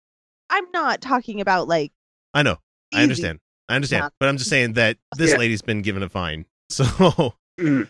i'm 0.50 0.66
not 0.74 1.02
talking 1.02 1.40
about 1.40 1.68
like 1.68 1.92
I 2.34 2.42
know. 2.42 2.58
I 2.93 3.04
understand. 3.04 3.39
I 3.69 3.76
understand. 3.76 4.04
Yeah. 4.04 4.10
But 4.19 4.30
I'm 4.30 4.38
just 4.38 4.50
saying 4.50 4.73
that 4.73 4.97
this 5.17 5.32
Yeah. 5.32 5.38
lady's 5.38 5.62
been 5.62 5.82
given 5.82 6.04
a 6.04 6.10
fine. 6.10 6.45
So 6.69 7.34
Mm. 7.60 7.89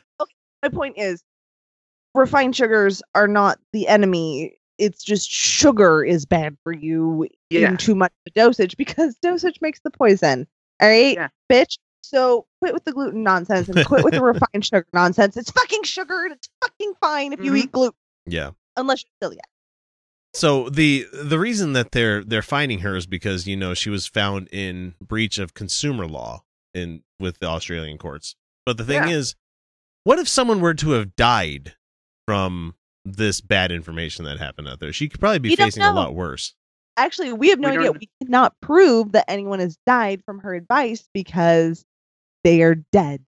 my 0.63 0.69
point 0.69 0.97
is 0.97 1.23
refined 2.15 2.55
sugars 2.55 3.01
are 3.15 3.27
not 3.27 3.59
the 3.73 3.87
enemy 3.87 4.53
it's 4.77 5.03
just 5.03 5.29
sugar 5.29 6.03
is 6.05 6.25
bad 6.25 6.55
for 6.63 6.71
you 6.71 7.27
Yeah. 7.49 7.69
in 7.71 7.77
too 7.77 7.95
much 7.95 8.11
dosage 8.35 8.77
because 8.77 9.15
dosage 9.21 9.59
makes 9.61 9.79
the 9.83 9.89
poison 9.91 10.47
all 10.81 10.87
right 10.87 11.15
Yeah. 11.15 11.27
bitch 11.51 11.77
so 12.01 12.45
quit 12.61 12.73
with 12.73 12.85
the 12.85 12.93
gluten 12.93 13.23
nonsense 13.23 13.67
and 13.67 13.85
quit 13.85 14.03
with 14.05 14.13
the 14.13 14.23
refined 14.23 14.63
sugar 14.65 14.85
nonsense 14.93 15.35
it's 15.35 15.51
fucking 15.51 15.83
sugar 15.83 16.23
and 16.25 16.33
it's 16.33 16.47
fucking 16.63 16.93
fine 17.01 17.33
if 17.33 17.41
you 17.43 17.51
Mhm. 17.51 17.57
eat 17.57 17.71
gluten 17.71 17.97
yeah. 18.25 18.51
unless 18.77 19.03
you're 19.21 19.29
celiac 19.31 19.39
So 20.37 20.69
the 20.69 21.07
the 21.11 21.39
reason 21.39 21.73
that 21.73 21.91
they're 21.93 22.23
they're 22.23 22.43
finding 22.43 22.79
her 22.79 22.95
is 22.95 23.07
because 23.07 23.47
you 23.47 23.57
know 23.57 23.73
she 23.73 23.89
was 23.89 24.05
found 24.05 24.47
in 24.51 24.93
breach 25.01 25.39
of 25.39 25.55
consumer 25.55 26.05
law 26.07 26.43
in 26.75 27.01
with 27.19 27.39
the 27.39 27.47
Australian 27.47 27.97
courts. 27.97 28.35
But 28.65 28.77
the 28.77 28.83
thing 28.83 29.07
Yeah. 29.07 29.15
is, 29.15 29.35
what 30.03 30.19
if 30.19 30.27
someone 30.27 30.61
were 30.61 30.75
to 30.75 30.91
have 30.91 31.15
died 31.15 31.75
from 32.27 32.75
this 33.03 33.41
bad 33.41 33.71
information 33.71 34.25
that 34.25 34.37
happened 34.37 34.67
out 34.67 34.79
there? 34.79 34.93
She 34.93 35.09
could 35.09 35.19
probably 35.19 35.39
be 35.39 35.49
You 35.49 35.55
facing 35.55 35.81
a 35.81 35.91
lot 35.91 36.13
worse. 36.13 36.53
actually 36.97 37.33
we 37.33 37.49
have 37.49 37.59
no 37.59 37.69
We 37.71 37.77
idea 37.77 37.91
we 37.93 38.09
cannot 38.21 38.53
prove 38.61 39.13
that 39.13 39.25
anyone 39.29 39.59
has 39.59 39.75
died 39.87 40.21
from 40.25 40.39
her 40.39 40.53
advice 40.53 41.07
because 41.15 41.83
they 42.43 42.61
are 42.61 42.75
dead 42.91 43.23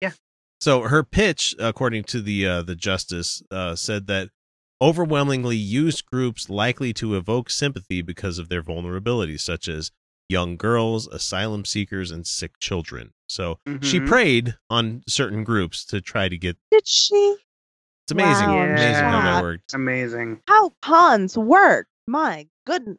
Yeah. 0.00 0.12
So 0.60 0.82
her 0.82 1.02
pitch, 1.04 1.54
according 1.58 2.04
to 2.04 2.22
the 2.22 2.46
uh, 2.46 2.62
the 2.62 2.76
justice, 2.76 3.42
uh, 3.50 3.76
said 3.76 4.06
that 4.06 4.30
overwhelmingly 4.82 5.56
used 5.56 6.06
groups 6.06 6.48
likely 6.48 6.92
to 6.94 7.16
evoke 7.16 7.50
sympathy 7.50 8.02
because 8.02 8.38
of 8.38 8.48
their 8.48 8.62
vulnerabilities, 8.62 9.40
such 9.40 9.68
as 9.68 9.90
young 10.28 10.56
girls, 10.56 11.06
asylum 11.08 11.64
seekers, 11.64 12.10
and 12.10 12.26
sick 12.26 12.58
children. 12.60 13.12
So 13.28 13.58
she 13.82 14.00
Mhm. 14.00 14.06
preyed 14.08 14.54
on 14.70 15.02
certain 15.08 15.44
groups 15.44 15.84
to 15.86 16.00
try 16.00 16.28
to 16.28 16.38
get. 16.38 16.56
did 16.70 16.86
she 16.86 17.36
It's 18.04 18.12
amazing, 18.12 18.48
Wow, 18.48 18.64
amazing 18.64 19.04
how 19.04 19.20
that 19.20 19.34
yeah. 19.36 19.40
worked. 19.42 19.74
Amazing. 19.74 20.40
how 20.48 20.70
cons 20.82 21.36
work 21.38 21.86
my 22.06 22.48
goodness 22.66 22.96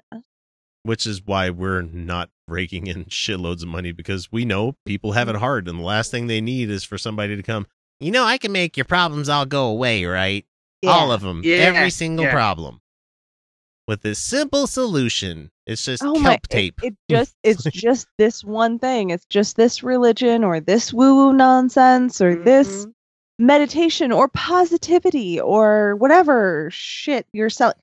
Which 0.84 1.06
is 1.06 1.22
why 1.26 1.50
we're 1.52 1.82
not 1.84 2.30
raking 2.48 2.88
in 2.88 3.06
shitloads 3.06 3.62
of 3.62 3.68
money 3.68 3.92
because 3.92 4.32
we 4.32 4.46
know 4.46 4.78
people 4.86 5.12
have 5.14 5.28
it 5.30 5.34
Mm-hmm. 5.34 5.40
hard, 5.42 5.68
and 5.68 5.80
the 5.80 5.84
last 5.84 6.12
thing 6.12 6.28
they 6.28 6.42
need 6.42 6.70
is 6.70 6.84
for 6.84 6.98
somebody 6.98 7.36
to 7.36 7.44
come. 7.44 7.68
You 8.00 8.10
know, 8.12 8.24
I 8.24 8.38
can 8.38 8.52
make 8.52 8.76
your 8.78 8.86
problems 8.86 9.30
all 9.30 9.46
go 9.46 9.66
away, 9.68 10.06
right? 10.06 10.46
All 10.88 11.12
of 11.12 11.22
them, 11.22 11.42
Yeah, 11.44 11.58
every 11.58 11.90
single 11.90 12.26
yeah. 12.26 12.32
problem, 12.32 12.82
with 13.88 14.02
this 14.02 14.20
simple 14.20 14.68
solution. 14.68 15.52
It's 15.68 15.86
just 15.86 16.04
oh 16.04 16.14
kelp 16.14 16.24
my 16.24 16.40
tape. 16.50 16.80
It, 16.84 16.96
just 17.10 17.36
it's 17.44 17.64
just 17.64 18.08
this 18.18 18.44
one 18.44 18.80
thing. 18.80 19.10
It's 19.12 19.26
just 19.26 19.56
this 19.58 19.84
religion 19.84 20.44
or 20.44 20.60
this 20.60 20.92
woo 20.94 21.16
woo 21.16 21.34
nonsense 21.34 22.20
or 22.22 22.36
this 22.36 22.86
Mhm. 22.86 22.94
meditation 23.40 24.12
or 24.12 24.28
positivity 24.28 25.40
or 25.40 25.96
whatever 25.98 26.70
shit 26.72 27.26
you're 27.34 27.50
selling. 27.50 27.76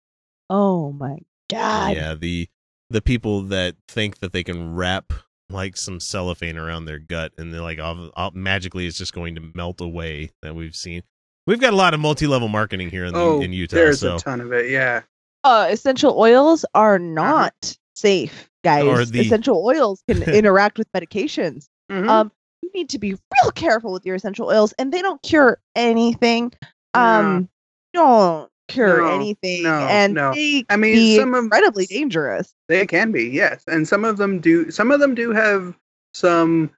Oh 0.51 0.93
my 0.93 1.19
god. 1.51 1.95
yeah, 1.97 2.15
the 2.15 2.49
the 2.91 3.03
people 3.03 3.43
that 3.43 3.77
think 3.87 4.19
that 4.21 4.33
they 4.33 4.43
can 4.43 4.75
wrap 4.75 5.13
like 5.51 5.77
some 5.77 6.01
cellophane 6.01 6.59
around 6.59 6.85
their 6.85 6.99
gut 6.99 7.33
and 7.39 7.53
they're 7.53 7.63
like 7.63 7.79
all, 7.79 8.11
all, 8.17 8.31
magically 8.33 8.87
it's 8.87 8.99
just 8.99 9.15
going 9.15 9.35
to 9.35 9.51
melt 9.55 9.81
away 9.81 10.31
that 10.43 10.55
we've 10.55 10.77
seen. 10.77 11.03
We've 11.49 11.59
got 11.59 11.73
a 11.73 11.77
lot 11.77 11.95
of 11.95 12.01
multi-level 12.01 12.49
marketing 12.49 12.91
here 12.91 13.07
in, 13.07 13.15
the, 13.15 13.19
oh, 13.19 13.41
in 13.41 13.55
Utah. 13.55 13.77
there's 13.77 14.01
so 14.01 14.17
a 14.17 14.19
ton 14.19 14.43
of 14.43 14.53
it. 14.53 14.69
Yeah. 14.71 15.01
Uh, 15.45 15.69
essential 15.71 16.19
oils 16.19 16.67
are 16.75 16.99
not 16.99 17.75
safe, 17.97 18.51
guys. 18.63 18.85
Or 18.85 19.07
the- 19.07 19.21
Essential 19.21 19.65
oils 19.65 20.03
can 20.07 20.23
interact 20.35 20.77
with 20.77 20.93
medications. 20.93 21.69
Mhm. 21.91 22.07
Um, 22.07 22.33
you 22.61 22.71
need 22.75 22.91
to 22.91 22.99
be 22.99 23.13
real 23.15 23.51
careful 23.55 23.93
with 23.93 24.05
your 24.05 24.15
essential 24.15 24.49
oils, 24.49 24.75
and 24.79 24.93
they 24.93 25.01
don't 25.01 25.23
cure 25.23 25.59
anything. 25.75 26.53
Um, 26.93 27.49
don't 27.95 28.51
cure 28.69 28.99
No, 28.99 29.15
anything, 29.15 29.63
no, 29.63 29.75
and 29.89 30.13
no. 30.13 30.35
they 30.35 30.67
I 30.69 30.77
mean, 30.77 30.93
be 30.97 31.17
some 31.17 31.33
of- 31.33 31.45
incredibly 31.45 31.87
dangerous. 31.87 32.53
They 32.69 32.87
can 32.87 33.11
be, 33.11 33.25
yes, 33.25 33.65
and 33.67 33.89
some 33.89 34.05
of 34.05 34.19
them 34.19 34.39
do. 34.41 34.71
Some 34.71 34.91
of 34.91 35.01
them 35.01 35.15
do 35.15 35.31
have 35.33 35.75
some 36.13 36.69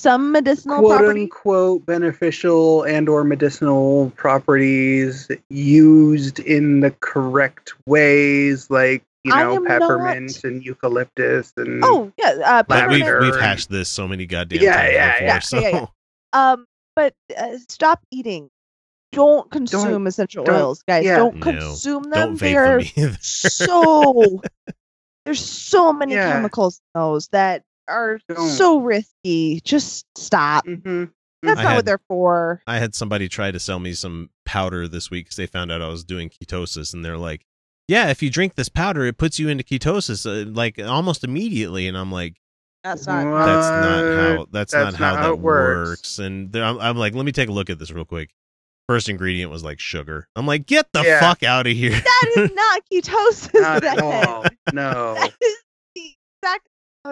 Some 0.00 0.30
medicinal 0.32 0.78
quote 0.78 0.98
properties. 0.98 1.22
unquote 1.24 1.86
beneficial 1.86 2.84
and 2.84 3.08
or 3.08 3.24
medicinal 3.24 4.10
properties 4.16 5.28
used 5.50 6.38
in 6.40 6.80
the 6.80 6.92
correct 7.00 7.74
ways, 7.86 8.70
like 8.70 9.02
you 9.24 9.34
know 9.34 9.56
am 9.56 9.66
peppermint 9.66 10.44
and 10.44 10.64
eucalyptus 10.64 11.52
and 11.56 11.82
Oh 11.84 12.12
yeah, 12.16 12.36
uh, 12.44 12.62
but 12.62 12.88
we've, 12.88 13.00
Lavender 13.00 13.20
we've 13.22 13.40
hashed 13.40 13.70
this 13.70 13.88
so 13.88 14.06
many 14.06 14.24
goddamn 14.26 14.62
Yeah, 14.62 14.76
times 14.76 14.92
yeah, 14.92 15.12
before. 15.12 15.26
yeah, 15.26 15.38
so 15.40 15.58
yeah, 15.58 15.68
yeah. 15.70 15.86
Um, 16.52 16.64
but 16.94 17.14
uh, 17.36 17.58
stop 17.68 18.00
eating. 18.12 18.50
Don't 19.12 19.50
consume 19.50 19.84
Don't- 19.90 20.06
essential 20.06 20.44
don't- 20.44 20.54
oils, 20.54 20.82
guys. 20.86 21.04
yeah. 21.04 21.16
Don't 21.16 21.36
No, 21.36 21.42
consume 21.42 22.02
them. 22.04 22.12
don't 22.12 22.38
They're 22.38 22.82
them 22.82 23.16
so 23.20 24.42
there's 25.24 25.44
so 25.44 25.92
many 25.92 26.12
Yeah. 26.14 26.32
chemicals 26.34 26.80
in 26.94 27.00
those 27.00 27.28
that 27.28 27.62
are 27.88 28.20
Don't. 28.28 28.48
so 28.48 28.78
risky. 28.80 29.60
Just 29.64 30.06
stop. 30.16 30.64
hmm 30.66 31.04
That's 31.42 31.58
I 31.60 31.62
not 31.62 31.70
had- 31.70 31.76
what 31.76 31.84
they're 31.86 32.00
for. 32.08 32.62
I 32.66 32.78
had 32.78 32.94
somebody 32.94 33.28
try 33.28 33.50
to 33.50 33.58
sell 33.58 33.78
me 33.78 33.92
some 33.92 34.30
powder 34.44 34.88
this 34.88 35.10
week 35.10 35.26
because 35.26 35.36
they 35.36 35.46
found 35.46 35.70
out 35.72 35.82
I 35.82 35.88
was 35.88 36.04
doing 36.04 36.30
ketosis, 36.30 36.92
and 36.94 37.04
they're 37.04 37.16
like, 37.18 37.44
"Yeah, 37.86 38.10
if 38.10 38.22
you 38.22 38.30
drink 38.30 38.54
this 38.56 38.68
powder, 38.68 39.04
it 39.06 39.18
puts 39.18 39.38
you 39.38 39.48
into 39.48 39.64
ketosis 39.64 40.26
uh, 40.26 40.50
like 40.50 40.78
almost 40.80 41.24
immediately." 41.24 41.86
And 41.88 41.96
I'm 41.96 42.10
like, 42.12 42.36
That's 42.84 43.06
not. 43.06 43.26
What? 43.26 43.44
"That's 43.46 43.68
not 43.68 44.02
how. 44.36 44.46
That's, 44.50 44.72
That's 44.72 44.92
not 44.92 44.94
how 44.94 45.10
not 45.10 45.16
that 45.16 45.22
how 45.26 45.32
it 45.32 45.38
works. 45.38 45.88
works." 45.90 46.18
And 46.18 46.54
I'm, 46.56 46.78
I'm 46.80 46.96
like, 46.96 47.14
"Let 47.14 47.24
me 47.24 47.32
take 47.32 47.48
a 47.48 47.52
look 47.52 47.70
at 47.70 47.78
this 47.78 47.90
real 47.90 48.04
quick." 48.04 48.30
First 48.88 49.10
ingredient 49.10 49.50
was 49.52 49.62
like 49.62 49.78
sugar. 49.80 50.26
I'm 50.34 50.46
like, 50.46 50.64
"Get 50.66 50.86
the 50.92 51.02
Yeah. 51.02 51.20
fuck 51.20 51.42
out 51.42 51.66
of 51.66 51.72
here!" 51.74 51.90
That 51.90 52.32
is 52.36 52.50
not 52.54 52.82
ketosis. 52.90 53.60
Not 53.60 53.84
at 53.84 54.00
all. 54.00 54.44
No. 54.72 55.14
That 55.18 55.28
is 55.28 55.38
the 55.40 55.46
exact. 55.46 55.67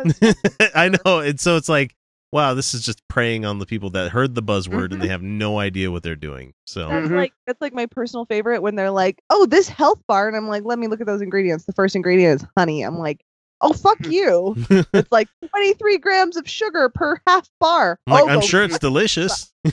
I 0.74 0.88
know. 0.90 1.20
And 1.20 1.38
so 1.40 1.56
it's 1.56 1.68
like, 1.68 1.94
wow, 2.32 2.54
this 2.54 2.74
is 2.74 2.82
just 2.84 3.00
preying 3.08 3.44
on 3.44 3.58
the 3.58 3.66
people 3.66 3.90
that 3.90 4.10
heard 4.10 4.34
the 4.34 4.42
buzzword 4.42 4.92
and 4.92 5.00
they 5.00 5.08
have 5.08 5.22
no 5.22 5.58
idea 5.58 5.90
what 5.90 6.02
they're 6.02 6.16
doing. 6.16 6.52
So 6.66 6.88
That's 6.88 7.08
Mhm. 7.08 7.16
like 7.16 7.32
that's 7.46 7.60
like 7.60 7.72
my 7.72 7.86
personal 7.86 8.24
favorite 8.26 8.60
when 8.62 8.74
they're 8.74 8.90
like, 8.90 9.22
"Oh, 9.30 9.46
this 9.46 9.68
health 9.68 10.02
bar," 10.08 10.26
and 10.28 10.36
I'm 10.36 10.48
like, 10.48 10.64
"Let 10.64 10.78
me 10.78 10.86
look 10.88 11.00
at 11.00 11.06
those 11.06 11.22
ingredients." 11.22 11.64
The 11.64 11.72
first 11.72 11.94
ingredient 11.96 12.42
is 12.42 12.48
honey. 12.56 12.82
I'm 12.82 12.98
like, 12.98 13.20
"Oh, 13.60 13.72
fuck 13.72 13.96
you!" 14.06 14.54
it's 14.92 15.10
like 15.12 15.28
23 15.48 15.98
grams 15.98 16.36
of 16.36 16.48
sugar 16.48 16.88
per 16.90 17.18
half 17.26 17.48
bar. 17.60 17.98
I'm 18.06 18.12
like, 18.12 18.24
oh, 18.24 18.28
I'm 18.28 18.40
sure 18.42 18.64
it's 18.64 18.78
delicious. 18.78 19.52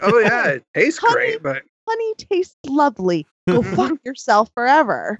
Oh 0.00 0.18
yeah, 0.18 0.46
it 0.48 0.64
tastes 0.74 0.98
Honey- 1.00 1.12
great, 1.14 1.42
but 1.42 1.62
honey 1.88 2.14
tastes 2.18 2.56
lovely. 2.66 3.26
Go 3.48 3.62
fuck 3.62 3.92
yourself 4.04 4.50
forever. 4.54 5.16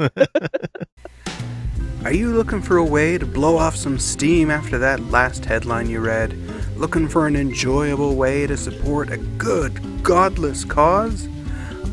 Are 2.06 2.12
you 2.12 2.30
looking 2.30 2.62
for 2.62 2.76
a 2.76 2.84
way 2.84 3.18
to 3.18 3.26
blow 3.26 3.58
off 3.58 3.74
some 3.74 3.98
steam 3.98 4.48
after 4.48 4.78
that 4.78 5.10
last 5.10 5.44
headline 5.44 5.90
you 5.90 5.98
read? 5.98 6.38
Looking 6.76 7.08
for 7.08 7.26
an 7.26 7.34
enjoyable 7.34 8.14
way 8.14 8.46
to 8.46 8.56
support 8.56 9.10
a 9.10 9.16
good, 9.16 10.04
godless 10.04 10.64
cause? 10.64 11.28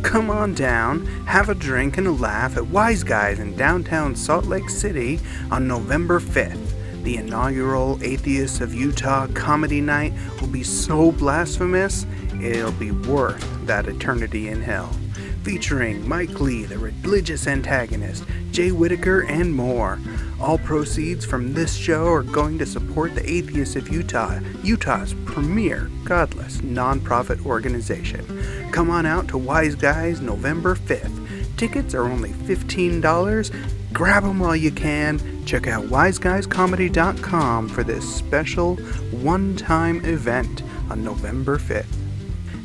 Come 0.03 0.29
on 0.29 0.53
down, 0.53 1.07
have 1.25 1.49
a 1.49 1.55
drink 1.55 1.97
and 1.97 2.05
a 2.05 2.11
laugh 2.11 2.57
at 2.57 2.67
Wise 2.67 3.03
Guys 3.03 3.39
in 3.39 3.57
downtown 3.57 4.15
Salt 4.15 4.45
Lake 4.45 4.69
City 4.69 5.19
on 5.49 5.67
November 5.67 6.19
5th. 6.19 7.03
The 7.03 7.17
inaugural 7.17 7.97
Atheists 8.03 8.61
of 8.61 8.71
Utah 8.71 9.25
comedy 9.33 9.81
night 9.81 10.13
will 10.39 10.47
be 10.47 10.63
so 10.63 11.11
blasphemous, 11.11 12.05
it'll 12.39 12.71
be 12.73 12.91
worth 12.91 13.43
that 13.65 13.87
eternity 13.87 14.49
in 14.49 14.61
hell 14.61 14.95
featuring 15.43 16.07
Mike 16.07 16.39
Lee, 16.39 16.63
the 16.65 16.77
religious 16.77 17.47
antagonist, 17.47 18.23
Jay 18.51 18.71
Whitaker, 18.71 19.21
and 19.21 19.53
more. 19.53 19.99
All 20.39 20.57
proceeds 20.57 21.25
from 21.25 21.53
this 21.53 21.75
show 21.75 22.07
are 22.07 22.23
going 22.23 22.57
to 22.59 22.65
support 22.65 23.15
the 23.15 23.29
Atheists 23.29 23.75
of 23.75 23.89
Utah, 23.89 24.39
Utah's 24.63 25.13
premier 25.25 25.89
godless 26.03 26.57
nonprofit 26.57 27.45
organization. 27.45 28.25
Come 28.71 28.89
on 28.89 29.05
out 29.05 29.27
to 29.29 29.37
Wise 29.37 29.75
Guys 29.75 30.21
November 30.21 30.75
5th. 30.75 31.57
Tickets 31.57 31.93
are 31.93 32.03
only 32.03 32.31
$15. 32.31 33.93
Grab 33.93 34.23
them 34.23 34.39
while 34.39 34.55
you 34.55 34.71
can. 34.71 35.45
Check 35.45 35.67
out 35.67 35.85
wiseguyscomedy.com 35.85 37.69
for 37.69 37.83
this 37.83 38.15
special 38.15 38.75
one 39.11 39.55
time 39.55 40.03
event 40.05 40.63
on 40.89 41.03
November 41.03 41.57
5th. 41.57 41.85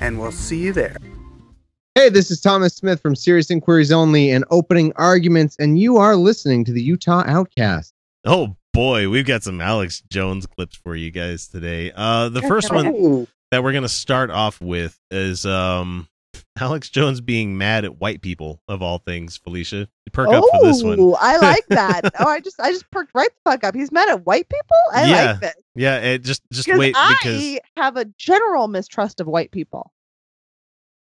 And 0.00 0.18
we'll 0.18 0.32
see 0.32 0.58
you 0.58 0.72
there. 0.72 0.96
Hey, 1.98 2.10
this 2.10 2.30
is 2.30 2.40
Thomas 2.40 2.76
Smith 2.76 3.02
from 3.02 3.16
Serious 3.16 3.50
Inquiries 3.50 3.90
Only 3.90 4.30
and 4.30 4.44
Opening 4.52 4.92
Arguments, 4.94 5.56
and 5.58 5.80
you 5.80 5.96
are 5.96 6.14
listening 6.14 6.64
to 6.66 6.72
the 6.72 6.80
Utah 6.80 7.24
Outcast. 7.26 7.92
Oh 8.24 8.56
boy, 8.72 9.08
we've 9.08 9.26
got 9.26 9.42
some 9.42 9.60
Alex 9.60 10.00
Jones 10.08 10.46
clips 10.46 10.76
for 10.76 10.94
you 10.94 11.10
guys 11.10 11.48
today. 11.48 11.90
Uh, 11.92 12.28
the 12.28 12.42
first 12.42 12.72
one 12.72 13.26
that 13.50 13.64
we're 13.64 13.72
gonna 13.72 13.88
start 13.88 14.30
off 14.30 14.60
with 14.60 14.96
is 15.10 15.44
um 15.44 16.06
Alex 16.60 16.88
Jones 16.88 17.20
being 17.20 17.58
mad 17.58 17.84
at 17.84 17.98
white 17.98 18.22
people 18.22 18.62
of 18.68 18.80
all 18.80 18.98
things. 18.98 19.36
Felicia, 19.36 19.88
perk 20.12 20.28
up 20.28 20.44
for 20.52 20.66
this 20.68 20.84
one. 20.84 21.00
Oh, 21.00 21.18
I 21.20 21.36
like 21.42 21.66
that. 21.70 22.12
oh, 22.20 22.28
I 22.28 22.38
just 22.38 22.60
I 22.60 22.70
just 22.70 22.88
perked 22.92 23.10
right 23.12 23.28
the 23.28 23.50
fuck 23.50 23.64
up. 23.64 23.74
He's 23.74 23.90
mad 23.90 24.08
at 24.08 24.24
white 24.24 24.48
people. 24.48 24.76
I 24.94 25.04
Yeah, 25.04 25.30
like 25.32 25.40
this 25.40 25.54
Yeah, 25.74 25.96
it 25.96 26.22
just 26.22 26.42
just 26.52 26.66
because 26.66 26.78
wait 26.78 26.94
I 26.96 27.16
because 27.20 27.58
have 27.76 27.96
a 27.96 28.04
general 28.04 28.68
mistrust 28.68 29.20
of 29.20 29.26
white 29.26 29.50
people. 29.50 29.90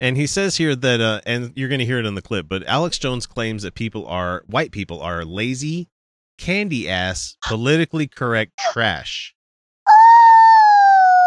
And 0.01 0.16
he 0.16 0.26
says 0.26 0.57
here 0.57 0.74
that 0.76 1.01
uh 1.01 1.20
and 1.26 1.53
you're 1.57 1.68
gonna 1.68 1.84
hear 1.84 1.99
it 1.99 2.07
in 2.07 2.14
the 2.14 2.22
clip, 2.22 2.47
but 2.49 2.66
Alex 2.66 2.99
Jones 2.99 3.26
claims 3.26 3.62
that 3.62 3.74
people 3.74 4.07
are 4.07 4.42
white 4.47 4.70
people 4.72 5.01
are 5.01 5.24
lazy, 5.24 5.88
candy 6.38 6.88
ass, 6.88 7.36
politically 7.45 8.07
correct 8.07 8.53
trash. 8.72 9.34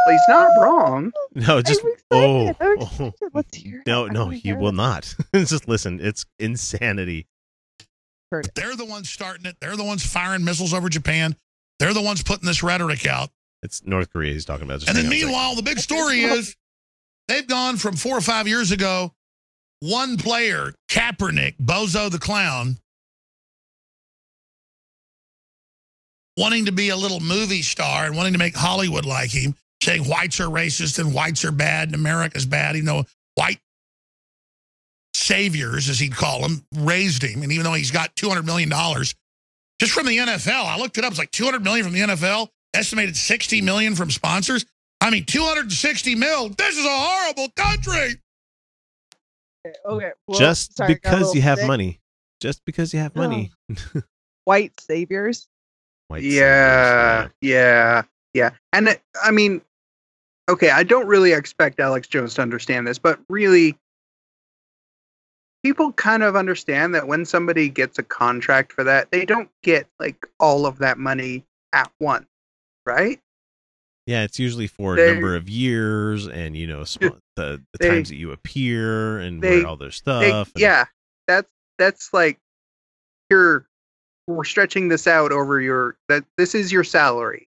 well, 0.06 0.16
he's 0.16 0.22
not 0.30 0.50
wrong. 0.62 1.12
No, 1.36 1.62
just 1.62 1.82
oh, 2.12 2.48
excited. 2.50 2.56
I'm 2.60 2.78
oh. 3.00 3.14
Let's 3.34 3.56
hear. 3.56 3.80
it. 3.80 3.88
no, 3.88 4.08
no, 4.08 4.26
wanna 4.26 4.36
he 4.36 4.42
hear 4.42 4.58
will 4.58 4.70
it. 4.70 4.76
not. 4.76 5.16
just 5.36 5.68
listen, 5.68 6.00
it's 6.02 6.26
insanity. 6.40 7.28
They're 8.32 8.76
the 8.76 8.86
ones 8.86 9.10
starting 9.10 9.46
it. 9.46 9.56
They're 9.62 9.78
the 9.78 9.84
ones 9.84 10.06
firing 10.06 10.44
missiles 10.44 10.74
over 10.74 10.90
Japan. 10.90 11.36
They're 11.80 11.94
the 11.94 12.02
ones 12.02 12.24
putting 12.24 12.46
this 12.46 12.64
rhetoric 12.64 13.06
out. 13.06 13.30
It's 13.64 13.86
North 13.86 14.12
Korea 14.12 14.34
he's 14.34 14.46
talking 14.46 14.66
about. 14.66 14.80
Just 14.82 14.90
And 14.90 14.98
then 14.98 15.06
hang 15.06 15.14
on 15.24 15.28
meanwhile, 15.28 15.56
the 15.56 15.62
big 15.62 15.80
story 15.80 16.22
is 16.22 16.56
they've 17.28 17.48
gone 17.48 17.78
from 17.78 17.96
four 17.96 18.18
or 18.18 18.22
five 18.22 18.48
years 18.48 18.72
ago, 18.72 19.14
one 19.80 20.18
player, 20.18 20.74
Kaepernick, 20.90 21.56
Bozo 21.58 22.10
the 22.10 22.20
Clown, 22.20 22.78
wanting 26.38 26.66
to 26.66 26.72
be 26.72 26.90
a 26.90 26.96
little 26.96 27.20
movie 27.20 27.62
star 27.62 28.06
and 28.06 28.16
wanting 28.16 28.34
to 28.34 28.40
make 28.40 28.56
Hollywood 28.56 29.06
like 29.06 29.32
him, 29.32 29.56
saying 29.84 30.08
whites 30.08 30.40
are 30.40 30.48
racist 30.48 31.00
and 31.00 31.14
whites 31.14 31.44
are 31.44 31.52
bad 31.52 31.90
and 31.90 31.96
America's 31.96 32.46
bad. 32.46 32.76
You 32.76 32.84
know, 32.84 33.04
white 33.36 33.60
saviors, 35.14 35.90
as 35.90 36.00
he'd 36.00 36.16
call 36.16 36.42
them, 36.42 36.64
raised 36.76 37.24
him. 37.24 37.44
And 37.44 37.52
even 37.52 37.66
though 37.66 37.74
he's 37.74 37.92
got 37.92 38.16
$200 38.16 38.46
million 38.46 38.70
just 39.80 39.92
from 39.92 40.06
the 40.06 40.18
NFL, 40.18 40.66
I 40.66 40.78
looked 40.78 40.98
it 40.98 41.04
up, 41.04 41.12
it's 41.12 41.20
like 41.20 41.32
200 41.32 41.64
million 41.64 41.84
from 41.84 41.94
the 41.94 42.00
NFL, 42.02 42.50
estimated 42.74 43.18
60 43.18 43.62
million 43.62 43.96
from 43.96 44.10
sponsors. 44.10 44.66
I 45.02 45.10
mean, 45.10 45.26
260 45.26 46.16
mil. 46.16 46.50
This 46.50 46.78
is 46.78 46.86
a 46.86 46.90
horrible 46.90 47.50
country. 47.56 48.22
Okay. 49.86 50.12
well, 50.28 50.40
just 50.40 50.78
sorry, 50.78 50.92
I 50.92 50.94
got 50.96 51.14
a 51.14 51.18
because 51.18 51.36
you 51.36 51.42
have 51.42 51.60
sick. 51.60 51.68
money. 51.68 52.00
Just 52.40 52.64
because 52.66 52.94
you 52.94 53.00
have 53.00 53.16
money. 53.16 53.52
white 54.46 54.80
saviors. 54.80 55.48
White 56.10 56.24
yeah, 56.24 57.24
saviors, 57.24 57.34
yeah, 57.42 58.02
yeah. 58.34 58.50
And 58.72 58.88
it, 58.88 59.02
I 59.22 59.32
mean, 59.32 59.62
okay, 60.48 60.70
I 60.70 60.84
don't 60.84 61.06
really 61.06 61.34
expect 61.34 61.82
Alex 61.82 62.08
Jones 62.08 62.34
to 62.36 62.42
understand 62.42 62.88
this, 62.88 62.98
but 62.98 63.20
really, 63.28 63.78
people 65.64 65.92
kind 65.92 66.24
of 66.24 66.38
understand 66.38 66.96
that 66.96 67.08
when 67.08 67.26
somebody 67.26 67.68
gets 67.68 68.00
a 68.00 68.04
contract 68.04 68.72
for 68.72 68.86
that, 68.86 69.12
they 69.12 69.26
don't 69.26 69.50
get 69.64 69.86
like 70.00 70.26
all 70.40 70.66
of 70.66 70.78
that 70.78 70.98
money 70.98 71.44
at 71.74 71.92
once, 72.00 72.28
right? 72.86 73.20
Yeah, 74.08 74.24
it's 74.24 74.40
usually 74.40 74.68
for 74.68 74.98
a 74.98 75.14
number 75.14 75.36
of 75.36 75.48
years, 75.50 76.28
and 76.28 76.56
you 76.58 76.66
know 76.66 76.84
sp- 76.88 77.20
the, 77.36 77.62
the 77.74 77.78
They- 77.80 77.90
times 77.90 78.10
that 78.10 78.16
you 78.16 78.32
appear 78.32 79.20
and 79.20 79.42
they- 79.42 79.58
wear 79.60 79.68
all 79.68 79.78
their 79.78 79.90
They- 79.90 79.92
stuff. 79.92 80.24
and- 80.56 80.62
yeah, 80.62 80.86
that's 81.28 81.50
that's 81.78 82.14
like 82.14 82.40
you're 83.30 83.68
we're 84.28 84.44
stretching 84.46 84.88
this 84.88 85.08
out 85.08 85.32
over 85.32 85.60
your 85.62 85.98
that 86.10 86.24
this 86.38 86.56
is 86.56 86.72
your 86.72 86.84
salary. 86.84 87.48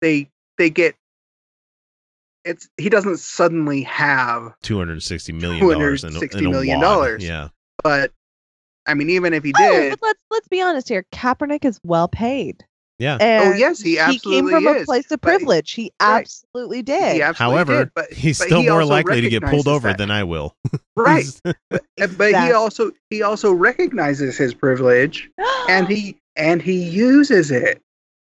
They 0.00 0.28
they 0.58 0.70
get 0.70 0.96
it's 2.44 2.68
he 2.78 2.88
doesn't 2.88 3.18
suddenly 3.18 3.82
have, 3.82 4.54
Two 4.62 4.78
hundred 4.78 5.02
sixty 5.02 5.32
million 5.32 5.68
dollars 5.68 6.04
in, 6.04 6.16
a- 6.16 6.18
$260 6.20 6.38
in 6.38 6.46
a 6.46 6.50
million 6.50 6.80
dollars. 6.80 7.22
Yeah. 7.24 7.48
but 7.84 8.12
I 8.86 8.94
mean, 8.94 9.10
even 9.10 9.34
if 9.34 9.44
he 9.44 9.52
Oh, 9.58 9.70
did, 9.72 9.90
but 10.00 10.06
let's 10.06 10.22
let's 10.30 10.48
be 10.48 10.62
honest 10.62 10.88
here. 10.88 11.04
Kaepernick 11.12 11.66
is 11.66 11.78
well 11.84 12.08
paid. 12.08 12.64
Yeah. 13.00 13.16
And 13.20 13.54
Oh, 13.54 13.56
yes, 13.56 13.80
he 13.80 13.98
absolutely 13.98 14.30
he 14.36 14.36
came 14.36 14.44
absolutely 14.46 14.72
from 14.74 14.82
a 14.82 14.84
place 14.84 15.10
of 15.10 15.20
privilege. 15.20 15.72
He 15.72 15.90
Right. 16.00 16.20
absolutely 16.20 16.82
did. 16.82 17.14
he 17.16 17.22
absolutely 17.22 17.54
However, 17.56 17.78
did, 17.86 17.94
but 17.94 18.12
he's 18.12 18.38
but 18.38 18.46
still 18.46 18.60
he 18.62 18.68
more 18.68 18.84
likely 18.84 19.20
to 19.22 19.28
get 19.30 19.42
pulled 19.42 19.66
over 19.66 19.88
that. 19.88 19.98
than 19.98 20.10
I 20.10 20.22
will. 20.22 20.54
right. 20.96 21.24
He's- 21.24 21.40
but 21.70 21.82
but 22.18 22.34
he 22.34 22.52
also 22.52 22.92
he 23.08 23.22
also 23.22 23.52
recognizes 23.52 24.36
his 24.36 24.54
privilege 24.54 25.30
and 25.68 25.88
he 25.88 26.16
and 26.36 26.60
he 26.62 26.74
uses 26.74 27.50
it 27.50 27.80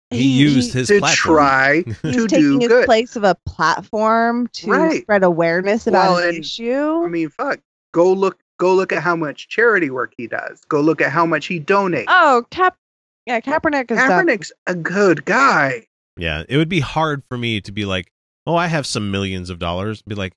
he 0.09 0.24
used 0.39 0.74
his 0.74 0.88
to 0.89 0.99
platform. 0.99 1.36
try 1.38 1.84
he's 2.03 2.16
to 2.16 2.28
taking 2.28 2.39
do 2.53 2.59
his 2.59 2.68
good. 2.70 2.86
place 2.86 3.16
of 3.16 3.24
a 3.24 3.36
platform 3.45 4.47
to 4.53 4.70
Right. 4.72 5.01
spread 5.01 5.24
awareness 5.24 5.88
about 5.88 6.14
Well, 6.16 6.18
an 6.24 6.30
and- 6.30 6.38
issue. 6.38 7.03
I 7.03 7.07
mean, 7.09 7.30
fuck. 7.30 7.59
Go 7.93 8.11
look. 8.14 8.38
Go 8.59 8.76
look 8.76 8.91
at 8.93 9.01
how 9.01 9.16
much 9.16 9.49
charity 9.49 9.89
work 9.89 10.14
he 10.16 10.28
does. 10.28 10.61
Go 10.70 10.80
look 10.80 11.01
at 11.01 11.11
how 11.11 11.26
much 11.26 11.47
he 11.47 11.59
donates. 11.59 12.05
oh, 12.07 12.45
Cap, 12.51 12.78
yeah, 13.26 13.39
Kaepernick 13.39 13.91
is 13.91 13.97
done. 13.97 14.28
Kaepernick's 14.28 14.51
a 14.67 14.76
good 14.76 15.26
guy. 15.26 15.88
Yeah, 16.17 16.43
it 16.47 16.57
would 16.57 16.69
be 16.69 16.80
hard 16.80 17.24
for 17.30 17.38
me 17.38 17.61
to 17.61 17.71
be 17.71 17.86
like, 17.86 18.11
oh, 18.45 18.55
I 18.55 18.67
have 18.67 18.86
some 18.86 19.09
millions 19.11 19.49
of 19.49 19.59
dollars. 19.59 20.01
Be 20.01 20.15
like, 20.15 20.34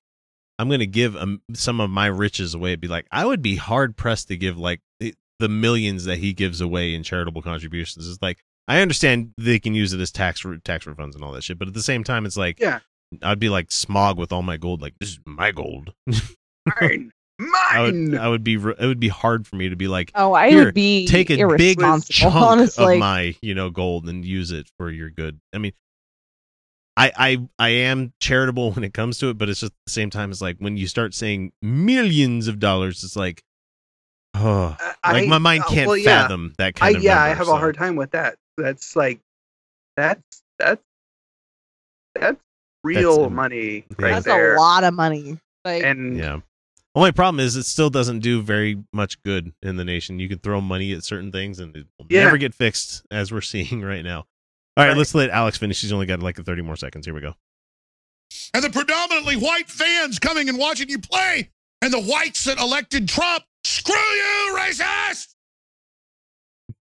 I'm 0.59 0.69
going 0.69 0.81
to 0.81 0.87
give 0.87 1.17
um, 1.17 1.43
some 1.53 1.81
of 1.81 1.91
my 1.91 2.07
riches 2.07 2.55
away. 2.55 2.77
Be 2.77 2.89
like, 2.89 3.07
I 3.13 3.27
would 3.27 3.43
be 3.43 3.57
hard 3.57 3.97
pressed 3.97 4.29
to 4.29 4.37
give 4.37 4.57
like 4.59 4.81
the, 5.01 5.15
the 5.39 5.49
millions 5.49 6.05
that 6.05 6.17
he 6.19 6.33
gives 6.33 6.61
away 6.61 6.95
in 6.95 7.03
charitable 7.03 7.43
contributions. 7.43 8.09
It's 8.09 8.23
like 8.23 8.39
I 8.69 8.81
understand 8.81 9.33
they 9.37 9.59
can 9.59 9.75
use 9.75 9.93
it 9.93 10.01
as 10.01 10.11
tax 10.11 10.45
re- 10.45 10.59
tax 10.65 10.87
refunds 10.87 11.15
and 11.15 11.23
all 11.23 11.33
that 11.33 11.45
shit, 11.45 11.59
but 11.59 11.69
at 11.69 11.75
the 11.75 11.83
same 11.83 12.05
time, 12.05 12.25
it's 12.27 12.37
like, 12.37 12.59
Yeah. 12.59 12.81
I'd 13.23 13.39
be 13.39 13.49
like 13.49 13.71
smog 13.71 14.19
with 14.19 14.33
all 14.33 14.43
my 14.43 14.57
gold. 14.57 14.83
Like 14.83 14.95
this 14.99 15.11
is 15.11 15.21
my 15.27 15.53
gold. 15.53 15.93
Mine, 16.81 17.13
I 17.39 17.83
would, 17.83 17.95
mine. 17.95 18.19
I 18.19 18.29
would 18.29 18.43
be, 18.45 18.55
it 18.55 18.81
would 18.81 19.01
be 19.01 19.09
hard 19.09 19.47
for 19.47 19.57
me 19.57 19.69
to 19.69 19.77
be 19.77 19.89
like, 19.89 20.11
Oh, 20.15 20.33
I 20.33 20.55
would 20.55 20.75
be 20.75 21.07
take 21.07 21.31
a 21.31 21.37
big 21.57 21.79
irresponsible, 21.79 22.31
chunk 22.31 22.35
honestly. 22.37 22.95
of 22.95 23.01
my 23.01 23.35
you 23.43 23.55
know 23.55 23.69
gold 23.71 24.09
and 24.09 24.25
use 24.25 24.51
it 24.53 24.71
for 24.79 24.91
your 24.91 25.11
good 25.11 25.39
i 25.53 25.59
mean 25.59 25.73
I, 26.97 27.13
I 27.17 27.49
I 27.59 27.69
am 27.69 28.15
charitable 28.21 28.73
when 28.73 28.85
it 28.85 28.95
comes 28.95 29.19
to 29.19 29.29
it, 29.29 29.37
but 29.37 29.51
it's 29.51 29.61
just 29.61 29.73
at 29.73 29.77
the 29.85 29.93
same 29.93 30.09
time. 30.09 30.31
It's 30.31 30.41
like 30.41 30.57
when 30.61 30.79
you 30.79 30.87
start 30.87 31.13
saying 31.13 31.53
millions 31.61 32.49
of 32.49 32.59
dollars, 32.59 33.05
it's 33.05 33.17
like, 33.17 33.43
oh, 34.35 34.75
like 34.81 35.25
I- 35.25 35.27
my 35.27 35.37
mind 35.37 35.65
uh, 35.65 35.69
can't 35.69 35.89
well, 35.89 35.97
yeah. 35.99 36.23
fathom 36.23 36.55
that 36.57 36.69
I 36.69 36.73
kind 36.73 36.97
of. 36.97 37.03
yeah, 37.03 37.23
I 37.23 37.29
have 37.35 37.49
so. 37.49 37.55
a 37.55 37.59
hard 37.59 37.77
time 37.77 37.97
with 37.97 38.13
that. 38.13 38.37
That's 38.57 38.97
like, 38.97 39.21
that's 39.99 40.23
that's 40.59 40.83
that's 42.15 42.41
real 42.83 43.25
um, 43.25 43.35
money 43.35 43.85
right 43.99 44.13
That's 44.15 44.25
there. 44.25 44.55
a 44.55 44.59
lot 44.59 44.83
of 44.85 44.95
money. 44.95 45.39
Like, 45.67 45.83
And 45.85 46.17
Yeah. 46.17 46.41
Only 46.97 47.13
problem 47.13 47.41
is 47.41 47.57
it 47.57 47.65
still 47.65 47.91
doesn't 47.91 48.21
do 48.21 48.41
very 48.43 48.83
much 48.93 49.23
good 49.23 49.53
in 49.63 49.77
the 49.77 49.85
nation. 49.85 50.19
You 50.19 50.29
can 50.31 50.39
throw 50.39 50.61
money 50.63 50.93
at 50.95 51.05
certain 51.05 51.31
things 51.31 51.59
and 51.61 51.77
it 51.77 51.87
will 51.99 52.07
Yeah. 52.09 52.25
never 52.25 52.39
get 52.39 52.55
fixed, 52.55 53.05
as 53.11 53.31
we're 53.31 53.41
seeing 53.43 53.83
right 53.83 54.03
now. 54.03 54.21
All 54.79 54.85
right, 54.85 54.89
Right. 54.89 54.97
let's 54.97 55.15
let 55.15 55.29
Alex 55.31 55.59
finish. 55.59 55.83
He's 55.83 55.93
only 55.93 56.07
got 56.07 56.21
like 56.21 56.37
30 56.43 56.63
more 56.63 56.75
seconds. 56.77 57.07
Here 57.07 57.15
we 57.15 57.21
go. 57.21 57.35
and 58.55 58.65
the 58.65 58.71
predominantly 58.71 59.37
white 59.37 59.69
fans 59.71 60.19
coming 60.19 60.49
and 60.49 60.59
watching 60.59 60.89
you 60.89 60.99
play, 60.99 61.51
and 61.83 61.93
the 61.93 62.01
whites 62.01 62.45
that 62.45 62.59
elected 62.59 63.09
Trump. 63.09 63.45
Screw 63.65 63.95
you, 63.95 64.57
racist! 64.59 65.35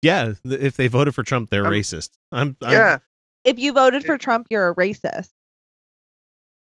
Yeah, 0.02 0.34
if 0.44 0.76
they 0.78 0.88
voted 0.88 1.16
for 1.16 1.24
Trump, 1.24 1.50
they're 1.50 1.66
Um, 1.66 1.72
racist. 1.74 2.10
I'm, 2.32 2.56
I'm 2.62 2.72
yeah, 2.72 2.98
if 3.46 3.58
you 3.60 3.72
voted 3.74 4.06
for 4.06 4.18
Trump, 4.18 4.48
you're 4.50 4.70
a 4.70 4.76
racist. 4.76 5.30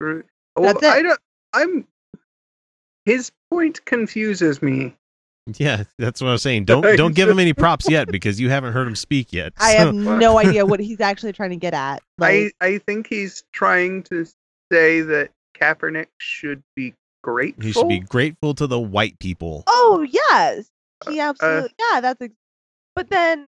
well, 0.01 0.22
That's 0.57 0.82
it. 0.82 0.85
I 0.85 1.03
don't. 1.03 1.20
I'm. 1.53 1.87
His 3.05 3.30
point 3.50 3.84
confuses 3.84 4.62
me. 4.62 4.94
Yeah, 5.59 5.84
that's 5.98 6.22
what 6.22 6.28
I 6.28 6.32
was 6.32 6.42
saying. 6.42 6.64
Don't 6.64 6.82
don't 6.96 7.14
give 7.14 7.28
him 7.28 7.38
any 7.38 7.52
props 7.52 7.88
yet 7.90 8.09
because 8.11 8.40
you 8.40 8.48
haven't 8.48 8.72
heard 8.72 8.86
him 8.88 8.96
speak 8.96 9.32
yet. 9.32 9.52
I 9.59 9.70
have 9.72 9.94
no 9.94 10.38
idea 10.44 10.64
what 10.64 10.80
he's 10.80 11.00
actually 11.00 11.32
trying 11.32 11.50
to 11.50 11.57
get 11.57 11.74
at. 11.74 12.02
Like, 12.18 12.55
I 12.61 12.66
I 12.66 12.78
think 12.78 13.07
he's 13.09 13.44
trying 13.52 14.02
to 14.05 14.24
say 14.72 15.02
that 15.02 15.30
Kaepernick 15.61 16.07
should 16.18 16.62
be 16.74 16.94
grateful. 17.22 17.62
he 17.62 17.72
should 17.72 17.88
be 17.88 18.00
grateful 18.00 18.55
to 18.55 18.66
the 18.66 18.80
white 18.80 19.18
people. 19.18 19.64
oh 19.66 20.07
yes, 20.11 20.70
he 21.09 21.20
Uh, 21.20 21.28
absolutely. 21.30 21.70
yeah, 21.92 22.00
that's. 22.00 22.20
Ex- 22.22 22.34
but 22.96 23.11
then, 23.11 23.46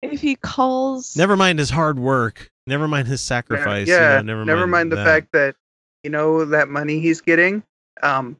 if 0.00 0.20
he 0.22 0.36
calls, 0.36 1.16
Never 1.16 1.36
mind 1.36 1.58
his 1.58 1.70
hard 1.70 1.98
work. 1.98 2.48
Never 2.66 2.86
mind 2.88 3.08
his 3.08 3.20
sacrifice. 3.20 3.88
you 3.88 3.94
Yeah, 3.94 4.22
know, 4.22 4.42
never, 4.44 4.66
mind, 4.66 4.90
the 4.92 4.96
that. 4.96 5.04
fact 5.04 5.28
that 5.32 5.56
you 6.04 6.10
know 6.10 6.44
that 6.46 6.68
money 6.68 7.00
he's 7.00 7.20
getting. 7.20 7.62
Um, 8.02 8.36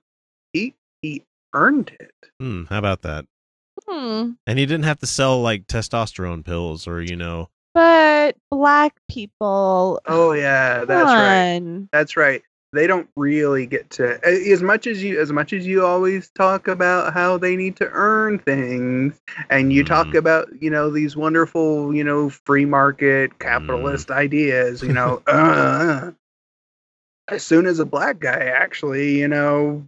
he 0.52 0.74
he 1.02 1.24
earned 1.54 1.92
it. 2.00 2.12
Hmm, 2.40 2.64
how 2.64 2.78
about 2.78 3.02
that? 3.02 3.26
hmm, 3.88 4.30
And 4.46 4.58
he 4.58 4.66
didn't 4.66 4.84
have 4.84 4.98
to 5.00 5.06
sell 5.06 5.40
like 5.40 5.66
testosterone 5.66 6.44
pills 6.44 6.86
or 6.86 7.00
you 7.00 7.16
know. 7.16 7.48
but 7.74 8.36
black 8.50 8.96
people. 9.10 10.00
Oh 10.06 10.32
yeah, 10.32 10.84
that's 10.84 11.12
right. 11.14 11.62
That's 11.92 12.16
right. 12.16 12.42
They 12.74 12.86
don't 12.86 13.08
really 13.16 13.66
get 13.66 13.90
to 13.90 14.18
as 14.26 14.62
much 14.62 14.86
as 14.86 15.02
you 15.04 15.20
as 15.20 15.30
much 15.30 15.52
as 15.52 15.66
you 15.66 15.84
always 15.84 16.30
talk 16.30 16.68
about 16.68 17.12
how 17.12 17.36
they 17.36 17.54
need 17.54 17.76
to 17.76 17.88
earn 17.92 18.38
things 18.38 19.20
and 19.50 19.72
you 19.74 19.84
talk 19.84 20.08
Mhm. 20.08 20.18
about, 20.18 20.48
you 20.62 20.70
know, 20.70 20.88
these 20.90 21.14
wonderful, 21.14 21.94
you 21.94 22.02
know, 22.02 22.30
free 22.30 22.64
market 22.64 23.38
capitalist 23.38 24.10
ideas, 24.10 24.82
you 24.82 24.94
know, 24.94 25.22
uh, 25.26 26.12
as 27.33 27.43
soon 27.45 27.66
as 27.66 27.78
a 27.78 27.85
black 27.87 28.18
guy 28.20 28.45
actually, 28.55 29.18
you 29.18 29.28
know, 29.28 29.87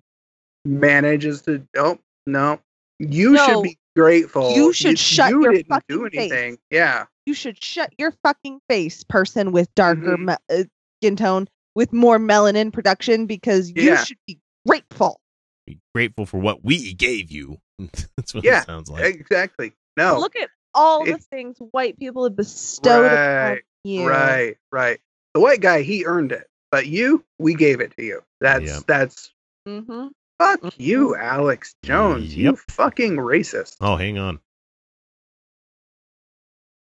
manages 0.64 1.42
to 1.42 1.66
oh, 1.76 1.98
no. 2.26 2.58
You 2.98 3.32
No, 3.32 3.46
should 3.46 3.62
be 3.62 3.78
grateful. 3.96 4.52
you 4.54 4.72
should 4.72 4.98
shut 4.98 5.30
you 5.30 5.42
your 5.42 5.52
didn't 5.52 5.68
do 5.88 6.00
fucking 6.04 6.18
anything. 6.20 6.52
face. 6.56 6.60
Yeah. 6.70 7.04
You 7.26 7.34
should 7.34 7.62
shut 7.62 7.92
your 7.98 8.12
fucking 8.22 8.60
face, 8.68 9.02
person 9.04 9.52
with 9.52 9.74
darker 9.74 10.16
Mhm. 10.16 10.26
me- 10.26 10.56
uh, 10.56 10.64
skin 11.00 11.16
tone, 11.16 11.48
with 11.74 11.92
more 11.92 12.18
melanin 12.18 12.72
production, 12.72 13.26
because 13.26 13.70
you 13.70 13.82
Yeah. 13.82 14.04
should 14.04 14.18
be 14.26 14.38
grateful. 14.66 15.20
Be 15.66 15.78
grateful 15.94 16.26
for 16.26 16.38
what 16.38 16.64
we 16.64 16.94
gave 16.94 17.30
you. 17.30 17.58
that's 18.16 18.32
what 18.34 18.44
Yeah, 18.44 18.60
it 18.60 18.66
sounds 18.66 18.90
like. 18.90 19.04
Exactly. 19.04 19.72
No. 19.96 20.18
Look 20.20 20.36
at 20.36 20.50
all 20.74 21.04
the 21.04 21.18
things 21.18 21.58
white 21.72 21.98
people 21.98 22.24
have 22.24 22.36
bestowed 22.36 23.06
upon 23.12 23.58
you. 23.84 24.08
Right, 24.08 24.56
right. 24.72 25.00
The 25.34 25.40
white 25.40 25.60
guy, 25.60 25.82
he 25.82 26.04
earned 26.04 26.32
it, 26.32 26.46
but 26.74 26.86
you, 26.88 27.24
we 27.38 27.54
gave 27.54 27.80
it 27.80 27.94
to 27.96 28.02
you. 28.02 28.20
That's 28.40 28.64
Yeah. 28.64 28.80
that's 28.88 29.30
Mm-hmm. 29.68 30.08
fuck 30.40 30.60
Mhm. 30.60 30.74
you, 30.76 31.14
Alex 31.14 31.76
Jones. 31.84 32.34
You 32.36 32.56
fucking 32.68 33.12
racist. 33.16 33.76
Oh, 33.80 33.94
hang 33.94 34.18
on. 34.18 34.40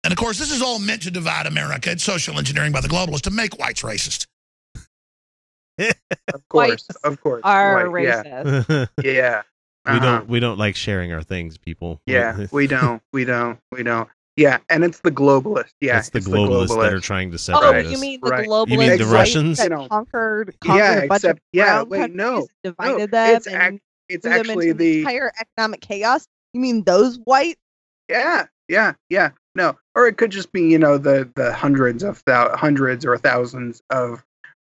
And 0.05 0.13
of 0.13 0.17
course, 0.17 0.39
this 0.39 0.53
is 0.53 0.63
all 0.63 0.79
meant 0.79 1.03
to 1.03 1.11
divide 1.11 1.47
America. 1.47 1.91
It's 1.91 2.05
social 2.05 2.39
engineering 2.39 2.71
by 2.71 2.81
the 2.81 2.87
globalists 2.89 3.23
to 3.23 3.31
make 3.33 3.59
whites 3.59 3.83
racist. 3.83 4.29
Of 5.81 6.49
course, 6.49 6.69
Whites 6.69 6.87
of 7.03 7.21
course. 7.21 7.41
Are 7.43 7.91
White, 7.91 8.05
yeah, 8.05 8.23
racist. 8.45 8.89
yeah. 9.03 9.43
we 9.87 9.93
Uh-huh. 9.93 9.99
don't 9.99 10.29
we 10.29 10.39
don't 10.39 10.57
like 10.59 10.77
sharing 10.77 11.13
our 11.13 11.23
things, 11.25 11.59
people. 11.59 12.01
Yeah, 12.07 12.47
we 12.53 12.69
don't. 12.69 13.03
We 13.13 13.25
don't. 13.25 13.59
We 13.73 13.83
don't. 13.83 14.09
Yeah, 14.41 14.57
and 14.71 14.85
it's 14.85 15.01
the 15.01 15.11
globalists. 15.11 15.75
Yeah, 15.83 15.99
it's 15.99 16.09
the 16.09 16.21
globalists 16.21 16.81
that 16.81 16.95
are 16.95 16.99
trying 17.01 17.31
to 17.31 17.35
Oh, 17.35 17.37
separate 17.37 17.85
us. 17.85 17.93
you 17.93 17.99
mean 17.99 18.21
the 18.23 18.31
Right. 18.31 18.49
globalists 18.49 18.71
You 18.71 18.79
mean 18.79 18.97
the 18.99 19.05
Russians? 19.05 19.59
that 19.59 19.65
You 19.65 19.69
know, 19.77 19.89
conquered, 19.89 20.55
yeah, 20.65 20.71
conquered 20.71 21.05
a 21.05 21.07
bunch 21.09 21.19
except- 21.19 21.39
of 21.41 21.45
yeah, 21.53 21.65
brown 21.85 21.89
wait, 21.91 21.99
no, 21.99 22.05
and 22.07 22.15
No, 22.15 22.49
divided 22.65 23.11
them 23.11 23.37
it's 23.37 23.47
ac- 23.47 23.81
it's 24.09 24.23
threw 24.25 24.33
them 24.33 24.41
actually 24.41 24.69
into 24.71 24.79
the 24.79 24.99
entire 25.01 25.31
economic 25.39 25.83
chaos? 25.83 26.27
You 26.55 26.63
mean 26.63 26.85
those 26.85 27.19
white? 27.25 27.59
Yeah, 28.09 28.47
yeah, 28.69 28.95
yeah. 29.11 29.31
No, 29.55 29.77
or 29.95 30.07
it 30.07 30.17
could 30.17 30.31
just 30.31 30.53
be 30.53 30.63
you 30.63 30.79
know 30.79 30.97
the 30.97 31.29
the 31.35 31.53
hundreds 31.53 32.03
of 32.03 32.23
thou- 32.25 32.57
hundreds 32.57 33.05
or 33.05 33.19
thousands 33.19 33.83
of 33.91 34.25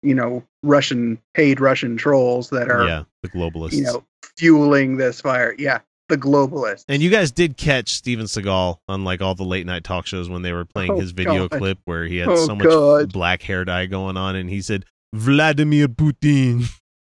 you 0.04 0.14
know 0.14 0.44
Russian 0.62 1.18
paid 1.34 1.60
Russian 1.60 1.98
trolls 1.98 2.52
that 2.52 2.70
are 2.70 2.86
yeah, 2.86 3.04
the 3.24 3.30
globalists. 3.30 3.74
you 3.74 3.82
know 3.82 4.04
fueling 4.38 4.98
this 4.98 5.22
fire. 5.22 5.56
Yeah, 5.58 5.80
the 6.10 6.18
globalist. 6.18 6.86
And 6.88 7.02
you 7.02 7.10
guys 7.10 7.32
did 7.32 7.58
catch 7.58 7.90
Steven 7.90 8.26
Seagal 8.26 8.78
on 8.88 9.04
like 9.04 9.22
all 9.22 9.36
the 9.36 9.44
late 9.44 9.66
night 9.66 9.84
talk 9.84 10.06
shows 10.06 10.30
when 10.30 10.42
they 10.44 10.54
were 10.54 10.66
playing 10.66 10.92
Oh, 10.92 11.00
his 11.00 11.12
video 11.12 11.48
God. 11.48 11.60
clip 11.60 11.80
where 11.86 12.06
he 12.06 12.18
had 12.18 12.30
Oh, 12.30 12.46
so 12.46 12.56
much 12.56 12.68
God. 12.68 13.12
black 13.14 13.42
hair 13.42 13.66
dye 13.66 13.86
going 13.88 14.18
on 14.18 14.36
and 14.36 14.50
he 14.50 14.62
said 14.62 14.86
Vladimir 15.14 15.88
Putin. 15.88 16.68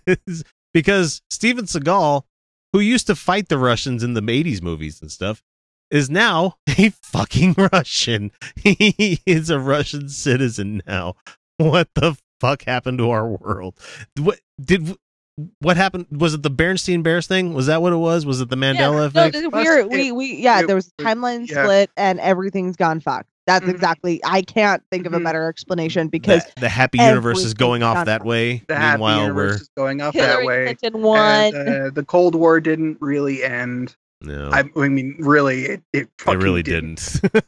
Because 0.74 1.22
Steven 1.30 1.66
Seagal, 1.66 2.24
who 2.72 2.80
used 2.80 3.06
to 3.08 3.16
fight 3.16 3.48
the 3.50 3.60
Russians 3.60 4.02
in 4.04 4.16
the 4.16 4.22
80s 4.22 4.62
movies 4.62 5.00
and 5.02 5.12
stuff, 5.12 5.44
is 5.92 6.10
now 6.10 6.56
a 6.70 6.90
fucking 6.90 7.56
Russian. 7.72 8.32
He 8.64 9.20
is 9.26 9.50
a 9.52 9.60
Russian 9.60 10.10
citizen 10.10 10.82
now. 10.88 11.14
What 11.58 11.90
the 11.94 12.18
fuck 12.42 12.64
happened 12.64 12.98
to 12.98 13.12
our 13.12 13.28
world? 13.28 13.76
What 14.20 14.40
did 14.60 14.96
what 15.60 15.78
happened? 15.78 16.06
Was 16.12 16.34
it 16.34 16.44
the 16.44 16.50
Bernstein 16.50 17.02
Bears 17.02 17.28
thing? 17.28 17.54
Was 17.54 17.66
that 17.68 17.82
what 17.82 17.94
it 17.94 17.98
was? 17.98 18.26
Was 18.26 18.40
it 18.42 18.50
the 18.50 18.56
Mandela 18.56 18.76
yeah, 18.76 18.92
no, 18.92 19.04
effect? 19.06 19.34
th- 19.36 19.52
Must- 19.52 19.66
we're, 19.66 19.88
we 19.88 20.12
we 20.12 20.36
yeah, 20.36 20.62
it- 20.62 20.68
there 20.68 20.76
was 20.76 20.92
a 21.00 21.02
it- 21.02 21.06
timeline 21.06 21.50
yeah. 21.50 21.64
split 21.64 21.90
and 21.98 22.20
everything's 22.20 22.76
gone 22.76 23.00
fucked. 23.00 23.30
That's 23.46 23.66
Mhm. 23.66 23.72
exactly. 23.72 24.22
I 24.24 24.42
can't 24.42 24.82
think 24.90 25.06
of 25.06 25.14
a 25.14 25.20
Mhm. 25.20 25.24
better 25.26 25.50
explanation 25.50 26.08
because 26.08 26.46
the, 26.56 26.62
the 26.62 26.70
happy 26.70 26.98
universe 27.00 27.44
is 27.44 27.54
going 27.54 27.84
off 27.84 28.06
that 28.06 28.24
way. 28.24 28.64
The 28.68 28.76
happy 28.76 28.92
Meanwhile, 29.00 29.22
universe 29.22 29.52
we're 29.52 29.56
is 29.62 29.70
going 29.76 30.02
off 30.02 30.14
Hillary 30.14 30.30
that 30.30 30.46
way. 30.46 30.76
Clinton 30.76 31.02
won. 31.02 31.56
And, 31.56 31.70
uh, 31.70 31.90
the 31.90 32.06
Cold 32.06 32.36
War 32.36 32.62
didn't 32.62 33.00
really 33.02 33.44
end. 33.44 33.96
no, 34.22 34.50
I, 34.54 34.64
I 34.78 34.88
mean, 34.88 35.16
really, 35.20 35.64
it 35.66 35.82
it, 35.92 36.08
it 36.26 36.38
really 36.38 36.64
didn't. 36.64 37.20
didn't. 37.22 37.44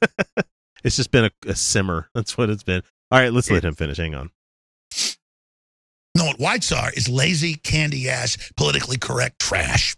it's 0.84 0.98
just 0.98 1.12
been 1.12 1.26
a, 1.26 1.32
a 1.48 1.56
simmer. 1.56 2.10
That's 2.14 2.38
what 2.38 2.50
it's 2.50 2.64
been. 2.64 2.82
All 3.12 3.20
right, 3.20 3.32
let's 3.32 3.50
let 3.50 3.64
him 3.64 3.76
finish. 3.76 3.96
Hang 3.98 4.16
on. 4.16 4.32
No, 6.26 6.32
what 6.32 6.39
whites 6.39 6.71
are 6.71 6.91
is 6.93 7.07
lazy, 7.07 7.53
candy 7.55 8.09
ass, 8.09 8.38
politically 8.57 8.97
correct 8.97 9.39
trash. 9.39 9.95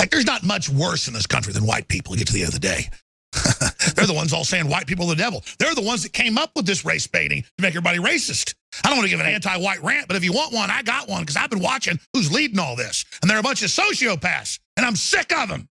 Like, 0.00 0.10
there's 0.10 0.24
not 0.24 0.42
much 0.42 0.70
worse 0.70 1.06
in 1.06 1.12
this 1.14 1.26
country 1.26 1.52
than 1.52 1.66
white 1.66 1.86
people. 1.88 2.14
You 2.14 2.20
get 2.20 2.28
to 2.28 2.32
the 2.32 2.40
end 2.40 2.48
of 2.48 2.54
the 2.54 2.60
day. 2.60 2.88
They're 3.94 4.06
the 4.06 4.14
ones 4.14 4.32
all 4.32 4.44
saying 4.44 4.68
white 4.68 4.86
people 4.86 5.06
are 5.06 5.14
the 5.14 5.16
devil. 5.22 5.44
They're 5.58 5.74
the 5.74 5.82
ones 5.82 6.02
that 6.04 6.14
came 6.14 6.38
up 6.38 6.52
with 6.56 6.64
this 6.64 6.84
race 6.84 7.06
baiting 7.06 7.42
to 7.42 7.48
make 7.62 7.72
everybody 7.72 7.98
racist. 7.98 8.54
I 8.82 8.88
don't 8.88 8.96
want 8.96 9.04
to 9.06 9.10
give 9.10 9.20
an 9.20 9.26
anti-white 9.26 9.82
rant, 9.82 10.08
but 10.08 10.16
if 10.16 10.24
you 10.24 10.32
want 10.32 10.54
one, 10.54 10.70
I 10.70 10.82
got 10.82 11.08
one 11.08 11.20
because 11.22 11.36
I've 11.36 11.50
been 11.50 11.60
watching 11.60 11.98
who's 12.14 12.32
leading 12.32 12.58
all 12.58 12.74
this, 12.76 13.04
and 13.20 13.30
they're 13.30 13.38
a 13.38 13.42
bunch 13.42 13.62
of 13.62 13.68
sociopaths, 13.68 14.60
and 14.78 14.86
I'm 14.86 14.96
sick 14.96 15.36
of 15.36 15.48
them. 15.50 15.68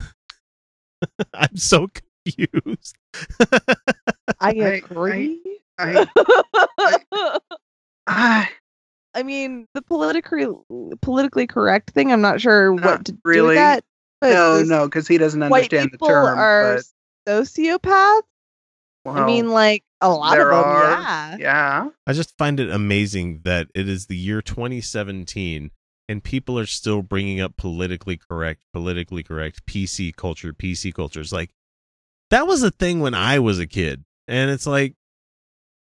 I'm 1.34 1.56
so 1.56 1.88
confused. 2.24 2.96
I 3.50 3.74
I- 4.40 4.52
agree. 4.52 5.59
I, 5.80 7.38
I, 8.06 8.48
I 9.14 9.22
mean, 9.22 9.66
the 9.74 9.82
politically 9.82 10.46
politically 11.02 11.46
correct 11.46 11.90
thing. 11.90 12.12
I'm 12.12 12.20
not 12.20 12.40
sure 12.40 12.74
Not 12.74 12.84
what 12.84 13.04
to 13.06 13.12
do 13.12 13.18
with 13.46 13.56
that. 13.56 13.84
No, 14.22 14.62
no, 14.62 14.86
because 14.86 15.08
he 15.08 15.18
doesn't 15.18 15.42
understand 15.42 15.86
the 15.86 15.90
people 15.92 16.08
term. 16.08 16.38
are 16.38 16.80
sociopaths. 17.26 18.22
but, 19.04 19.12
I 19.12 19.26
mean, 19.26 19.50
like 19.50 19.82
a 20.00 20.10
lot 20.10 20.38
of 20.38 20.48
them. 20.48 20.54
are, 20.58 20.90
Yeah. 20.90 21.36
yeah. 21.38 21.88
I 22.06 22.12
just 22.12 22.36
find 22.36 22.60
it 22.60 22.70
amazing 22.70 23.40
that 23.44 23.68
it 23.74 23.88
is 23.88 24.06
the 24.06 24.16
year 24.16 24.42
2017 24.42 25.70
and 26.08 26.24
people 26.24 26.58
are 26.58 26.66
still 26.66 27.02
bringing 27.02 27.40
up 27.40 27.56
politically 27.56 28.16
correct, 28.18 28.64
politically 28.72 29.22
correct, 29.22 29.64
PC 29.66 30.14
culture, 30.14 30.52
PC 30.52 30.92
cultures. 30.92 31.32
Like 31.32 31.50
that 32.30 32.46
was 32.46 32.62
a 32.62 32.70
thing 32.70 33.00
when 33.00 33.14
I 33.14 33.38
was 33.38 33.58
a 33.58 33.66
kid, 33.66 34.04
and 34.28 34.50
it's 34.50 34.66
like 34.66 34.94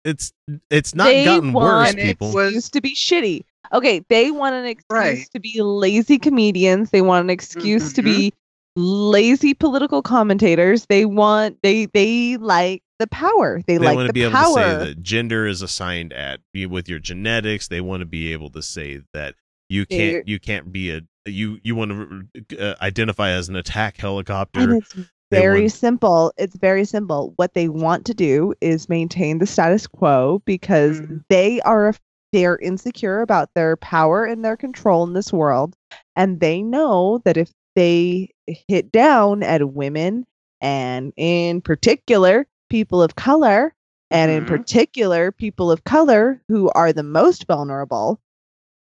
it's 0.05 0.31
it's 0.69 0.95
not 0.95 1.05
they 1.05 1.25
gotten 1.25 1.51
want 1.51 1.65
worse, 1.65 1.89
And 1.89 1.99
it 1.99 2.05
people. 2.05 2.31
was- 2.33 2.45
excuse 2.53 2.69
to 2.69 2.81
be 2.81 2.95
shitty. 2.95 3.41
Okay, 3.73 4.01
they 4.09 4.31
want 4.31 4.55
an 4.55 4.65
excuse 4.65 4.85
Right. 4.91 5.27
to 5.33 5.39
be 5.39 5.59
lazy 5.61 6.17
comedians. 6.19 6.91
They 6.91 7.01
want 7.01 7.23
an 7.25 7.29
excuse 7.31 7.91
to 7.93 8.01
be 8.03 8.31
lazy 8.75 9.53
political 9.53 10.01
commentators. 10.01 10.85
They 10.87 11.05
want 11.05 11.57
they 11.63 11.87
they 11.87 12.37
like 12.37 12.83
the 12.99 13.07
power. 13.07 13.61
They, 13.67 13.77
they 13.77 13.85
like 13.87 13.95
want 13.95 14.05
the 14.05 14.09
to 14.09 14.13
be 14.13 14.23
able 14.23 14.33
to 14.33 14.53
say 14.53 14.77
that 14.85 15.01
gender 15.03 15.47
is 15.47 15.61
assigned 15.61 16.13
at 16.13 16.39
with 16.69 16.87
your 16.87 16.99
genetics. 16.99 17.67
They 17.67 17.81
want 17.81 18.01
to 18.01 18.05
be 18.05 18.31
able 18.33 18.49
to 18.51 18.61
say 18.61 19.01
that 19.13 19.35
you 19.69 19.85
They're- 19.89 20.13
can't 20.17 20.27
you 20.27 20.39
can't 20.39 20.71
be 20.71 20.91
a 20.91 21.01
you 21.25 21.59
you 21.63 21.75
want 21.75 22.27
to 22.49 22.59
uh, 22.71 22.75
identify 22.81 23.31
as 23.31 23.49
an 23.49 23.55
attack 23.55 23.97
helicopter. 23.97 24.59
and 24.59 24.73
it's 24.83 24.93
They 24.93 25.03
very 25.31 25.61
want- 25.61 25.71
simple. 25.73 26.33
It's 26.37 26.55
very 26.55 26.85
simple. 26.85 27.33
What 27.37 27.53
they 27.53 27.69
want 27.69 28.05
to 28.05 28.13
do 28.13 28.53
is 28.61 28.89
maintain 28.89 29.39
the 29.39 29.45
status 29.47 29.87
quo 29.87 30.41
because 30.45 31.01
Mhm. 31.01 31.23
they 31.29 31.61
are 31.61 31.93
they're 32.33 32.57
insecure 32.57 33.21
about 33.21 33.49
their 33.55 33.77
power 33.77 34.25
and 34.25 34.43
their 34.43 34.57
control 34.57 35.05
in 35.05 35.13
this 35.13 35.31
world, 35.31 35.73
and 36.17 36.41
they 36.41 36.61
know 36.61 37.21
that 37.23 37.37
if 37.37 37.49
they 37.75 38.29
hit 38.67 38.91
down 38.91 39.41
at 39.41 39.69
women 39.73 40.25
and 40.59 41.13
in 41.15 41.61
particular 41.61 42.45
people 42.69 43.01
of 43.01 43.15
color 43.15 43.73
and 44.11 44.31
in 44.31 44.43
Mhm. 44.43 44.47
particular 44.47 45.31
people 45.31 45.71
of 45.71 45.85
color 45.85 46.41
who 46.49 46.69
are 46.71 46.91
the 46.91 47.03
most 47.03 47.47
vulnerable 47.47 48.19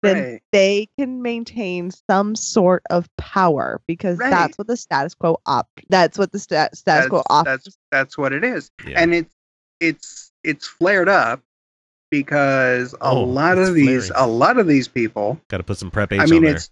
then 0.01 0.23
Right. 0.23 0.41
they 0.51 0.87
can 0.97 1.21
maintain 1.21 1.91
some 2.09 2.35
sort 2.35 2.83
of 2.89 3.07
power 3.17 3.81
because 3.87 4.17
Right. 4.17 4.29
that's 4.29 4.57
what 4.57 4.67
the 4.67 4.77
status 4.77 5.13
quo 5.15 5.39
op 5.45 5.67
that's 5.89 6.17
what 6.17 6.31
the 6.31 6.39
sta- 6.39 6.69
status 6.73 7.09
quo 7.09 7.17
That's, 7.19 7.25
offers. 7.29 7.63
that's 7.63 7.77
that's 7.91 8.17
what 8.17 8.33
it 8.33 8.43
is, 8.43 8.71
Yeah. 8.87 9.01
and 9.01 9.13
it's 9.13 9.33
it's 9.79 10.31
it's 10.43 10.67
flared 10.67 11.09
up 11.09 11.41
because 12.11 12.93
a 12.93 12.97
Oh, 13.01 13.23
lot 13.23 13.57
of 13.57 13.73
these 13.73 14.07
flaring. 14.07 14.23
a 14.23 14.27
lot 14.27 14.57
of 14.57 14.67
these 14.67 14.87
people 14.87 15.39
Got 15.49 15.57
to 15.57 15.63
put 15.63 15.77
some 15.77 15.91
prep 15.91 16.11
H 16.13 16.19
I 16.21 16.25
mean, 16.25 16.37
on 16.37 16.43
there. 16.43 16.55
it's 16.55 16.69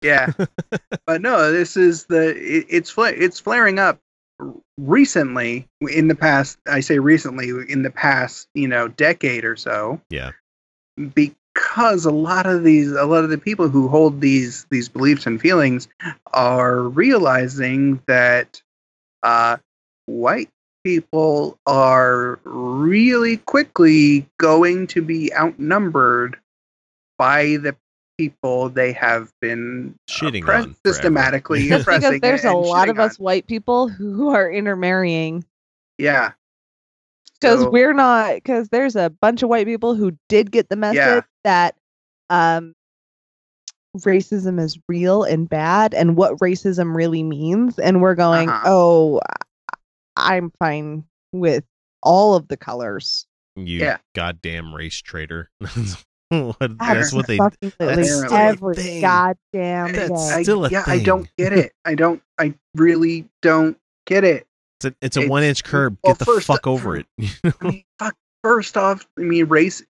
yeah, 0.00 0.30
but 1.06 1.20
no, 1.22 1.50
this 1.52 1.76
is 1.76 2.04
the 2.06 2.28
it, 2.36 2.66
it's 2.68 2.88
fla- 2.90 3.10
it's 3.12 3.40
flaring 3.40 3.78
up 3.80 3.98
recently 4.78 5.68
in 5.80 6.06
the 6.08 6.14
past. 6.14 6.58
I 6.68 6.80
say 6.80 6.98
recently 7.00 7.48
in 7.68 7.82
the 7.82 7.90
past, 7.90 8.48
you 8.54 8.68
know, 8.68 8.88
decade 8.88 9.44
or 9.44 9.56
so, 9.56 10.00
yeah. 10.10 10.30
Because 11.54 12.04
a 12.04 12.10
lot 12.10 12.46
of 12.46 12.62
these, 12.64 12.92
a 12.92 13.04
lot 13.04 13.24
of 13.24 13.30
the 13.30 13.38
people 13.38 13.68
who 13.68 13.88
hold 13.88 14.20
these 14.20 14.66
these 14.70 14.88
beliefs 14.88 15.26
and 15.26 15.40
feelings 15.40 15.88
are 16.32 16.80
realizing 16.82 18.00
that 18.06 18.62
uh, 19.22 19.56
white 20.06 20.50
people 20.84 21.58
are 21.66 22.38
really 22.44 23.36
quickly 23.38 24.28
going 24.38 24.86
to 24.86 25.02
be 25.02 25.32
outnumbered 25.34 26.38
by 27.18 27.56
the 27.56 27.76
people 28.16 28.68
they 28.68 28.92
have 28.92 29.30
been 29.40 29.94
Shitting 30.08 30.42
oppress- 30.42 30.64
on 30.66 30.76
systematically 30.86 31.68
That's 31.68 31.84
because 31.86 32.20
there's 32.20 32.44
a 32.44 32.52
lot 32.52 32.88
of 32.88 32.96
shitting 32.96 33.00
on. 33.00 33.06
us 33.10 33.18
white 33.18 33.46
people 33.46 33.88
who 33.88 34.30
are 34.30 34.50
intermarrying 34.50 35.44
Yeah. 35.98 36.32
Because 37.40 37.60
So- 37.62 37.70
we're 37.70 37.92
not 37.94 38.34
because 38.36 38.68
there's 38.70 38.96
a 38.96 39.10
bunch 39.10 39.42
of 39.42 39.48
white 39.48 39.66
people 39.66 39.94
who 39.94 40.12
did 40.28 40.50
get 40.50 40.68
the 40.68 40.76
message 40.76 40.96
Yeah. 40.96 41.20
that 41.44 41.74
um 42.30 42.74
racism 43.98 44.60
is 44.60 44.78
real 44.88 45.24
and 45.24 45.48
bad 45.48 45.94
and 45.94 46.16
what 46.16 46.38
racism 46.38 46.94
really 46.94 47.22
means 47.22 47.78
and 47.78 48.00
we're 48.02 48.14
going 48.14 48.48
Uh-huh. 48.48 48.62
oh 48.66 49.20
i'm 50.16 50.52
fine 50.58 51.04
with 51.32 51.64
all 52.02 52.34
of 52.34 52.46
the 52.48 52.56
colors 52.56 53.26
You 53.56 53.80
Yeah. 53.80 53.96
goddamn 54.14 54.74
race 54.74 54.96
traitor. 55.00 55.50
What- 56.30 56.56
that's 56.78 57.12
what 57.14 57.26
they. 57.26 57.38
Absolutely. 57.40 57.70
that's 57.78 58.14
still 58.18 58.34
a 58.34 58.38
every 58.38 58.74
thing. 58.74 59.00
goddamn 59.00 59.92
That's 59.94 60.28
day. 60.28 60.34
I, 60.34 60.42
still 60.42 60.66
a 60.66 60.68
yeah, 60.68 60.84
I 60.86 60.98
don't 61.02 61.26
get 61.38 61.54
it. 61.54 61.72
I 61.86 61.94
don't. 61.94 62.22
I 62.38 62.52
really 62.74 63.26
don't 63.40 63.78
get 64.06 64.24
it. 64.24 64.46
It's 64.78 64.84
a, 64.84 64.94
it's 65.02 65.16
a 65.16 65.20
It's- 65.20 65.30
one 65.30 65.42
inch 65.42 65.64
curb. 65.64 65.98
well, 66.02 66.14
Get 66.14 66.18
the 66.20 66.24
first- 66.24 66.46
fuck 66.46 66.66
over 66.66 66.96
it. 66.96 67.06
I 67.44 67.52
mean, 67.62 67.84
fuck. 67.98 68.14
First 68.44 68.76
off, 68.76 69.06
I 69.18 69.22
mean, 69.22 69.46
race, 69.46 69.82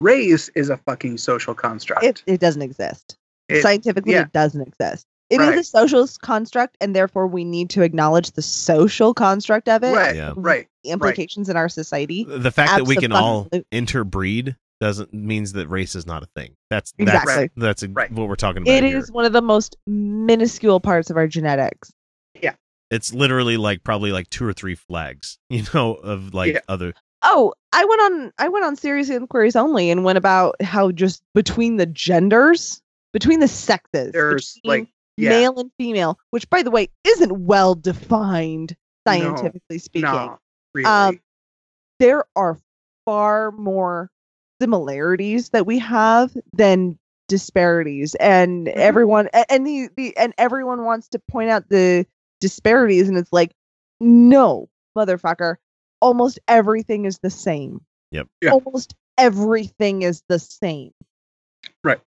race 0.00 0.48
is 0.54 0.70
a 0.70 0.78
fucking 0.78 1.18
social 1.18 1.54
construct. 1.54 2.02
it, 2.02 2.22
it 2.26 2.40
doesn't 2.40 2.62
exist 2.62 3.16
It- 3.48 3.60
scientifically 3.62 4.12
yeah. 4.14 4.22
it 4.22 4.32
doesn't 4.32 4.62
exist 4.62 5.06
It 5.28 5.40
is 5.42 5.48
Right. 5.48 5.58
a 5.58 5.64
social 5.64 6.08
construct 6.22 6.78
and 6.80 6.96
therefore 6.96 7.26
we 7.26 7.44
need 7.44 7.68
to 7.70 7.82
acknowledge 7.82 8.30
the 8.30 8.40
social 8.42 9.12
construct 9.12 9.68
of 9.68 9.84
it 9.84 9.94
right, 9.94 10.16
Yeah. 10.16 10.32
right. 10.36 10.66
the 10.82 10.90
implications 10.90 11.50
in 11.50 11.56
our 11.58 11.68
society 11.68 12.24
the 12.24 12.50
fact 12.50 12.72
that 12.78 12.86
we 12.86 12.96
can 12.96 13.12
all 13.12 13.48
interbreed 13.70 14.56
doesn't 14.80 15.12
means 15.12 15.52
that 15.52 15.68
race 15.68 15.94
is 15.94 16.06
not 16.06 16.22
a 16.22 16.26
thing. 16.34 16.54
That's 16.70 16.94
Exactly. 16.96 17.50
that's 17.54 17.82
that's 17.82 17.92
Right. 17.94 18.10
what 18.10 18.28
we're 18.28 18.36
talking 18.36 18.62
about 18.62 18.72
It 18.72 18.82
here. 18.84 18.96
is 18.96 19.12
one 19.12 19.26
of 19.26 19.34
the 19.34 19.42
most 19.42 19.76
minuscule 19.86 20.80
parts 20.80 21.10
of 21.10 21.18
our 21.18 21.26
genetics 21.28 21.92
It's 22.90 23.12
literally 23.14 23.56
like 23.56 23.84
probably 23.84 24.12
like 24.12 24.28
two 24.30 24.44
or 24.44 24.52
three 24.52 24.74
flags, 24.74 25.38
you 25.48 25.64
know, 25.74 25.94
of 25.94 26.34
like 26.34 26.54
Yeah. 26.54 26.60
other. 26.68 26.94
Oh, 27.22 27.52
I 27.72 27.84
went 27.84 28.00
on 28.00 28.32
I 28.38 28.48
went 28.48 28.64
on 28.64 28.76
serious 28.76 29.10
inquiries 29.10 29.54
only 29.56 29.90
and 29.90 30.04
went 30.04 30.18
about 30.18 30.60
how 30.62 30.90
just 30.90 31.22
between 31.34 31.76
the 31.76 31.86
genders, 31.86 32.80
between 33.12 33.40
the 33.40 33.48
sexes, 33.48 34.12
There's 34.12 34.54
between 34.54 34.80
like, 34.80 34.88
yeah, 35.18 35.30
male 35.30 35.58
and 35.58 35.70
female, 35.78 36.18
which 36.30 36.48
by 36.48 36.62
the 36.62 36.70
way 36.70 36.88
isn't 37.04 37.44
well 37.44 37.74
defined 37.74 38.74
No, 39.06 39.06
scientifically 39.06 39.78
speaking. 39.78 40.10
no, 40.10 40.38
really. 40.74 40.88
Um, 40.90 41.20
there 41.98 42.24
are 42.36 42.58
far 43.04 43.50
more 43.52 44.10
similarities 44.60 45.50
that 45.50 45.66
we 45.66 45.78
have 45.78 46.34
than 46.54 46.98
disparities 47.28 48.14
and 48.16 48.66
Mhm. 48.66 48.72
everyone 48.76 49.28
and 49.48 49.66
the, 49.66 49.88
the 49.96 50.16
and 50.16 50.32
everyone 50.38 50.84
wants 50.84 51.08
to 51.08 51.18
point 51.18 51.50
out 51.50 51.68
the 51.68 52.06
disparities 52.40 53.08
and 53.08 53.16
it's 53.18 53.32
like 53.32 53.52
no 54.00 54.68
motherfucker 54.96 55.56
almost 56.00 56.38
everything 56.48 57.04
is 57.04 57.18
the 57.22 57.30
same 57.30 57.80
Yep. 58.12 58.26
Yeah. 58.42 58.50
almost 58.52 58.94
everything 59.18 60.02
is 60.02 60.22
the 60.28 60.38
same 60.38 60.92
right 61.84 62.00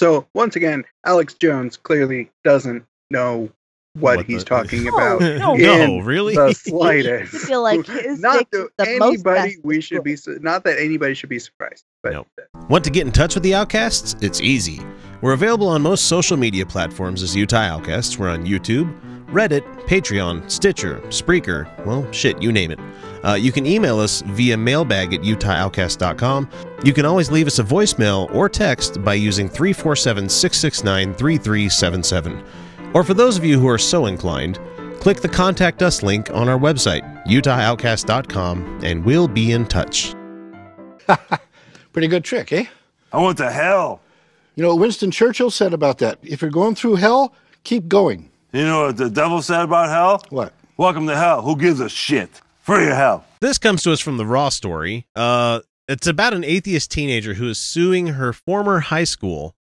so 0.00 0.26
once 0.34 0.56
again, 0.56 0.84
Alex 1.06 1.34
Jones 1.34 1.76
clearly 1.76 2.28
doesn't 2.42 2.84
know 3.12 3.48
what, 3.96 4.16
What 4.16 4.26
he's 4.26 4.40
the- 4.42 4.48
talking 4.50 4.82
No, 4.84 4.96
about. 4.96 5.20
no. 5.20 5.54
no, 5.54 5.98
really? 6.00 6.34
The 6.34 6.52
slightest. 6.54 7.32
I 7.32 7.38
feel 7.38 7.62
like 7.62 7.86
his 7.86 8.20
not 8.20 8.38
dick 8.50 8.70
the 8.76 8.96
most 8.98 9.18
anybody 9.24 9.50
best 9.54 9.64
we 9.64 9.80
should 9.80 10.02
be 10.02 10.16
not 10.40 10.64
that 10.64 10.80
anybody 10.80 11.14
should 11.14 11.28
be 11.28 11.38
surprised, 11.38 11.84
but 12.02 12.12
Nope. 12.12 12.26
Want 12.68 12.82
to 12.84 12.90
get 12.90 13.06
in 13.06 13.12
touch 13.12 13.34
with 13.34 13.44
the 13.44 13.54
Outcasts? 13.54 14.16
It's 14.20 14.40
easy. 14.40 14.80
We're 15.20 15.32
available 15.32 15.68
on 15.68 15.80
most 15.80 16.06
social 16.06 16.36
media 16.36 16.66
platforms 16.66 17.22
as 17.22 17.36
Utah 17.36 17.58
Outcasts. 17.58 18.18
We're 18.18 18.30
on 18.30 18.44
YouTube. 18.44 18.92
Reddit, 19.26 19.62
Patreon, 19.86 20.50
Stitcher, 20.50 21.00
Spreaker, 21.08 21.66
well, 21.84 22.10
shit, 22.12 22.40
you 22.40 22.52
name 22.52 22.70
it. 22.70 22.78
Uh, 23.24 23.34
you 23.34 23.50
can 23.52 23.66
email 23.66 23.98
us 23.98 24.22
via 24.22 24.56
mailbag 24.56 25.14
at 25.14 25.20
utahoutcast.com. 25.20 26.48
You 26.84 26.92
can 26.92 27.06
always 27.06 27.30
leave 27.30 27.46
us 27.46 27.58
a 27.58 27.64
voicemail 27.64 28.32
or 28.34 28.48
text 28.48 29.02
by 29.02 29.14
using 29.14 29.48
347 29.48 30.28
669 30.28 31.14
3377. 31.14 32.44
Or 32.92 33.02
for 33.02 33.14
those 33.14 33.38
of 33.38 33.44
you 33.44 33.58
who 33.58 33.68
are 33.68 33.78
so 33.78 34.06
inclined, 34.06 34.58
click 35.00 35.20
the 35.20 35.28
Contact 35.28 35.82
Us 35.82 36.02
link 36.02 36.30
on 36.30 36.48
our 36.48 36.58
website, 36.58 37.02
utahoutcast.com, 37.26 38.80
and 38.84 39.04
we'll 39.04 39.28
be 39.28 39.52
in 39.52 39.66
touch. 39.66 40.14
Pretty 41.92 42.08
good 42.08 42.24
trick, 42.24 42.52
eh? 42.52 42.66
I 43.12 43.22
went 43.22 43.38
to 43.38 43.50
hell. 43.50 44.00
You 44.54 44.62
know 44.62 44.70
what 44.70 44.80
Winston 44.80 45.10
Churchill 45.10 45.50
said 45.50 45.72
about 45.72 45.98
that? 45.98 46.18
If 46.22 46.42
you're 46.42 46.50
going 46.50 46.74
through 46.74 46.96
hell, 46.96 47.34
keep 47.64 47.88
going. 47.88 48.30
You 48.54 48.64
know 48.64 48.86
what 48.86 48.96
the 48.96 49.10
devil 49.10 49.42
said 49.42 49.62
about 49.62 49.88
hell? 49.88 50.22
What? 50.30 50.52
Welcome 50.76 51.08
to 51.08 51.16
hell. 51.16 51.42
Who 51.42 51.56
gives 51.56 51.80
a 51.80 51.88
shit? 51.88 52.40
Free 52.62 52.84
your 52.84 52.94
hell. 52.94 53.24
This 53.40 53.58
comes 53.58 53.82
to 53.82 53.92
us 53.92 53.98
from 53.98 54.16
the 54.16 54.24
Raw 54.24 54.48
story. 54.48 55.08
Uh, 55.16 55.62
it's 55.88 56.06
about 56.06 56.34
an 56.34 56.44
atheist 56.44 56.92
teenager 56.92 57.34
who 57.34 57.48
is 57.48 57.58
suing 57.58 58.06
her 58.08 58.32
former 58.32 58.78
high 58.78 59.02
school 59.02 59.56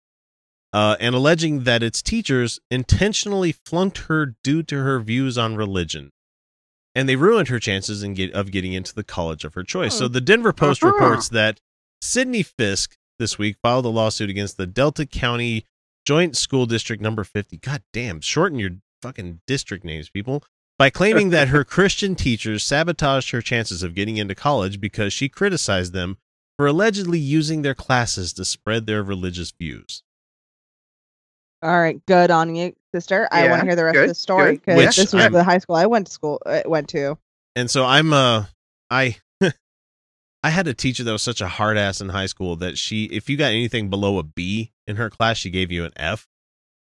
uh, 0.73 0.95
and 0.99 1.15
alleging 1.15 1.63
that 1.63 1.81
its 1.81 2.03
teachers 2.03 2.59
intentionally 2.69 3.51
flunked 3.51 3.97
her 4.09 4.35
due 4.43 4.61
to 4.61 4.75
her 4.83 4.99
views 4.99 5.39
on 5.39 5.55
religion. 5.55 6.11
And 6.93 7.09
they 7.09 7.15
ruined 7.15 7.47
her 7.47 7.59
chances 7.59 8.03
in 8.03 8.13
get, 8.13 8.31
of 8.33 8.51
getting 8.51 8.73
into 8.73 8.93
the 8.93 9.03
college 9.03 9.43
of 9.43 9.55
her 9.55 9.63
choice. 9.63 9.97
So 9.97 10.07
the 10.07 10.21
Denver 10.21 10.53
Post 10.53 10.83
Uh-huh. 10.83 10.93
reports 10.93 11.29
that 11.29 11.59
Sydney 11.99 12.43
Fisk 12.43 12.95
this 13.17 13.39
week 13.39 13.55
filed 13.63 13.85
a 13.85 13.89
lawsuit 13.89 14.29
against 14.29 14.57
the 14.57 14.67
Delta 14.67 15.07
County 15.07 15.65
Joint 16.05 16.35
School 16.37 16.65
District 16.65 17.01
number 17.01 17.23
50. 17.23 17.57
God 17.57 17.81
damn, 17.93 18.19
shorten 18.21 18.59
your 18.59 18.71
fucking 19.03 19.41
district 19.45 19.83
names, 19.85 20.09
people. 20.09 20.43
By 20.79 20.89
claiming 20.89 21.29
that 21.29 21.49
her 21.49 21.63
Christian 21.75 22.15
teachers 22.15 22.63
sabotaged 22.63 23.29
her 23.31 23.41
chances 23.41 23.83
of 23.83 23.93
getting 23.93 24.17
into 24.17 24.33
college 24.33 24.81
because 24.81 25.13
she 25.13 25.29
criticized 25.29 25.93
them 25.93 26.17
for 26.57 26.65
allegedly 26.65 27.19
using 27.19 27.61
their 27.61 27.75
classes 27.75 28.33
to 28.33 28.45
spread 28.45 28.87
their 28.87 29.03
religious 29.03 29.51
views. 29.51 30.03
All 31.61 31.79
right, 31.79 32.03
good 32.05 32.31
on 32.31 32.55
you, 32.55 32.73
sister. 32.93 33.27
I 33.31 33.47
want 33.47 33.61
to 33.61 33.67
hear 33.67 33.75
the 33.75 33.85
rest 33.85 33.93
good, 33.93 34.03
of 34.03 34.09
the 34.09 34.15
story 34.15 34.53
because 34.57 34.77
Which 34.77 34.95
this 34.95 35.13
was 35.13 35.23
I'm- 35.23 35.31
the 35.31 35.43
high 35.43 35.59
school 35.59 35.75
I 35.75 35.85
went 35.85 36.07
to 36.07 36.13
school 36.13 36.41
uh, 36.45 36.61
went 36.65 36.89
to. 36.89 37.17
And 37.55 37.69
so 37.69 37.85
I'm 37.85 38.11
uh 38.11 38.45
I 38.89 39.17
I 40.43 40.49
had 40.49 40.67
a 40.67 40.73
teacher 40.73 41.03
that 41.03 41.11
was 41.11 41.21
such 41.21 41.39
a 41.39 41.47
hard 41.47 41.77
ass 41.77 42.01
in 42.01 42.09
high 42.09 42.25
school 42.25 42.55
that 42.57 42.77
she 42.77 43.05
if 43.05 43.29
you 43.29 43.37
got 43.37 43.51
anything 43.51 43.89
below 43.89 44.17
a 44.17 44.23
B 44.23 44.71
in 44.87 44.97
her 44.97 45.09
class, 45.09 45.37
she 45.37 45.49
gave 45.49 45.71
you 45.71 45.85
an 45.85 45.93
F. 45.95 46.27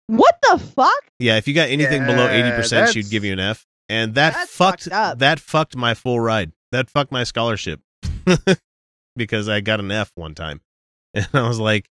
What 0.08 0.34
the 0.42 0.58
fuck? 0.58 0.92
Yeah, 1.18 1.36
if 1.36 1.46
you 1.48 1.54
got 1.54 1.68
anything 1.68 2.04
below 2.04 2.26
80%, 2.28 2.88
she'd 2.92 3.08
give 3.10 3.24
you 3.24 3.32
an 3.32 3.40
F. 3.40 3.64
And 3.88 4.14
that 4.14 4.34
fucked 4.48 4.84
fucked 4.84 4.88
up. 4.92 5.18
that 5.18 5.40
fucked 5.40 5.76
my 5.76 5.94
full 5.94 6.18
ride. 6.20 6.52
That 6.72 6.88
fucked 6.90 7.12
my 7.12 7.24
scholarship. 7.24 7.80
because 9.16 9.48
I 9.48 9.60
got 9.60 9.80
an 9.80 9.90
F 9.90 10.10
one 10.14 10.34
time. 10.34 10.60
And 11.14 11.28
I 11.34 11.46
was 11.46 11.58
like, 11.58 11.88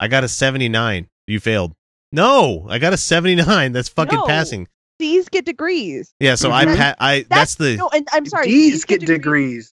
I 0.00 0.08
got 0.08 0.24
a 0.24 0.28
79. 0.28 1.08
You 1.28 1.38
failed. 1.40 1.74
No, 2.10 2.66
I 2.68 2.78
got 2.78 2.92
a 2.92 2.96
79. 2.96 3.70
That's 3.72 3.88
fucking 3.88 4.18
No. 4.18 4.26
passing. 4.26 4.66
These 4.98 5.28
get 5.28 5.44
degrees. 5.44 6.12
Yeah, 6.20 6.34
so 6.36 6.50
I 6.52 6.64
Mhm. 6.66 6.76
pa- 6.76 6.94
I 6.98 7.24
that's, 7.28 7.54
the 7.56 7.76
no, 7.76 7.88
and 7.92 8.06
I'm 8.12 8.26
sorry. 8.26 8.46
D's 8.46 8.84
get 8.84 9.00
degrees. 9.00 9.72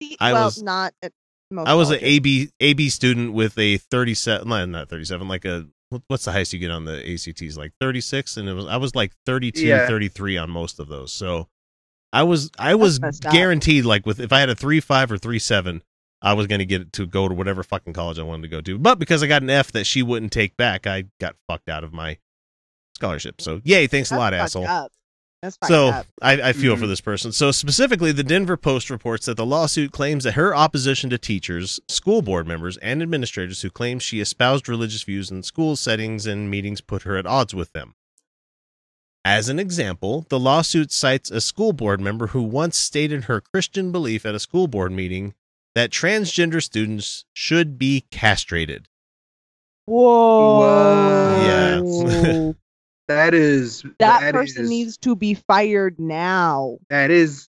D- 0.00 0.16
I 0.20 0.32
well, 0.32 0.44
was- 0.46 0.62
not 0.62 0.92
at 1.02 1.12
most. 1.50 1.68
I 1.68 1.74
was 1.74 1.90
an 1.90 1.98
colleges. 2.00 2.16
AB 2.16 2.50
AB 2.60 2.88
student 2.90 3.32
with 3.32 3.56
a 3.58 3.76
37 3.78 4.48
no, 4.48 4.64
not 4.66 4.88
37 4.90 5.26
like 5.28 5.44
a 5.46 5.60
what- 5.60 5.68
what's 6.08 6.24
the 6.24 6.32
highest 6.32 6.52
you 6.52 6.58
get 6.58 6.70
on 6.70 6.84
the 6.84 7.12
ACTs 7.14 7.56
like 7.56 7.72
36 7.80 8.36
and 8.36 8.48
it 8.48 8.54
was 8.54 8.66
I 8.66 8.76
was 8.76 8.94
like 8.94 9.12
32 9.26 9.66
Yeah. 9.66 9.86
33 9.86 10.36
on 10.38 10.50
most 10.50 10.78
of 10.80 10.88
those. 10.88 11.12
So 11.12 11.48
I 12.12 12.22
was 12.24 12.50
I 12.58 12.74
was 12.74 12.98
guaranteed 12.98 13.84
like 13.84 14.04
with 14.06 14.20
if 14.20 14.32
I 14.32 14.40
had 14.40 14.48
a 14.50 14.54
35 14.54 15.12
or 15.12 15.18
37 15.18 15.82
I 16.24 16.34
was 16.34 16.46
going 16.46 16.60
to 16.60 16.64
get 16.64 16.80
it 16.80 16.92
to 16.94 17.06
go 17.06 17.28
to 17.28 17.34
whatever 17.34 17.62
fucking 17.64 17.94
college 17.94 18.18
I 18.18 18.22
wanted 18.22 18.42
to 18.42 18.48
go 18.48 18.60
to. 18.60 18.78
But 18.78 19.00
because 19.00 19.22
I 19.24 19.26
got 19.26 19.42
an 19.42 19.50
F 19.50 19.72
that 19.72 19.86
she 19.86 20.04
wouldn't 20.04 20.30
take 20.30 20.56
back, 20.56 20.86
I 20.86 21.06
got 21.20 21.34
fucked 21.48 21.68
out 21.68 21.82
of 21.82 21.92
my 21.92 22.18
scholarship. 22.94 23.40
So, 23.40 23.60
yay, 23.64 23.88
thanks 23.88 24.12
a 24.12 24.16
lot, 24.16 24.32
asshole. 24.32 24.64
up. 24.66 24.92
That's 25.42 25.58
So 25.66 25.88
up. 25.88 26.06
I, 26.22 26.40
I 26.40 26.52
feel 26.52 26.76
for 26.76 26.84
Mhm. 26.84 26.88
this 26.88 27.00
person. 27.00 27.32
So 27.32 27.50
specifically, 27.50 28.12
the 28.12 28.22
Denver 28.22 28.56
Post 28.56 28.90
reports 28.90 29.26
that 29.26 29.36
the 29.36 29.44
lawsuit 29.44 29.90
claims 29.90 30.22
that 30.22 30.34
her 30.34 30.54
opposition 30.54 31.10
to 31.10 31.18
teachers, 31.18 31.80
school 31.88 32.22
board 32.22 32.46
members, 32.46 32.76
and 32.76 33.02
administrators 33.02 33.62
who 33.62 33.70
claim 33.70 33.98
she 33.98 34.20
espoused 34.20 34.68
religious 34.68 35.02
views 35.02 35.32
in 35.32 35.42
school 35.42 35.74
settings 35.74 36.26
and 36.26 36.48
meetings 36.48 36.80
put 36.80 37.02
her 37.02 37.16
at 37.16 37.26
odds 37.26 37.54
with 37.54 37.72
them. 37.72 37.94
As 39.24 39.48
an 39.48 39.58
example, 39.58 40.26
the 40.28 40.38
lawsuit 40.38 40.92
cites 40.92 41.30
a 41.30 41.40
school 41.40 41.72
board 41.72 42.00
member 42.00 42.28
who 42.28 42.42
once 42.42 42.76
stated 42.78 43.24
her 43.24 43.40
Christian 43.40 43.90
belief 43.90 44.24
at 44.24 44.34
a 44.36 44.40
school 44.40 44.68
board 44.68 44.92
meeting 44.92 45.34
that 45.74 45.90
transgender 45.90 46.62
students 46.62 47.24
should 47.32 47.78
be 47.78 48.04
castrated. 48.12 48.88
Whoa. 49.86 51.42
Yeah. 51.46 52.52
That 53.14 53.34
is 53.34 53.84
that, 53.98 54.32
person 54.32 54.64
is- 54.64 54.70
needs 54.70 54.96
to 54.98 55.14
be 55.16 55.34
fired 55.34 55.98
now. 55.98 56.78
That 56.90 57.10
is 57.10 57.48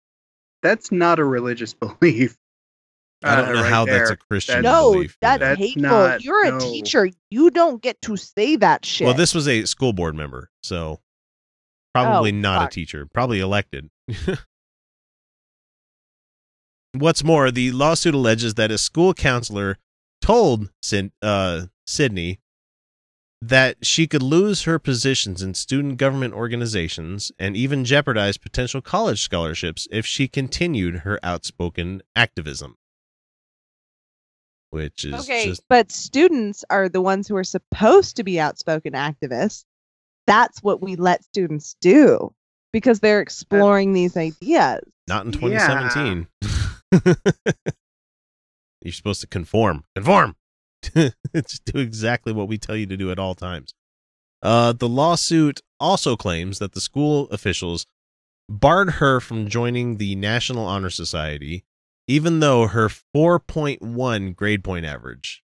that's 0.62 0.92
not 0.92 1.20
a 1.20 1.26
religious 1.26 1.74
belief. 2.00 2.38
I 3.24 3.36
don't 3.36 3.50
Uh, 3.50 3.52
know 3.54 3.62
right 3.64 3.70
how 3.70 3.86
that's 3.86 4.12
a. 4.12 4.16
Christian 4.16 4.62
That's- 4.64 4.72
No, 4.74 4.94
belief. 4.94 5.18
that's, 5.22 5.40
That's 5.42 5.60
hateful. 5.60 5.82
not- 5.82 6.24
You're 6.24 6.46
a 6.46 6.52
no. 6.52 6.60
teacher. 6.60 7.10
You 7.30 7.50
don't 7.52 7.82
get 7.82 8.02
to 8.04 8.16
say 8.16 8.56
that 8.58 8.86
shit. 8.86 9.06
Well, 9.06 9.14
this 9.14 9.34
was 9.36 9.48
a 9.48 9.66
school 9.66 9.92
board 9.92 10.16
member, 10.16 10.50
so 10.64 11.02
probably 11.94 12.32
Oh, 12.32 12.36
not 12.36 12.62
fuck. 12.62 12.72
a 12.72 12.74
teacher, 12.74 13.06
probably 13.14 13.40
elected. 13.42 13.90
What's 16.94 17.24
more, 17.24 17.52
the 17.52 17.72
lawsuit 17.72 18.16
alleges 18.16 18.56
that 18.56 18.72
a 18.72 18.78
school 18.78 19.14
counselor 19.14 19.78
told 20.22 20.70
Syd- 20.82 21.12
uh, 21.22 21.68
Sydney 21.86 22.40
that 23.42 23.78
she 23.86 24.06
could 24.06 24.22
lose 24.22 24.64
her 24.64 24.78
positions 24.80 25.42
in 25.42 25.54
student 25.54 25.98
government 25.98 26.34
organizations 26.34 27.32
and 27.40 27.56
even 27.56 27.86
jeopardize 27.86 28.38
potential 28.38 28.82
college 28.82 29.22
scholarships 29.22 29.88
if 29.92 30.06
she 30.06 30.28
continued 30.28 30.98
her 30.98 31.20
outspoken 31.24 32.02
activism. 32.16 32.76
Which 34.72 35.04
is 35.06 35.14
okay, 35.22 35.46
just 35.46 35.64
but 35.68 35.92
students 35.92 36.64
are 36.70 36.90
the 36.90 37.02
ones 37.02 37.28
who 37.28 37.36
are 37.36 37.44
supposed 37.44 38.18
to 38.18 38.24
be 38.24 38.40
outspoken 38.40 38.94
activists. 38.94 39.64
That's 40.28 40.62
what 40.62 40.82
we 40.82 40.96
let 40.96 41.24
students 41.24 41.76
do 41.82 42.32
because 42.72 43.00
they're 43.00 43.22
exploring 43.22 43.94
these 43.94 44.16
ideas. 44.16 44.82
Not 45.08 45.26
in 45.26 45.34
Yeah. 45.52 45.88
2017. 46.92 47.16
You're 48.84 48.94
supposed 48.94 49.22
to 49.22 49.28
conform. 49.28 49.86
Conform. 49.96 50.36
Just 51.36 51.66
do 51.66 51.80
exactly 51.80 52.34
what 52.34 52.48
we 52.48 52.58
tell 52.58 52.76
you 52.76 52.86
to 52.86 52.98
do 52.98 53.12
at 53.12 53.20
all 53.20 53.36
times. 53.36 53.74
Uh, 54.42 54.74
the 54.74 54.88
lawsuit 54.88 55.62
also 55.80 56.16
claims 56.16 56.60
that 56.60 56.74
the 56.74 56.82
school 56.82 57.28
officials 57.30 57.86
barred 58.48 58.92
her 58.94 59.20
from 59.20 59.48
joining 59.48 59.98
the 59.98 60.16
National 60.16 60.66
Honor 60.66 60.90
Society, 60.90 61.66
even 62.08 62.40
though 62.40 62.68
her 62.68 62.90
4.1 62.90 64.36
grade 64.36 64.64
point 64.64 64.86
average. 64.86 65.44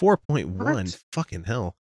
4.1? 0.00 0.46
What? 0.56 1.02
Fucking 1.12 1.44
hell. 1.44 1.76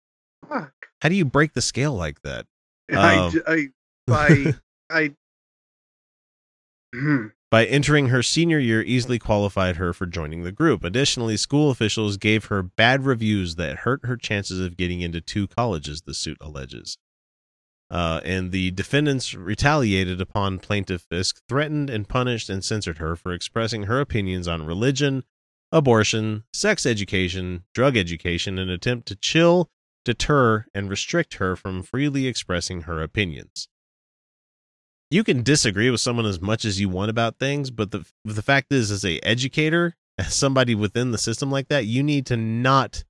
Fuck. 0.48 0.74
How 1.02 1.10
do 1.10 1.16
you 1.16 1.26
break 1.26 1.54
the 1.54 1.62
scale 1.62 1.94
like 1.94 2.22
that? 2.22 2.46
I, 2.92 3.32
I 4.08 4.54
I. 4.90 5.16
Hmm. 6.94 7.28
By 7.54 7.66
entering 7.66 8.08
her 8.08 8.24
senior 8.24 8.58
year 8.58 8.82
easily 8.82 9.20
qualified 9.20 9.76
her 9.76 9.94
for 9.94 10.08
joining 10.08 10.42
the 10.42 10.52
group. 10.52 10.84
Additionally, 10.84 11.38
school 11.38 11.70
officials 11.70 12.18
gave 12.18 12.46
her 12.46 12.64
bad 12.64 13.06
reviews 13.06 13.58
that 13.58 13.82
hurt 13.82 14.04
her 14.08 14.18
chances 14.18 14.60
of 14.60 14.76
getting 14.76 15.02
into 15.02 15.22
two 15.22 15.46
colleges, 15.46 16.02
the 16.02 16.16
suit 16.16 16.36
alleges. 16.42 16.98
Uh, 17.92 18.22
and 18.26 18.52
the 18.52 18.72
defendants 18.72 19.36
retaliated 19.36 20.20
upon 20.20 20.58
plaintiff 20.58 21.04
Fisk, 21.04 21.44
threatened 21.48 21.92
and 21.92 22.10
punished 22.10 22.50
and 22.50 22.64
censored 22.64 22.98
her 22.98 23.16
for 23.16 23.32
expressing 23.32 23.84
her 23.84 24.02
opinions 24.02 24.48
on 24.48 24.66
religion, 24.66 25.24
abortion, 25.72 26.46
sex 26.54 26.88
education, 26.88 27.66
drug 27.76 27.96
education, 27.96 28.58
in 28.58 28.68
an 28.68 28.74
attempt 28.74 29.08
to 29.10 29.16
chill, 29.16 29.70
deter, 30.04 30.66
and 30.74 30.90
restrict 30.90 31.36
her 31.36 31.56
from 31.56 31.84
freely 31.84 32.26
expressing 32.26 32.82
her 32.82 33.00
opinions 33.00 33.68
you 35.14 35.24
can 35.24 35.44
disagree 35.44 35.92
with 35.92 36.02
someone 36.02 36.26
as 36.26 36.42
much 36.42 36.66
as 36.66 36.80
you 36.80 36.90
want 36.90 37.12
about 37.12 37.38
things, 37.38 37.70
but 37.70 37.92
the 37.92 38.06
the 38.26 38.42
fact 38.42 38.74
is, 38.74 38.90
as 38.90 39.06
a 39.06 39.20
educator, 39.20 39.96
as 40.18 40.34
somebody 40.34 40.76
within 40.76 41.12
the 41.12 41.18
system 41.18 41.52
like 41.52 41.68
that, 41.70 41.86
you 41.86 42.04
need 42.04 42.26
to 42.28 42.38
not 42.38 43.04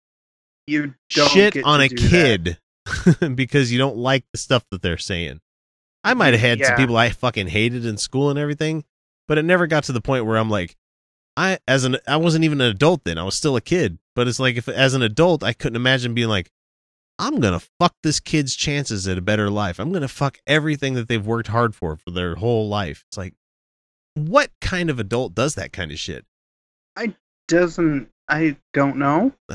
You 0.67 0.95
don't 1.09 1.31
shit 1.31 1.63
on 1.63 1.81
a 1.81 1.89
kid 1.89 2.59
because 3.35 3.71
you 3.71 3.77
don't 3.77 3.97
like 3.97 4.25
the 4.31 4.37
stuff 4.37 4.65
that 4.71 4.81
they're 4.81 4.97
saying. 4.97 5.39
I 6.03 6.11
mm-hmm. 6.11 6.19
might 6.19 6.33
have 6.33 6.41
had 6.41 6.65
some 6.65 6.75
people 6.75 6.97
I 6.97 7.09
fucking 7.09 7.47
hated 7.47 7.85
in 7.85 7.97
school 7.97 8.29
and 8.29 8.37
everything, 8.37 8.83
but 9.27 9.37
it 9.37 9.43
never 9.43 9.67
got 9.67 9.85
to 9.85 9.93
the 9.93 10.01
point 10.01 10.25
where 10.25 10.37
I'm 10.37 10.49
like, 10.49 10.75
I 11.37 11.59
as 11.67 11.85
an 11.85 11.97
I 12.05 12.17
wasn't 12.17 12.43
even 12.43 12.59
an 12.59 12.69
adult 12.69 13.05
then. 13.05 13.17
I 13.17 13.23
was 13.23 13.35
still 13.35 13.55
a 13.55 13.61
kid, 13.61 13.97
but 14.13 14.27
it's 14.27 14.39
like 14.39 14.57
if 14.57 14.67
as 14.67 14.93
an 14.93 15.01
adult, 15.01 15.41
I 15.41 15.53
couldn't 15.53 15.77
imagine 15.77 16.13
being 16.13 16.27
like, 16.27 16.51
I'm 17.19 17.39
gonna 17.39 17.61
fuck 17.79 17.93
this 18.03 18.19
kid's 18.19 18.55
chances 18.55 19.07
at 19.07 19.17
a 19.17 19.21
better 19.21 19.49
life. 19.49 19.79
I'm 19.79 19.91
gonna 19.91 20.07
fuck 20.07 20.39
everything 20.47 20.93
that 20.95 21.07
they've 21.07 21.25
worked 21.25 21.47
hard 21.47 21.75
for 21.75 21.95
for 21.95 22.11
their 22.11 22.35
whole 22.35 22.67
life. 22.67 23.03
It's 23.09 23.17
like, 23.17 23.33
what 24.15 24.51
kind 24.61 24.89
of 24.89 24.99
adult 24.99 25.35
does 25.35 25.55
that 25.55 25.71
kind 25.73 25.91
of 25.91 25.99
shit? 25.99 26.25
I 26.95 27.15
doesn't 27.47 28.09
I 28.29 28.57
don't 28.73 28.97
know. 28.97 29.33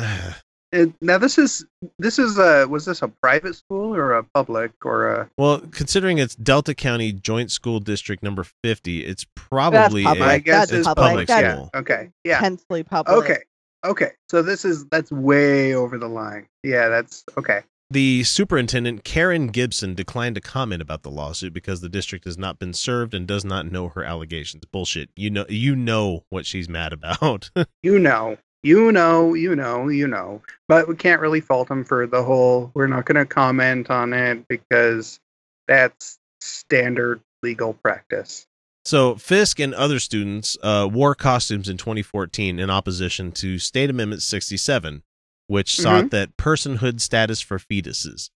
It, 0.70 0.92
now 1.00 1.16
this 1.16 1.38
is 1.38 1.64
this 1.98 2.18
is 2.18 2.36
a 2.38 2.66
was 2.68 2.84
this 2.84 3.00
a 3.00 3.08
private 3.08 3.54
school 3.56 3.94
or 3.96 4.12
a 4.12 4.22
public 4.34 4.72
or 4.84 5.08
a 5.08 5.30
Well, 5.38 5.60
considering 5.70 6.18
it's 6.18 6.34
Delta 6.34 6.74
County 6.74 7.10
Joint 7.10 7.50
School 7.50 7.80
District 7.80 8.22
number 8.22 8.44
50, 8.62 9.02
it's 9.06 9.24
probably 9.34 10.04
public. 10.04 10.28
a, 10.28 10.30
I 10.30 10.38
guess 10.40 10.64
it's 10.64 10.72
it's 10.80 10.86
public. 10.86 11.06
public 11.06 11.28
That's- 11.28 11.54
school. 11.54 11.70
okay 11.74 12.10
yeah 12.22 12.36
Intensely 12.36 12.82
public. 12.82 13.16
okay 13.16 13.38
okay 13.84 14.10
so 14.28 14.42
this 14.42 14.64
is 14.64 14.84
that's 14.86 15.10
way 15.10 15.74
over 15.74 15.98
the 15.98 16.08
line 16.08 16.46
yeah 16.62 16.88
that's 16.88 17.24
okay 17.36 17.60
The 17.90 18.22
superintendent, 18.24 19.02
Caryn 19.02 19.50
Gibson, 19.50 19.94
declined 19.94 20.34
to 20.34 20.42
comment 20.42 20.82
about 20.82 21.04
the 21.04 21.10
lawsuit 21.10 21.54
because 21.54 21.80
the 21.80 21.88
district 21.88 22.26
has 22.26 22.36
not 22.36 22.58
been 22.58 22.74
served 22.74 23.14
and 23.14 23.26
does 23.26 23.46
not 23.46 23.72
know 23.72 23.88
her 23.88 24.04
allegations. 24.04 24.64
Bullshit. 24.70 25.08
You 25.16 25.30
know 25.30 25.46
you 25.48 25.74
know 25.74 26.24
what 26.28 26.44
she's 26.44 26.68
mad 26.68 26.92
about. 26.92 27.50
you 27.82 27.98
know 27.98 28.36
you 28.62 28.92
know 28.92 29.34
you 29.34 29.54
know 29.54 29.88
you 29.88 30.06
know 30.06 30.42
but 30.66 30.88
we 30.88 30.96
can't 30.96 31.20
really 31.20 31.40
fault 31.40 31.68
them 31.68 31.84
for 31.84 32.06
the 32.06 32.22
whole 32.22 32.70
we're 32.74 32.88
not 32.88 33.04
going 33.06 33.16
to 33.16 33.24
comment 33.24 33.88
on 33.88 34.12
it 34.12 34.46
because 34.48 35.20
that's 35.68 36.18
standard 36.40 37.20
legal 37.42 37.72
practice 37.72 38.47
So 38.88 39.16
Fisk 39.16 39.60
and 39.60 39.74
other 39.74 39.98
students 39.98 40.56
uh, 40.62 40.88
wore 40.90 41.14
costumes 41.14 41.68
in 41.68 41.76
2014 41.76 42.58
in 42.58 42.70
opposition 42.70 43.32
to 43.32 43.58
State 43.58 43.90
Amendment 43.90 44.22
67, 44.22 45.02
which 45.46 45.76
sought 45.76 46.08
that 46.10 46.38
personhood 46.38 46.98
status 47.02 47.42
for 47.42 47.58
fetuses. 47.58 48.30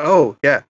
oh 0.00 0.36
yeah 0.42 0.62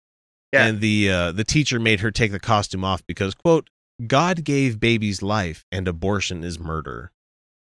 Yeah. 0.52 0.66
And 0.66 0.82
the 0.82 1.10
uh, 1.10 1.32
the 1.32 1.44
teacher 1.44 1.80
made 1.80 2.00
her 2.00 2.10
take 2.10 2.30
the 2.30 2.38
costume 2.40 2.84
off 2.84 3.02
because 3.06 3.34
quote 3.34 3.70
God 4.06 4.44
gave 4.44 4.78
babies 4.78 5.22
life 5.22 5.64
and 5.72 5.88
abortion 5.88 6.44
is 6.44 6.58
murder. 6.58 7.10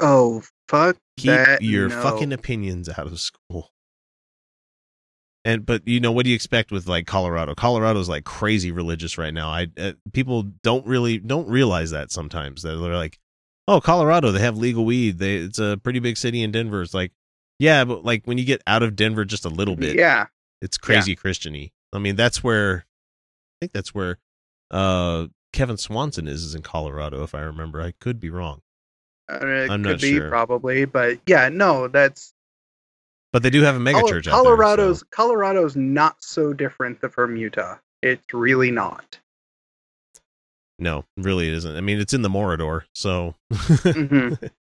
oh 0.01 0.43
fuck 0.69 0.97
Keep 1.19 1.29
that 1.29 1.63
your 1.63 1.89
no. 1.89 2.03
fucking 2.03 2.33
opinions 2.33 2.89
out 2.89 3.07
of 3.07 3.21
school. 3.21 3.71
And 5.45 5.67
but 5.67 5.87
you 5.87 6.01
know 6.01 6.11
what 6.11 6.25
do 6.25 6.31
you 6.31 6.35
expect 6.35 6.73
with 6.73 6.87
like 6.87 7.07
Colorado? 7.07 7.55
Colorado's 7.55 8.09
like 8.09 8.25
crazy 8.25 8.71
religious 8.73 9.19
right 9.19 9.35
now. 9.35 9.51
I 9.51 9.67
uh, 9.79 9.93
people 10.13 10.45
don't 10.63 10.87
really 10.87 11.19
don't 11.19 11.49
realize 11.49 11.91
that 11.91 12.11
sometimes. 12.11 12.63
That 12.63 12.77
they're 12.77 12.97
like, 12.97 13.19
"Oh, 13.69 13.81
Colorado, 13.81 14.33
they 14.33 14.41
have 14.41 14.57
legal 14.57 14.87
weed. 14.87 15.19
They 15.19 15.37
it's 15.37 15.59
a 15.59 15.79
pretty 15.83 15.99
big 15.99 16.17
city 16.17 16.43
in 16.43 16.51
Denver." 16.51 16.81
It's 16.81 16.95
like, 16.95 17.13
"Yeah, 17.59 17.85
but 17.85 18.05
like 18.05 18.25
when 18.25 18.39
you 18.39 18.47
get 18.47 18.63
out 18.67 18.83
of 18.83 18.97
Denver 18.97 19.27
just 19.27 19.45
a 19.45 19.51
little 19.51 19.77
bit, 19.77 19.97
yeah 19.97 20.27
it's 20.63 20.79
crazy 20.79 21.15
Christiany." 21.15 21.73
I 21.93 21.99
mean, 21.99 22.17
that's 22.17 22.43
where 22.43 22.87
I 22.87 23.57
think 23.61 23.73
that's 23.73 23.95
where 23.95 24.19
uh 24.71 25.27
Kevin 25.53 25.77
Swanson 25.77 26.27
is 26.27 26.43
is 26.43 26.55
in 26.55 26.63
Colorado 26.63 27.23
if 27.23 27.35
I 27.35 27.41
remember. 27.41 27.83
I 27.83 27.93
could 27.93 28.19
be 28.19 28.31
wrong. 28.31 28.63
Uh, 29.31 29.47
it 29.47 29.71
I'm 29.71 29.83
could 29.83 29.93
not 29.93 30.01
be 30.01 30.17
sure. 30.17 30.29
probably 30.29 30.85
but 30.85 31.19
yeah 31.27 31.49
no 31.49 31.89
that's 31.89 32.34
But 33.35 33.43
they 33.43 33.51
do 33.51 33.63
have 33.63 33.75
a 33.75 33.81
mega 33.81 33.99
Col- 33.99 34.09
church 34.09 34.27
Colorado's 34.29 35.03
out 35.03 35.07
there. 35.11 35.17
Colorado's 35.17 35.75
not 35.75 36.23
so 36.23 36.53
different 36.53 37.01
th- 37.01 37.13
from 37.13 37.35
Utah. 37.35 37.79
It's 38.01 38.23
really 38.33 38.71
not. 38.71 39.19
No, 40.79 41.05
really 41.17 41.49
it 41.49 41.55
isn't. 41.55 41.75
I 41.77 41.81
mean, 41.81 41.99
it's 41.99 42.15
in 42.15 42.23
the 42.23 42.29
Morador, 42.31 42.83
so 42.95 43.35
Mhm. 43.53 44.51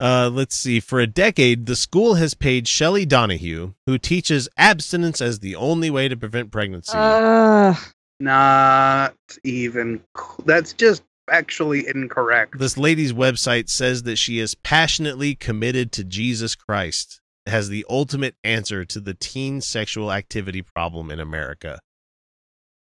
Uh, 0.00 0.28
let's 0.32 0.56
see. 0.56 0.80
For 0.80 0.98
a 0.98 1.06
decade, 1.06 1.66
the 1.66 1.76
school 1.76 2.14
has 2.14 2.32
paid 2.34 2.66
Shelley 2.66 3.04
Donahue, 3.06 3.74
who 3.86 3.96
teaches 3.98 4.48
abstinence 4.56 5.20
as 5.20 5.38
the 5.40 5.54
only 5.54 5.88
way 5.90 6.08
to 6.08 6.16
prevent 6.16 6.50
pregnancy. 6.50 6.92
Ugh. 6.96 7.76
Not 8.18 9.14
even. 9.44 10.02
That's 10.46 10.72
just 10.72 11.02
actually 11.30 11.86
incorrect. 11.86 12.58
this 12.58 12.76
lady's 12.78 13.12
website 13.12 13.68
says 13.68 14.02
that 14.04 14.16
she 14.16 14.38
is 14.38 14.54
passionately 14.54 15.34
committed 15.34 15.92
to 15.92 16.04
Jesus 16.04 16.54
Christ 16.54 17.20
as 17.46 17.68
the 17.68 17.84
ultimate 17.88 18.34
answer 18.44 18.84
to 18.84 19.00
the 19.00 19.14
teen 19.14 19.60
sexual 19.60 20.12
activity 20.12 20.62
problem 20.62 21.10
in 21.10 21.20
America. 21.20 21.78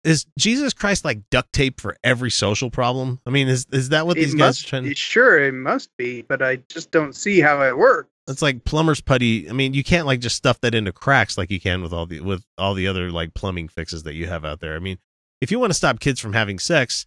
Is 0.04 0.26
Jesus 0.40 0.74
Christ 0.74 1.04
like 1.04 1.22
duct 1.32 1.52
tape 1.52 1.82
for 1.82 1.98
every 2.04 2.32
social 2.32 2.70
problem? 2.70 3.20
I 3.26 3.30
mean, 3.30 3.48
is 3.50 3.66
is 3.72 3.90
that 3.90 4.06
what 4.08 4.18
It 4.18 4.22
these 4.22 4.34
guys 4.36 4.40
must, 4.40 4.66
are 4.66 4.70
trying 4.70 4.84
to 4.86 4.96
Sure, 4.96 5.44
it 5.44 5.54
must 5.54 5.90
be, 5.98 6.22
but 6.22 6.42
I 6.42 6.58
just 6.70 6.92
don't 6.92 7.14
see 7.14 7.42
how 7.42 7.62
it 7.64 7.78
works. 7.78 8.10
It's 8.30 8.42
like 8.42 8.64
plumber's 8.64 9.02
putty. 9.02 9.50
I 9.50 9.54
mean, 9.54 9.74
you 9.74 9.84
can't 9.84 10.06
like 10.06 10.20
just 10.20 10.36
stuff 10.38 10.62
that 10.62 10.76
into 10.76 10.92
cracks 10.94 11.38
like 11.38 11.50
you 11.52 11.60
can 11.60 11.82
with 11.82 11.92
all 11.94 12.06
the 12.06 12.22
with 12.22 12.44
all 12.58 12.74
the 12.74 12.88
other 12.88 13.12
like 13.12 13.34
plumbing 13.34 13.68
fixes 13.68 14.04
that 14.04 14.14
you 14.14 14.28
have 14.28 14.46
out 14.46 14.60
there. 14.60 14.76
I 14.76 14.80
mean, 14.80 14.98
if 15.42 15.52
you 15.52 15.60
want 15.60 15.72
to 15.72 15.78
stop 15.78 16.00
kids 16.00 16.20
from 16.20 16.34
having 16.34 16.60
sex, 16.60 17.06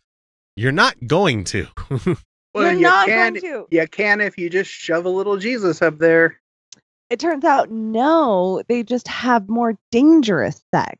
you're 0.56 0.72
not 0.72 1.06
going 1.06 1.44
to. 1.44 1.68
Well, 2.52 2.64
You're 2.64 2.74
you 2.74 2.80
not 2.80 3.06
can. 3.06 3.34
going 3.34 3.42
to. 3.44 3.66
You 3.70 3.86
can 3.86 4.20
if 4.20 4.36
you 4.36 4.50
just 4.50 4.68
shove 4.70 5.04
a 5.04 5.08
little 5.08 5.36
Jesus 5.36 5.82
up 5.82 5.98
there. 5.98 6.40
It 7.10 7.18
turns 7.20 7.44
out 7.44 7.70
no, 7.70 8.62
they 8.68 8.82
just 8.82 9.08
have 9.08 9.48
more 9.48 9.74
dangerous 9.90 10.62
sex. 10.72 10.96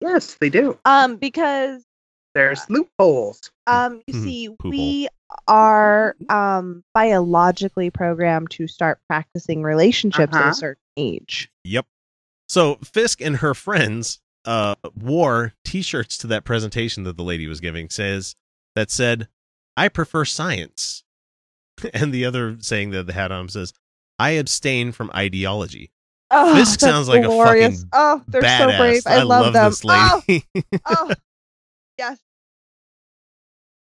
Yes, 0.00 0.34
they 0.40 0.50
do. 0.50 0.78
Um, 0.84 1.16
because 1.16 1.84
There's 2.34 2.68
loopholes. 2.68 3.50
um, 3.66 4.02
you 4.06 4.14
Mhm. 4.14 4.22
see, 4.24 4.48
Poople. 4.48 4.70
we 4.70 5.08
are 5.48 6.14
um 6.28 6.82
biologically 6.94 7.90
programmed 7.90 8.50
to 8.50 8.66
start 8.66 9.00
practicing 9.08 9.62
relationships 9.62 10.34
at 10.34 10.40
Uh-huh. 10.40 10.50
a 10.50 10.54
certain 10.54 10.82
age. 10.96 11.50
Yep. 11.64 11.86
So 12.48 12.74
Fisk 12.76 13.20
and 13.20 13.36
her 13.38 13.54
friends 13.54 14.20
uh 14.44 14.74
wore 14.96 15.54
t-shirts 15.64 16.18
to 16.18 16.26
that 16.26 16.44
presentation 16.44 17.04
that 17.04 17.16
the 17.16 17.22
lady 17.22 17.46
was 17.46 17.60
giving 17.60 17.88
says 17.88 18.34
that 18.74 18.90
said, 18.90 19.28
"I 19.76 19.88
prefer 19.88 20.24
science." 20.24 21.04
And 21.94 22.12
the 22.12 22.24
other 22.24 22.56
saying 22.60 22.90
that 22.90 23.06
they 23.06 23.12
had 23.12 23.30
on 23.32 23.48
says, 23.48 23.72
"I 24.18 24.30
abstain 24.32 24.92
from 24.92 25.10
ideology." 25.14 25.90
Oh, 26.30 26.54
Fisk 26.54 26.80
sounds 26.80 27.08
like 27.08 27.22
a 27.24 27.26
glorious. 27.26 27.76
fucking 27.84 27.88
Oh, 27.92 28.22
they're 28.28 28.40
so 28.42 28.46
Badass. 28.48 28.78
brave. 28.78 29.02
I, 29.06 29.22
love, 29.22 29.52
them. 29.52 29.64
this 29.70 29.84
lady. 29.84 30.44
Oh, 30.54 30.72
oh, 30.86 31.10
yes. 31.98 32.18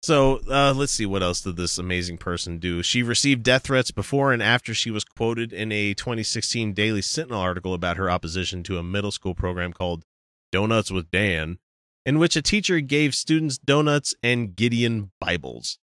So 0.02 0.40
uh, 0.50 0.72
let's 0.74 0.92
see 0.92 1.04
what 1.04 1.22
else 1.22 1.42
did 1.42 1.56
this 1.56 1.76
amazing 1.76 2.16
person 2.16 2.58
do. 2.58 2.82
She 2.82 3.02
received 3.02 3.42
death 3.42 3.64
threats 3.64 3.90
before 3.90 4.32
and 4.32 4.42
after 4.42 4.72
she 4.72 4.90
was 4.90 5.04
quoted 5.04 5.52
in 5.52 5.70
a 5.72 5.92
2016 5.92 6.72
Daily 6.72 7.02
Sentinel 7.02 7.40
article 7.40 7.74
about 7.74 7.98
her 7.98 8.10
opposition 8.10 8.62
to 8.62 8.78
a 8.78 8.82
middle 8.82 9.10
school 9.10 9.34
program 9.34 9.74
called 9.74 10.04
Donuts 10.52 10.90
with 10.90 11.10
Dan, 11.10 11.58
in 12.06 12.18
which 12.18 12.34
a 12.34 12.40
teacher 12.42 12.80
gave 12.80 13.14
students 13.14 13.58
donuts 13.58 14.14
and 14.22 14.56
Gideon 14.56 15.10
Bibles. 15.20 15.78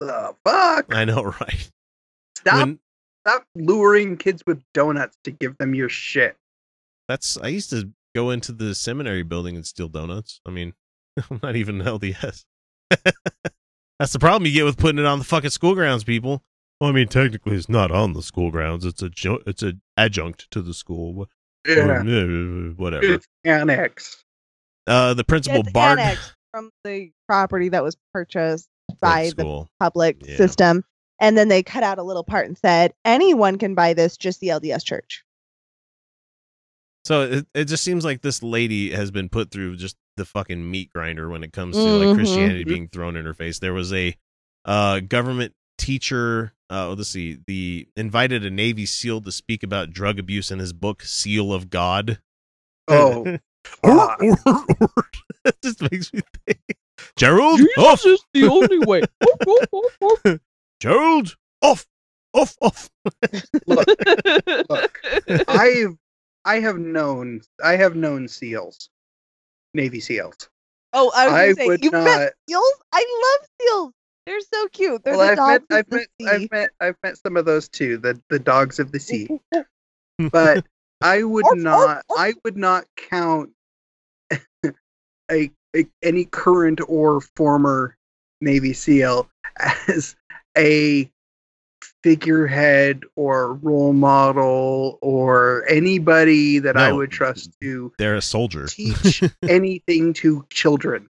The 0.00 0.36
fuck! 0.44 0.94
I 0.94 1.04
know, 1.04 1.22
right? 1.40 1.70
Stop! 2.36 2.54
When- 2.68 2.78
Stop 3.28 3.44
luring 3.54 4.16
kids 4.16 4.42
with 4.46 4.62
donuts 4.72 5.16
to 5.24 5.30
give 5.30 5.56
them 5.58 5.74
your 5.74 5.88
shit. 5.90 6.36
that's 7.08 7.36
I 7.38 7.48
used 7.48 7.68
to 7.70 7.90
go 8.14 8.30
into 8.30 8.52
the 8.52 8.74
seminary 8.74 9.22
building 9.22 9.54
and 9.56 9.66
steal 9.66 9.88
donuts. 9.88 10.40
I 10.46 10.50
mean, 10.50 10.72
I'm 11.30 11.38
not 11.42 11.54
even 11.56 11.78
LDS. 11.80 12.44
that's 13.98 14.12
the 14.12 14.18
problem 14.18 14.46
you 14.46 14.52
get 14.52 14.64
with 14.64 14.78
putting 14.78 14.98
it 14.98 15.04
on 15.04 15.18
the 15.18 15.24
fucking 15.26 15.50
school 15.50 15.74
grounds, 15.74 16.04
people. 16.04 16.42
Well, 16.80 16.88
I 16.90 16.92
mean, 16.94 17.08
technically, 17.08 17.56
it's 17.56 17.68
not 17.68 17.90
on 17.90 18.12
the 18.14 18.22
school 18.22 18.50
grounds. 18.50 18.84
It's 18.86 19.02
a 19.02 19.10
ju- 19.10 19.42
it's 19.46 19.62
a 19.62 19.74
adjunct 19.96 20.50
to 20.52 20.62
the 20.62 20.72
school. 20.72 21.28
Yeah, 21.66 22.02
Whatever. 22.76 23.04
it's 23.04 23.26
annex. 23.44 24.24
Uh, 24.86 25.12
the 25.12 25.24
principal 25.24 25.60
It's 25.60 25.72
barred 25.72 25.98
annexed 25.98 26.32
from 26.54 26.70
the 26.84 27.10
property 27.26 27.68
that 27.70 27.82
was 27.82 27.96
purchased 28.14 28.68
by 29.00 29.32
the 29.36 29.66
public 29.80 30.24
Yeah. 30.26 30.36
system. 30.36 30.84
And 31.20 31.36
then 31.36 31.48
they 31.48 31.62
cut 31.62 31.82
out 31.82 31.98
a 31.98 32.02
little 32.02 32.24
part 32.24 32.46
and 32.46 32.56
said, 32.56 32.92
anyone 33.04 33.58
can 33.58 33.74
buy 33.74 33.92
this, 33.94 34.16
just 34.16 34.40
the 34.40 34.48
LDS 34.48 34.84
church. 34.84 35.24
So 37.04 37.22
it, 37.22 37.46
it 37.54 37.64
just 37.64 37.82
seems 37.84 38.04
like 38.04 38.22
this 38.22 38.42
lady 38.42 38.90
has 38.92 39.10
been 39.10 39.28
put 39.28 39.50
through 39.50 39.76
just 39.76 39.96
the 40.16 40.24
fucking 40.24 40.70
meat 40.70 40.90
grinder 40.92 41.28
when 41.28 41.42
it 41.42 41.52
comes 41.52 41.76
to 41.76 41.82
like 41.82 42.08
Mhm. 42.08 42.14
Christianity 42.16 42.64
being 42.64 42.88
thrown 42.88 43.16
in 43.16 43.24
her 43.24 43.34
face. 43.34 43.58
There 43.60 43.72
was 43.72 43.92
a 43.92 44.14
uh, 44.64 45.00
government 45.00 45.54
teacher. 45.78 46.52
Uh, 46.70 46.90
let's 46.90 47.08
see. 47.08 47.38
The 47.46 47.88
invited 47.96 48.44
a 48.44 48.50
Navy 48.50 48.84
SEAL 48.84 49.22
to 49.22 49.32
speak 49.32 49.62
about 49.62 49.90
drug 49.90 50.18
abuse 50.18 50.50
in 50.50 50.58
his 50.58 50.72
book 50.74 51.02
Seal 51.02 51.52
of 51.52 51.70
God. 51.70 52.20
Oh, 52.88 53.38
fuck. 53.64 54.18
it 54.20 55.56
just 55.62 55.80
makes 55.90 56.12
me 56.12 56.20
think. 56.46 56.60
Gerald, 57.16 57.60
off. 57.78 58.04
is 58.04 58.22
the 58.34 58.44
only 58.48 58.78
way. 58.80 59.02
Gerald, 60.80 61.36
off, 61.62 61.86
off, 62.32 62.56
off. 62.60 62.88
look, 63.66 63.88
look. 64.68 65.00
I've 65.48 65.96
I 66.44 66.60
have 66.60 66.78
known 66.78 67.40
I 67.62 67.76
have 67.76 67.96
known 67.96 68.26
SEAls, 68.28 68.88
Navy 69.74 69.98
SEAls. 70.00 70.48
oh, 70.92 71.10
I 71.14 71.26
was 71.26 71.34
I 71.34 71.44
going 71.44 71.48
to 71.56 71.60
say, 71.62 71.66
would 71.66 71.84
you've 71.84 71.92
not- 71.92 72.04
met 72.04 72.34
seals? 72.48 72.74
I 72.92 73.38
love 73.40 73.48
seals. 73.60 73.92
They're 74.26 74.40
so 74.40 74.68
cute. 74.68 75.02
They're 75.04 75.16
well, 75.16 75.34
the 75.34 75.42
I've 75.42 75.62
met 75.62 75.68
dogs 75.68 75.70
of 75.70 75.76
I've 75.78 75.88
the 75.88 75.96
met 75.96 76.08
sea. 76.20 76.28
I've 76.28 76.50
met 76.50 76.70
I've 76.80 76.96
met 77.02 77.16
some 77.16 77.36
of 77.38 77.44
those 77.46 77.68
too. 77.68 77.96
The 77.98 78.20
the 78.28 78.38
dogs 78.38 78.78
of 78.78 78.92
the 78.92 79.00
sea. 79.00 79.28
But 80.32 80.66
I 81.00 81.22
would 81.22 81.44
oh, 81.46 81.50
oh, 81.52 81.54
not. 81.54 82.04
Oh. 82.10 82.16
I 82.18 82.34
would 82.44 82.56
not 82.56 82.84
count 82.96 83.50
a, 85.30 85.50
a 85.76 85.86
any 86.02 86.24
current 86.24 86.80
or 86.88 87.20
former 87.36 87.96
Navy 88.40 88.72
SEAL 88.72 89.30
as 89.86 90.16
a 90.58 91.10
figurehead 92.02 93.02
or 93.16 93.54
role 93.54 93.92
model 93.92 94.98
or 95.00 95.64
anybody 95.68 96.58
that 96.58 96.76
I 96.76 96.92
would 96.92 97.10
trust 97.10 97.50
to 97.62 97.92
They're 97.98 98.16
a 98.16 98.22
soldier. 98.22 98.66
teach 98.66 99.22
anything 99.48 100.12
to 100.14 100.44
children. 100.50 101.08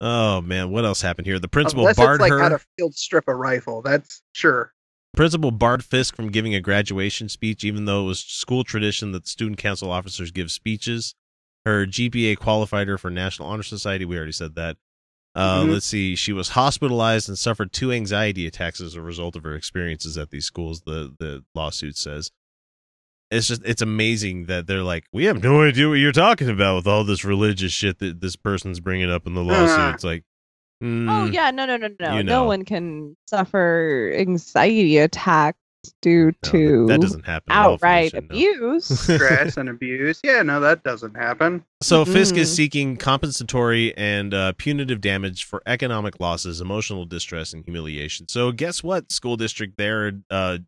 Oh 0.00 0.40
man, 0.40 0.70
what 0.70 0.84
else 0.84 1.00
happened 1.00 1.26
here? 1.26 1.38
The 1.38 1.48
principal 1.48 1.82
Unless 1.82 1.96
barred 1.96 2.14
it's 2.16 2.20
like 2.22 2.32
her. 2.32 2.40
how 2.40 2.48
to 2.50 2.60
field 2.76 2.94
strip 2.94 3.24
a 3.26 3.34
rifle. 3.34 3.80
That's 3.82 4.22
sure. 4.32 4.72
Principal 5.16 5.50
barred 5.52 5.84
Fisk 5.84 6.16
from 6.16 6.30
giving 6.30 6.54
a 6.54 6.60
graduation 6.60 7.28
speech, 7.28 7.62
even 7.64 7.84
though 7.84 8.02
it 8.02 8.06
was 8.06 8.20
school 8.20 8.64
tradition 8.64 9.12
that 9.12 9.28
student 9.28 9.58
council 9.58 9.90
officers 9.90 10.30
give 10.32 10.50
speeches. 10.50 11.14
Her 11.64 11.86
GPA 11.86 12.36
qualified 12.36 12.88
her 12.88 12.98
for 12.98 13.10
National 13.10 13.48
Honor 13.48 13.62
Society. 13.62 14.04
We 14.04 14.16
already 14.16 14.32
said 14.32 14.56
that. 14.56 14.76
Uh, 15.34 15.64
Mhm. 15.64 15.72
Let's 15.72 15.86
see. 15.86 16.14
She 16.14 16.32
was 16.32 16.50
hospitalized 16.50 17.28
and 17.28 17.36
suffered 17.38 17.72
two 17.72 17.90
anxiety 17.90 18.46
attacks 18.46 18.80
as 18.80 18.94
a 18.94 19.00
result 19.02 19.34
of 19.34 19.42
her 19.42 19.54
experiences 19.56 20.16
at 20.16 20.30
these 20.30 20.44
schools. 20.46 20.82
The 20.82 21.14
the 21.18 21.44
lawsuit 21.54 21.96
says. 21.96 22.30
It's 23.30 23.48
just 23.48 23.62
it's 23.64 23.82
amazing 23.82 24.46
that 24.46 24.66
they're 24.68 24.84
like, 24.84 25.06
we 25.12 25.24
have 25.24 25.42
no 25.42 25.62
idea 25.62 25.88
what 25.88 25.94
you're 25.94 26.12
talking 26.12 26.48
about 26.48 26.76
with 26.76 26.86
all 26.86 27.02
this 27.02 27.24
religious 27.24 27.72
shit 27.72 27.98
that 27.98 28.20
this 28.20 28.36
person's 28.36 28.78
bringing 28.78 29.10
up 29.10 29.26
in 29.26 29.34
the 29.34 29.42
lawsuit. 29.42 29.94
It's 29.94 30.04
like, 30.04 30.22
Oh 30.82 30.84
mm, 30.86 31.32
yeah, 31.32 31.50
no, 31.50 31.66
no, 31.66 31.78
no, 31.78 31.88
no. 31.98 32.16
you 32.18 32.22
No 32.22 32.44
one 32.44 32.64
can 32.64 33.16
suffer 33.28 34.12
anxiety 34.16 34.98
attacks 34.98 35.58
due 36.02 36.26
no, 36.26 36.50
to 36.50 36.86
that 36.86 37.00
doesn't 37.00 37.24
happen. 37.26 37.52
at 37.52 37.58
all 37.66 37.78
for 37.78 37.86
this 37.86 38.12
outright 38.12 38.12
no. 38.14 38.18
abuse. 38.18 38.86
Stress 39.00 39.56
and 39.56 39.68
abuse. 39.68 40.20
Yeah, 40.24 40.42
no, 40.42 40.60
that 40.60 40.82
doesn't 40.84 41.14
happen. 41.16 41.64
So 41.82 42.04
Fisk 42.04 42.36
is 42.36 42.54
seeking 42.54 42.96
compensatory 42.96 43.96
and 43.96 44.32
uh, 44.32 44.52
punitive 44.56 45.00
damage 45.00 45.44
for 45.44 45.62
economic 45.66 46.18
losses, 46.20 46.60
emotional 46.60 47.04
distress, 47.04 47.52
and 47.52 47.64
humiliation. 47.64 48.28
So 48.28 48.52
guess 48.52 48.82
what? 48.82 49.12
School 49.12 49.36
district 49.36 49.76
there, 49.76 50.12
uh, 50.30 50.58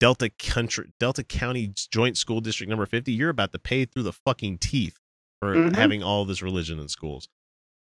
Delta 0.00 0.30
Country, 0.38 0.92
Delta 0.98 1.22
County 1.22 1.72
Joint 1.90 2.16
School 2.16 2.40
District 2.40 2.68
number 2.68 2.86
fifty. 2.86 3.12
You're 3.12 3.30
about 3.30 3.52
to 3.52 3.58
pay 3.58 3.84
through 3.84 4.02
the 4.02 4.12
fucking 4.12 4.58
teeth 4.58 4.98
for 5.40 5.54
Mhm. 5.54 5.76
having 5.76 6.02
all 6.02 6.24
this 6.24 6.42
religion 6.42 6.78
in 6.78 6.88
schools, 6.88 7.28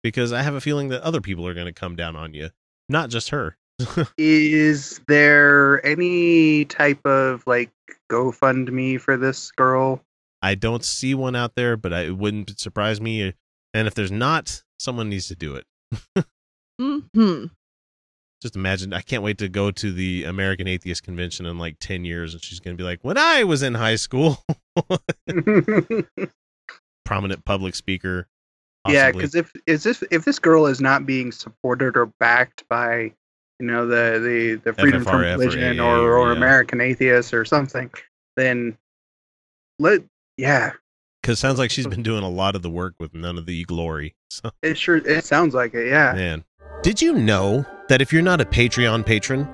because 0.03 0.31
I 0.31 0.41
have 0.43 0.53
a 0.53 0.61
feeling 0.61 0.89
that 0.89 1.01
other 1.01 1.21
people 1.21 1.47
are 1.47 1.53
going 1.53 1.65
to 1.65 1.73
come 1.73 1.95
down 1.95 2.15
on 2.15 2.33
you, 2.33 2.49
not 2.87 3.09
just 3.09 3.29
her. 3.29 3.57
Is 4.17 4.99
there 5.07 5.85
any 5.85 6.65
type 6.65 7.05
of 7.05 7.45
like 7.45 7.71
GoFundMe 8.09 8.99
for 8.99 9.17
this 9.17 9.51
girl? 9.51 10.01
I 10.41 10.55
don't 10.55 10.83
see 10.83 11.13
one 11.13 11.35
out 11.35 11.55
there, 11.55 11.77
but 11.77 11.93
I, 11.93 12.01
it 12.01 12.17
wouldn't 12.17 12.59
surprise 12.59 13.01
me. 13.01 13.33
And 13.73 13.87
if 13.87 13.95
there's 13.95 14.11
not, 14.11 14.63
someone 14.79 15.09
needs 15.09 15.27
to 15.27 15.35
do 15.35 15.55
it. 15.55 15.65
hmm 16.79 17.45
just 18.39 18.55
imagine 18.55 18.93
i 18.93 19.01
can't 19.01 19.23
wait 19.23 19.39
to 19.39 19.49
go 19.49 19.71
to 19.71 19.91
the 19.91 20.23
american 20.25 20.67
atheist 20.67 21.01
convention 21.01 21.47
in 21.47 21.57
like 21.57 21.75
10 21.79 22.05
years 22.05 22.35
and 22.35 22.43
she's 22.43 22.59
going 22.59 22.77
to 22.77 22.79
be 22.79 22.85
like 22.85 22.99
when 23.01 23.17
i 23.17 23.43
was 23.43 23.63
in 23.63 23.73
high 23.73 23.95
school 23.95 24.45
prominent 27.03 27.43
public 27.45 27.73
speaker 27.73 28.27
yeah, 28.87 29.11
because 29.11 29.35
if 29.35 29.51
is 29.65 29.83
this 29.83 30.03
if 30.11 30.25
this 30.25 30.39
girl 30.39 30.65
is 30.65 30.79
not 30.79 31.05
being 31.05 31.31
supported 31.31 31.97
or 31.97 32.05
backed 32.19 32.63
by 32.69 33.11
you 33.59 33.67
know 33.67 33.87
the 33.87 34.19
the 34.19 34.55
the 34.63 34.73
Freedom 34.73 35.03
from 35.03 35.21
FFRF 35.21 35.35
or 35.35 35.39
Religion 35.39 35.79
AA 35.79 35.83
or, 35.83 35.97
or- 35.97 36.17
or 36.17 36.31
yeah. 36.31 36.37
American 36.37 36.81
Atheists 36.81 37.33
or 37.33 37.45
something, 37.45 37.89
then 38.35 38.77
let 39.79 40.01
yeah, 40.37 40.73
because 41.21 41.39
sounds 41.39 41.59
like 41.59 41.71
she's 41.71 41.87
been 41.87 42.03
doing 42.03 42.23
a 42.23 42.29
lot 42.29 42.55
of 42.55 42.61
the 42.61 42.69
work 42.69 42.95
with 42.99 43.13
none 43.13 43.37
of 43.37 43.45
the 43.45 43.63
glory 43.65 44.15
so. 44.29 44.51
It 44.61 44.77
sure 44.77 44.97
it 44.97 45.25
sounds 45.25 45.53
like 45.53 45.73
it. 45.73 45.87
Yeah, 45.87 46.13
man. 46.13 46.43
Did 46.83 47.01
you 47.01 47.13
know 47.13 47.65
that 47.89 48.01
if 48.01 48.13
you're 48.13 48.21
not 48.21 48.39
a 48.41 48.45
patreon 48.45 49.05
patron 49.05 49.47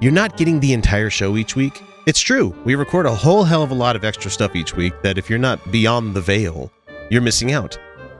you're 0.00 0.12
not 0.12 0.36
getting 0.36 0.60
the 0.60 0.72
entire 0.72 1.08
show 1.10 1.36
each 1.36 1.54
week? 1.56 1.80
It's 2.06 2.20
true. 2.20 2.54
We 2.64 2.74
record 2.74 3.06
a 3.06 3.14
whole 3.14 3.44
hell 3.44 3.62
of 3.62 3.70
a 3.70 3.74
lot 3.74 3.96
of 3.96 4.04
extra 4.04 4.30
stuff 4.30 4.54
each 4.56 4.76
week 4.76 4.92
that 5.02 5.16
if 5.16 5.30
you're 5.30 5.38
not 5.38 5.70
beyond 5.70 6.14
the 6.14 6.20
veil 6.20 6.70
you're 7.10 7.22
missing 7.22 7.52
out 7.52 7.78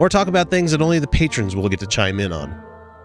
or 0.00 0.08
talk 0.08 0.26
about 0.26 0.50
things 0.50 0.72
that 0.72 0.82
only 0.82 0.98
the 0.98 1.06
patrons 1.06 1.54
will 1.54 1.68
get 1.68 1.78
to 1.78 1.86
chime 1.86 2.18
in 2.18 2.32
on. 2.32 2.60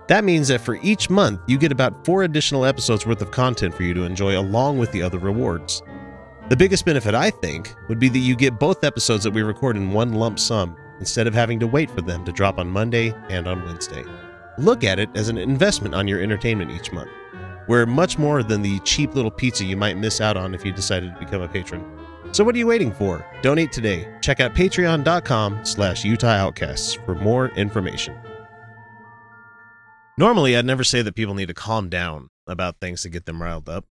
That 0.07 0.23
means 0.23 0.47
that 0.47 0.61
for 0.61 0.75
each 0.81 1.09
month, 1.09 1.41
you 1.45 1.57
get 1.57 1.71
about 1.71 2.05
four 2.05 2.23
additional 2.23 2.65
episodes 2.65 3.05
worth 3.05 3.21
of 3.21 3.31
content 3.31 3.75
for 3.75 3.83
you 3.83 3.93
to 3.93 4.03
enjoy 4.03 4.39
along 4.39 4.77
with 4.77 4.91
the 4.91 5.01
other 5.01 5.19
rewards. 5.19 5.83
The 6.49 6.55
biggest 6.55 6.85
benefit, 6.85 7.13
I 7.13 7.31
think, 7.31 7.75
would 7.89 7.99
be 7.99 8.07
that 8.09 8.19
you 8.19 8.35
get 8.35 8.59
both 8.59 8.83
episodes 8.83 9.23
that 9.23 9.33
we 9.33 9.41
record 9.41 9.75
in 9.75 9.91
one 9.91 10.13
lump 10.13 10.39
sum 10.39 10.77
instead 10.99 11.27
of 11.27 11.33
having 11.33 11.59
to 11.59 11.67
wait 11.67 11.91
for 11.91 12.01
them 12.01 12.23
to 12.23 12.31
drop 12.31 12.59
on 12.59 12.69
Monday 12.69 13.13
and 13.29 13.47
on 13.47 13.65
Wednesday. 13.65 14.03
Look 14.57 14.83
at 14.83 14.99
it 14.99 15.09
as 15.15 15.27
an 15.27 15.37
investment 15.37 15.95
on 15.95 16.07
your 16.07 16.21
entertainment 16.21 16.71
each 16.71 16.93
month. 16.93 17.09
We're 17.67 17.87
much 17.87 18.19
more 18.19 18.43
than 18.43 18.61
the 18.61 18.79
cheap 18.81 19.15
little 19.15 19.31
pizza 19.31 19.65
you 19.65 19.75
might 19.75 19.97
miss 19.97 20.21
out 20.21 20.37
on 20.37 20.53
if 20.53 20.63
you 20.63 20.71
decided 20.71 21.13
to 21.13 21.19
become 21.19 21.41
a 21.41 21.47
patron. 21.47 21.83
So 22.35 22.43
what 22.43 22.53
are 22.53 22.57
you 22.57 22.67
waiting 22.67 22.91
for? 22.91 23.25
Donate 23.41 23.71
today. 23.71 24.05
Check 24.19 24.41
out 24.41 24.53
patreon.com 24.53 25.63
slash 25.63 26.03
Utah 26.03 26.35
Outcasts 26.35 26.93
for 26.93 27.15
more 27.15 27.47
information. 27.51 28.13
Normally, 30.17 30.57
I'd 30.57 30.65
never 30.65 30.83
say 30.83 31.01
that 31.01 31.15
people 31.15 31.33
need 31.33 31.47
to 31.47 31.53
calm 31.53 31.87
down 31.87 32.27
about 32.45 32.81
things 32.81 33.03
to 33.03 33.09
get 33.09 33.25
them 33.25 33.41
riled 33.41 33.69
up. 33.69 33.85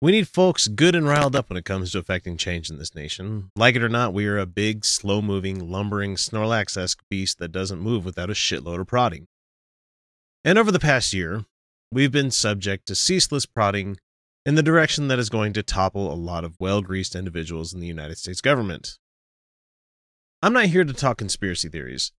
We 0.00 0.10
need 0.10 0.26
folks 0.26 0.68
good 0.68 0.94
and 0.94 1.06
riled 1.06 1.36
up 1.36 1.50
when 1.50 1.58
it 1.58 1.66
comes 1.66 1.92
to 1.92 1.98
affecting 1.98 2.38
change 2.38 2.70
in 2.70 2.78
this 2.78 2.94
nation. 2.94 3.50
Like 3.56 3.76
it 3.76 3.82
or 3.82 3.90
not, 3.90 4.14
we 4.14 4.26
are 4.26 4.38
a 4.38 4.46
big, 4.46 4.82
slow 4.82 5.20
moving, 5.20 5.70
lumbering, 5.70 6.14
Snorlax 6.14 6.78
esque 6.78 7.02
beast 7.10 7.38
that 7.40 7.52
doesn't 7.52 7.78
move 7.78 8.06
without 8.06 8.30
a 8.30 8.32
shitload 8.32 8.80
of 8.80 8.86
prodding. 8.86 9.26
And 10.46 10.58
over 10.58 10.72
the 10.72 10.80
past 10.80 11.12
year, 11.12 11.44
we've 11.92 12.10
been 12.10 12.30
subject 12.30 12.86
to 12.86 12.94
ceaseless 12.94 13.44
prodding 13.44 13.98
in 14.44 14.56
the 14.56 14.62
direction 14.62 15.08
that 15.08 15.18
is 15.18 15.28
going 15.28 15.52
to 15.52 15.62
topple 15.62 16.12
a 16.12 16.14
lot 16.14 16.44
of 16.44 16.58
well 16.58 16.82
greased 16.82 17.14
individuals 17.14 17.72
in 17.72 17.80
the 17.80 17.86
United 17.86 18.18
States 18.18 18.40
government. 18.40 18.98
I'm 20.42 20.52
not 20.52 20.66
here 20.66 20.84
to 20.84 20.92
talk 20.92 21.18
conspiracy 21.18 21.68
theories. 21.68 22.12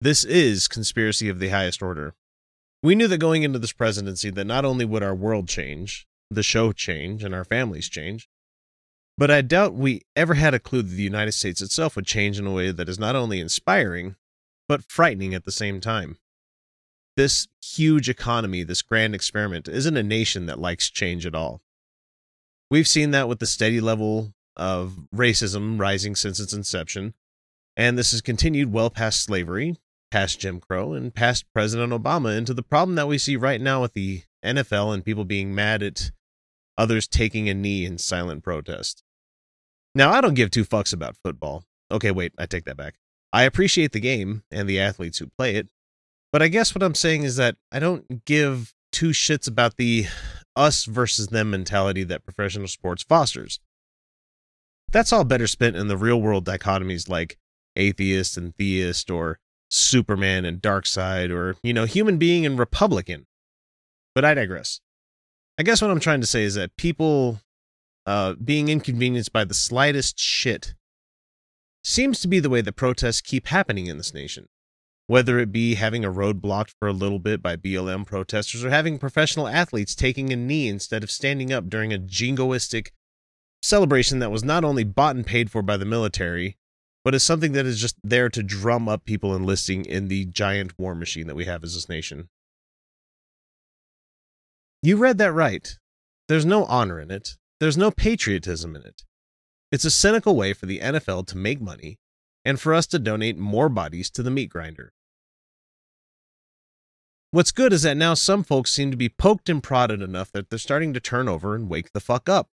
This 0.00 0.24
is 0.24 0.68
conspiracy 0.68 1.28
of 1.28 1.38
the 1.38 1.48
highest 1.48 1.82
order. 1.82 2.14
We 2.82 2.94
knew 2.94 3.08
that 3.08 3.18
going 3.18 3.42
into 3.42 3.58
this 3.58 3.72
presidency 3.72 4.30
that 4.30 4.46
not 4.46 4.64
only 4.64 4.84
would 4.84 5.02
our 5.02 5.14
world 5.14 5.48
change, 5.48 6.06
the 6.30 6.42
show 6.42 6.72
change, 6.72 7.22
and 7.22 7.34
our 7.34 7.44
families 7.44 7.88
change, 7.88 8.28
but 9.18 9.30
I 9.30 9.40
doubt 9.40 9.74
we 9.74 10.02
ever 10.14 10.34
had 10.34 10.54
a 10.54 10.58
clue 10.58 10.82
that 10.82 10.94
the 10.94 11.02
United 11.02 11.32
States 11.32 11.62
itself 11.62 11.96
would 11.96 12.06
change 12.06 12.38
in 12.38 12.46
a 12.46 12.52
way 12.52 12.70
that 12.70 12.88
is 12.88 12.98
not 12.98 13.16
only 13.16 13.40
inspiring, 13.40 14.16
but 14.68 14.90
frightening 14.90 15.34
at 15.34 15.44
the 15.44 15.52
same 15.52 15.80
time. 15.80 16.18
This 17.16 17.48
huge 17.62 18.10
economy, 18.10 18.62
this 18.62 18.82
grand 18.82 19.14
experiment, 19.14 19.68
isn't 19.68 19.96
a 19.96 20.02
nation 20.02 20.44
that 20.46 20.58
likes 20.58 20.90
change 20.90 21.24
at 21.24 21.34
all. 21.34 21.62
We've 22.70 22.88
seen 22.88 23.12
that 23.12 23.28
with 23.28 23.38
the 23.38 23.46
steady 23.46 23.80
level 23.80 24.32
of 24.56 24.98
racism 25.14 25.78
rising 25.78 26.16
since 26.16 26.40
its 26.40 26.52
inception, 26.52 27.14
and 27.76 27.96
this 27.96 28.10
has 28.10 28.20
continued 28.20 28.72
well 28.72 28.90
past 28.90 29.22
slavery, 29.22 29.76
past 30.10 30.40
Jim 30.40 30.60
Crow, 30.60 30.92
and 30.92 31.14
past 31.14 31.44
President 31.52 31.92
Obama 31.92 32.36
into 32.36 32.54
the 32.54 32.62
problem 32.62 32.96
that 32.96 33.06
we 33.06 33.18
see 33.18 33.36
right 33.36 33.60
now 33.60 33.82
with 33.82 33.92
the 33.92 34.22
NFL 34.44 34.92
and 34.92 35.04
people 35.04 35.24
being 35.24 35.54
mad 35.54 35.82
at 35.82 36.10
others 36.76 37.06
taking 37.06 37.48
a 37.48 37.54
knee 37.54 37.84
in 37.84 37.98
silent 37.98 38.42
protest. 38.42 39.02
Now, 39.94 40.10
I 40.10 40.20
don't 40.20 40.34
give 40.34 40.50
two 40.50 40.64
fucks 40.64 40.92
about 40.92 41.16
football. 41.22 41.64
Okay, 41.90 42.10
wait, 42.10 42.32
I 42.38 42.46
take 42.46 42.64
that 42.64 42.76
back. 42.76 42.94
I 43.32 43.44
appreciate 43.44 43.92
the 43.92 44.00
game 44.00 44.42
and 44.50 44.68
the 44.68 44.80
athletes 44.80 45.18
who 45.18 45.26
play 45.26 45.56
it, 45.56 45.68
but 46.32 46.42
I 46.42 46.48
guess 46.48 46.74
what 46.74 46.82
I'm 46.82 46.94
saying 46.94 47.22
is 47.22 47.36
that 47.36 47.56
I 47.70 47.78
don't 47.78 48.24
give 48.24 48.74
two 48.92 49.10
shits 49.10 49.48
about 49.48 49.76
the 49.76 50.06
us 50.56 50.84
versus 50.84 51.28
them 51.28 51.50
mentality 51.50 52.02
that 52.04 52.24
professional 52.24 52.66
sports 52.68 53.02
fosters. 53.02 53.60
That's 54.90 55.12
all 55.12 55.24
better 55.24 55.46
spent 55.46 55.76
in 55.76 55.88
the 55.88 55.96
real 55.96 56.20
world 56.20 56.46
dichotomies 56.46 57.08
like 57.08 57.38
atheist 57.76 58.36
and 58.36 58.56
theist 58.56 59.10
or 59.10 59.38
Superman 59.68 60.44
and 60.44 60.62
Darkseid 60.62 61.30
or, 61.30 61.56
you 61.62 61.74
know, 61.74 61.84
human 61.84 62.18
being 62.18 62.46
and 62.46 62.58
Republican. 62.58 63.26
But 64.14 64.24
I 64.24 64.34
digress. 64.34 64.80
I 65.58 65.62
guess 65.62 65.82
what 65.82 65.90
I'm 65.90 66.00
trying 66.00 66.20
to 66.20 66.26
say 66.26 66.44
is 66.44 66.54
that 66.54 66.76
people 66.76 67.40
uh, 68.06 68.34
being 68.34 68.68
inconvenienced 68.68 69.32
by 69.32 69.44
the 69.44 69.54
slightest 69.54 70.18
shit 70.18 70.74
seems 71.82 72.20
to 72.20 72.28
be 72.28 72.40
the 72.40 72.50
way 72.50 72.60
that 72.60 72.72
protests 72.72 73.20
keep 73.20 73.48
happening 73.48 73.86
in 73.86 73.96
this 73.96 74.14
nation. 74.14 74.48
Whether 75.08 75.38
it 75.38 75.52
be 75.52 75.76
having 75.76 76.04
a 76.04 76.10
road 76.10 76.40
blocked 76.42 76.74
for 76.78 76.88
a 76.88 76.92
little 76.92 77.20
bit 77.20 77.40
by 77.40 77.56
BLM 77.56 78.04
protesters 78.06 78.64
or 78.64 78.70
having 78.70 78.98
professional 78.98 79.46
athletes 79.46 79.94
taking 79.94 80.32
a 80.32 80.36
knee 80.36 80.68
instead 80.68 81.04
of 81.04 81.10
standing 81.10 81.52
up 81.52 81.68
during 81.68 81.92
a 81.92 81.98
jingoistic 81.98 82.88
celebration 83.62 84.18
that 84.18 84.32
was 84.32 84.42
not 84.44 84.64
only 84.64 84.84
bought 84.84 85.16
and 85.16 85.26
paid 85.26 85.50
for 85.50 85.62
by 85.62 85.76
the 85.76 85.84
military, 85.84 86.56
but 87.04 87.14
is 87.14 87.22
something 87.22 87.52
that 87.52 87.66
is 87.66 87.80
just 87.80 87.96
there 88.02 88.28
to 88.28 88.42
drum 88.42 88.88
up 88.88 89.04
people 89.04 89.34
enlisting 89.34 89.84
in 89.84 90.08
the 90.08 90.24
giant 90.24 90.76
war 90.76 90.94
machine 90.94 91.28
that 91.28 91.36
we 91.36 91.44
have 91.44 91.62
as 91.62 91.74
this 91.74 91.88
nation. 91.88 92.28
You 94.82 94.96
read 94.96 95.18
that 95.18 95.32
right. 95.32 95.78
There's 96.28 96.44
no 96.44 96.64
honor 96.64 97.00
in 97.00 97.12
it. 97.12 97.36
There's 97.60 97.76
no 97.76 97.90
patriotism 97.90 98.74
in 98.74 98.82
it. 98.82 99.02
It's 99.70 99.84
a 99.84 99.90
cynical 99.90 100.34
way 100.34 100.52
for 100.52 100.66
the 100.66 100.80
NFL 100.80 101.26
to 101.28 101.36
make 101.36 101.60
money 101.60 101.98
and 102.44 102.60
for 102.60 102.74
us 102.74 102.86
to 102.88 102.98
donate 102.98 103.38
more 103.38 103.68
bodies 103.68 104.10
to 104.10 104.22
the 104.22 104.30
meat 104.30 104.50
grinder. 104.50 104.92
What's 107.32 107.52
good 107.52 107.72
is 107.72 107.82
that 107.82 107.96
now 107.96 108.14
some 108.14 108.44
folks 108.44 108.72
seem 108.72 108.90
to 108.90 108.96
be 108.96 109.08
poked 109.08 109.48
and 109.48 109.62
prodded 109.62 110.00
enough 110.00 110.30
that 110.32 110.48
they're 110.48 110.58
starting 110.58 110.94
to 110.94 111.00
turn 111.00 111.28
over 111.28 111.54
and 111.54 111.68
wake 111.68 111.92
the 111.92 112.00
fuck 112.00 112.28
up. 112.28 112.48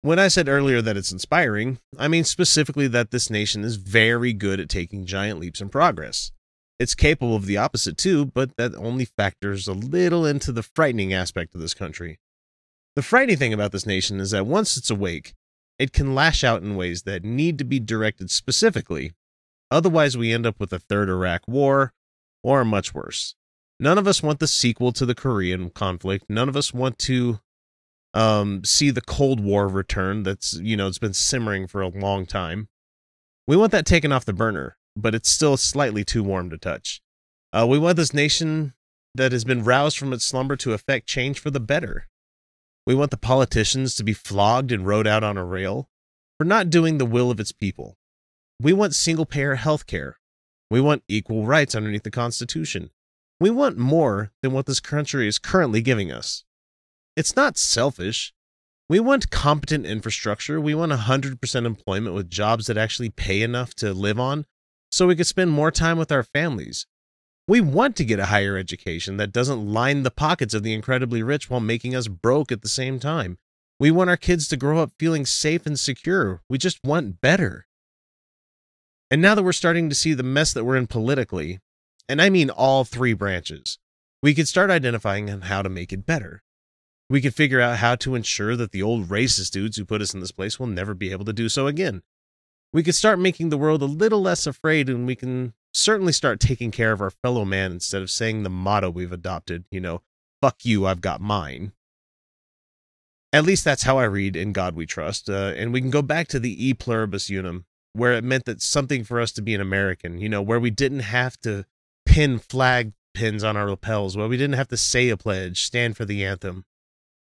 When 0.00 0.18
I 0.18 0.28
said 0.28 0.48
earlier 0.48 0.80
that 0.82 0.96
it's 0.96 1.12
inspiring, 1.12 1.78
I 1.98 2.08
mean 2.08 2.24
specifically 2.24 2.86
that 2.88 3.10
this 3.10 3.28
nation 3.28 3.64
is 3.64 3.76
very 3.76 4.32
good 4.32 4.60
at 4.60 4.68
taking 4.68 5.04
giant 5.04 5.40
leaps 5.40 5.60
in 5.60 5.68
progress. 5.68 6.30
It's 6.78 6.94
capable 6.94 7.36
of 7.36 7.46
the 7.46 7.56
opposite 7.56 7.96
too, 7.96 8.26
but 8.26 8.56
that 8.56 8.74
only 8.74 9.04
factors 9.04 9.66
a 9.66 9.72
little 9.72 10.26
into 10.26 10.52
the 10.52 10.62
frightening 10.62 11.12
aspect 11.12 11.54
of 11.54 11.60
this 11.60 11.74
country. 11.74 12.18
The 12.94 13.02
frightening 13.02 13.36
thing 13.36 13.52
about 13.52 13.72
this 13.72 13.86
nation 13.86 14.20
is 14.20 14.30
that 14.30 14.46
once 14.46 14.76
it's 14.76 14.90
awake, 14.90 15.34
it 15.78 15.92
can 15.92 16.14
lash 16.14 16.42
out 16.42 16.62
in 16.62 16.76
ways 16.76 17.02
that 17.02 17.24
need 17.24 17.58
to 17.58 17.64
be 17.64 17.78
directed 17.78 18.30
specifically. 18.30 19.12
Otherwise, 19.70 20.16
we 20.16 20.32
end 20.32 20.46
up 20.46 20.58
with 20.58 20.72
a 20.72 20.78
third 20.78 21.08
Iraq 21.08 21.42
war, 21.46 21.92
or 22.42 22.64
much 22.64 22.94
worse. 22.94 23.34
None 23.78 23.98
of 23.98 24.06
us 24.06 24.22
want 24.22 24.40
the 24.40 24.46
sequel 24.46 24.92
to 24.92 25.04
the 25.04 25.14
Korean 25.14 25.70
conflict. 25.70 26.26
None 26.28 26.48
of 26.48 26.56
us 26.56 26.72
want 26.72 26.98
to 27.00 27.40
um, 28.14 28.64
see 28.64 28.90
the 28.90 29.02
Cold 29.02 29.40
War 29.40 29.68
return. 29.68 30.22
That's, 30.22 30.54
you 30.54 30.76
know, 30.76 30.86
it's 30.86 30.98
been 30.98 31.12
simmering 31.12 31.66
for 31.66 31.82
a 31.82 31.88
long 31.88 32.24
time. 32.24 32.68
We 33.46 33.56
want 33.56 33.72
that 33.72 33.86
taken 33.86 34.12
off 34.12 34.24
the 34.24 34.32
burner, 34.32 34.76
but 34.96 35.14
it's 35.14 35.28
still 35.28 35.56
slightly 35.56 36.04
too 36.04 36.24
warm 36.24 36.50
to 36.50 36.58
touch. 36.58 37.02
Uh, 37.52 37.66
we 37.68 37.78
want 37.78 37.96
this 37.96 38.14
nation 38.14 38.72
that 39.14 39.32
has 39.32 39.44
been 39.44 39.64
roused 39.64 39.98
from 39.98 40.12
its 40.12 40.24
slumber 40.24 40.56
to 40.56 40.72
effect 40.72 41.06
change 41.06 41.38
for 41.38 41.50
the 41.50 41.60
better. 41.60 42.08
We 42.86 42.94
want 42.94 43.10
the 43.10 43.16
politicians 43.16 43.94
to 43.96 44.04
be 44.04 44.12
flogged 44.12 44.72
and 44.72 44.86
rode 44.86 45.06
out 45.06 45.24
on 45.24 45.36
a 45.36 45.44
rail 45.44 45.88
for 46.38 46.44
not 46.44 46.70
doing 46.70 46.98
the 46.98 47.06
will 47.06 47.30
of 47.30 47.40
its 47.40 47.52
people. 47.52 47.96
We 48.60 48.72
want 48.72 48.94
single 48.94 49.26
payer 49.26 49.56
health 49.56 49.86
care. 49.86 50.18
We 50.70 50.80
want 50.80 51.02
equal 51.08 51.46
rights 51.46 51.74
underneath 51.74 52.02
the 52.04 52.10
Constitution. 52.10 52.90
We 53.38 53.50
want 53.50 53.76
more 53.76 54.32
than 54.42 54.52
what 54.52 54.66
this 54.66 54.80
country 54.80 55.28
is 55.28 55.38
currently 55.38 55.82
giving 55.82 56.10
us. 56.10 56.44
It's 57.16 57.36
not 57.36 57.58
selfish. 57.58 58.32
We 58.88 59.00
want 59.00 59.30
competent 59.30 59.84
infrastructure. 59.84 60.60
We 60.60 60.74
want 60.74 60.92
100% 60.92 61.66
employment 61.66 62.14
with 62.14 62.30
jobs 62.30 62.66
that 62.66 62.78
actually 62.78 63.10
pay 63.10 63.42
enough 63.42 63.74
to 63.76 63.92
live 63.92 64.18
on 64.18 64.46
so 64.90 65.06
we 65.06 65.16
could 65.16 65.26
spend 65.26 65.50
more 65.50 65.70
time 65.70 65.98
with 65.98 66.12
our 66.12 66.22
families. 66.22 66.86
We 67.48 67.60
want 67.60 67.96
to 67.96 68.04
get 68.04 68.18
a 68.18 68.26
higher 68.26 68.56
education 68.56 69.18
that 69.18 69.32
doesn't 69.32 69.72
line 69.72 70.02
the 70.02 70.10
pockets 70.10 70.54
of 70.54 70.62
the 70.62 70.72
incredibly 70.72 71.22
rich 71.22 71.50
while 71.50 71.60
making 71.60 71.94
us 71.94 72.08
broke 72.08 72.50
at 72.50 72.62
the 72.62 72.68
same 72.68 72.98
time. 72.98 73.38
We 73.78 73.90
want 73.90 74.10
our 74.10 74.16
kids 74.16 74.48
to 74.48 74.56
grow 74.56 74.78
up 74.78 74.92
feeling 74.98 75.26
safe 75.26 75.66
and 75.66 75.78
secure. 75.78 76.42
We 76.48 76.58
just 76.58 76.78
want 76.82 77.20
better. 77.20 77.66
And 79.10 79.22
now 79.22 79.34
that 79.34 79.42
we're 79.42 79.52
starting 79.52 79.88
to 79.88 79.94
see 79.94 80.14
the 80.14 80.22
mess 80.22 80.52
that 80.54 80.64
we're 80.64 80.76
in 80.76 80.86
politically, 80.86 81.60
and 82.08 82.22
I 82.22 82.30
mean 82.30 82.50
all 82.50 82.84
three 82.84 83.12
branches, 83.12 83.78
we 84.22 84.34
could 84.34 84.48
start 84.48 84.70
identifying 84.70 85.28
how 85.28 85.62
to 85.62 85.68
make 85.68 85.92
it 85.92 86.06
better. 86.06 86.42
We 87.08 87.20
could 87.20 87.34
figure 87.34 87.60
out 87.60 87.78
how 87.78 87.94
to 87.96 88.14
ensure 88.14 88.56
that 88.56 88.72
the 88.72 88.82
old 88.82 89.08
racist 89.08 89.52
dudes 89.52 89.76
who 89.76 89.84
put 89.84 90.02
us 90.02 90.12
in 90.12 90.20
this 90.20 90.32
place 90.32 90.58
will 90.58 90.66
never 90.66 90.94
be 90.94 91.12
able 91.12 91.24
to 91.26 91.32
do 91.32 91.48
so 91.48 91.66
again. 91.66 92.02
We 92.72 92.82
could 92.82 92.96
start 92.96 93.18
making 93.18 93.50
the 93.50 93.58
world 93.58 93.80
a 93.82 93.86
little 93.86 94.20
less 94.20 94.46
afraid, 94.46 94.88
and 94.88 95.06
we 95.06 95.14
can 95.14 95.54
certainly 95.72 96.12
start 96.12 96.40
taking 96.40 96.70
care 96.70 96.92
of 96.92 97.00
our 97.00 97.10
fellow 97.10 97.44
man 97.44 97.72
instead 97.72 98.02
of 98.02 98.10
saying 98.10 98.42
the 98.42 98.50
motto 98.50 98.90
we've 98.90 99.12
adopted, 99.12 99.64
you 99.70 99.80
know, 99.80 100.02
fuck 100.42 100.64
you, 100.64 100.86
I've 100.86 101.00
got 101.00 101.20
mine. 101.20 101.72
At 103.32 103.44
least 103.44 103.64
that's 103.64 103.82
how 103.84 103.98
I 103.98 104.04
read 104.04 104.34
In 104.34 104.52
God 104.52 104.74
We 104.74 104.86
Trust. 104.86 105.28
Uh, 105.28 105.52
and 105.56 105.72
we 105.72 105.80
can 105.80 105.90
go 105.90 106.02
back 106.02 106.26
to 106.28 106.40
the 106.40 106.68
E 106.68 106.74
pluribus 106.74 107.30
unum, 107.30 107.66
where 107.92 108.14
it 108.14 108.24
meant 108.24 108.46
that 108.46 108.62
something 108.62 109.04
for 109.04 109.20
us 109.20 109.32
to 109.32 109.42
be 109.42 109.54
an 109.54 109.60
American, 109.60 110.18
you 110.18 110.28
know, 110.28 110.42
where 110.42 110.60
we 110.60 110.70
didn't 110.70 111.00
have 111.00 111.38
to 111.42 111.66
pin 112.06 112.38
flag 112.38 112.92
pins 113.12 113.44
on 113.44 113.56
our 113.56 113.68
lapels, 113.68 114.16
where 114.16 114.28
we 114.28 114.38
didn't 114.38 114.56
have 114.56 114.68
to 114.68 114.76
say 114.76 115.10
a 115.10 115.16
pledge, 115.16 115.62
stand 115.62 115.96
for 115.96 116.04
the 116.04 116.24
anthem, 116.24 116.64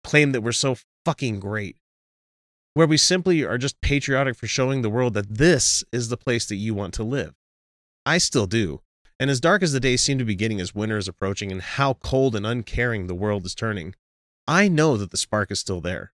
claim 0.03 0.33
that 0.33 0.41
we're 0.41 0.53
so 0.53 0.77
fucking 1.05 1.41
great, 1.41 1.77
where 2.75 2.87
we 2.87 2.97
simply 2.97 3.45
are 3.45 3.59
just 3.59 3.81
patriotic 3.81 4.37
for 4.37 4.47
showing 4.47 4.83
the 4.83 4.91
world 4.91 5.15
that 5.15 5.37
this 5.37 5.85
is 5.93 6.09
the 6.09 6.17
place 6.17 6.47
that 6.47 6.57
you 6.57 6.73
want 6.73 6.95
to 6.95 7.03
live. 7.03 7.35
I 8.07 8.19
still 8.19 8.47
do. 8.47 8.81
And 9.19 9.29
as 9.29 9.41
dark 9.41 9.63
as 9.63 9.73
the 9.73 9.81
days 9.81 10.01
seem 10.01 10.19
to 10.19 10.25
be 10.25 10.35
getting 10.35 10.61
as 10.61 10.75
winter 10.75 10.97
is 10.97 11.09
approaching 11.09 11.53
and 11.53 11.61
how 11.61 11.95
cold 11.95 12.35
and 12.35 12.47
uncaring 12.47 13.07
the 13.07 13.15
world 13.15 13.45
is 13.45 13.55
turning, 13.55 13.95
I 14.49 14.69
know 14.69 14.97
that 14.97 15.11
the 15.11 15.19
spark 15.19 15.51
is 15.51 15.61
still 15.61 15.83
there. 15.83 16.13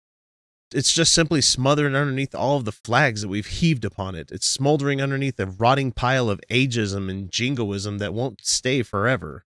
It's 0.74 0.94
just 0.94 1.14
simply 1.14 1.42
smothered 1.42 1.94
underneath 1.94 2.34
all 2.34 2.58
of 2.58 2.66
the 2.66 2.72
flags 2.72 3.22
that 3.22 3.28
we've 3.28 3.46
heaved 3.46 3.84
upon 3.84 4.16
it. 4.16 4.32
It's 4.32 4.48
smoldering 4.48 5.02
underneath 5.02 5.40
a 5.40 5.46
rotting 5.46 5.92
pile 5.92 6.30
of 6.30 6.40
ageism 6.50 7.10
and 7.10 7.30
jingoism 7.30 7.98
that 7.98 8.14
won't 8.14 8.46
stay 8.46 8.82
forever. 8.82 9.46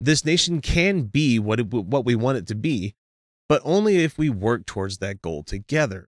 This 0.00 0.24
nation 0.24 0.60
can 0.60 1.02
be 1.02 1.38
what 1.38 1.60
it, 1.60 1.72
what 1.72 2.04
we 2.04 2.14
want 2.14 2.38
it 2.38 2.46
to 2.48 2.54
be, 2.54 2.94
but 3.48 3.62
only 3.64 3.96
if 3.96 4.16
we 4.16 4.30
work 4.30 4.64
towards 4.66 4.98
that 4.98 5.20
goal 5.22 5.42
together. 5.42 6.08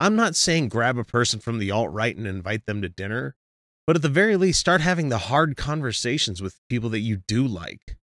I'm 0.00 0.16
not 0.16 0.34
saying 0.34 0.68
grab 0.68 0.98
a 0.98 1.04
person 1.04 1.38
from 1.38 1.58
the 1.58 1.70
alt 1.70 1.92
right 1.92 2.16
and 2.16 2.26
invite 2.26 2.66
them 2.66 2.82
to 2.82 2.88
dinner, 2.88 3.36
but 3.86 3.94
at 3.94 4.02
the 4.02 4.08
very 4.08 4.36
least, 4.36 4.58
start 4.58 4.80
having 4.80 5.08
the 5.08 5.18
hard 5.18 5.56
conversations 5.56 6.42
with 6.42 6.60
people 6.68 6.90
that 6.90 7.00
you 7.00 7.18
do 7.28 7.46
like. 7.46 7.96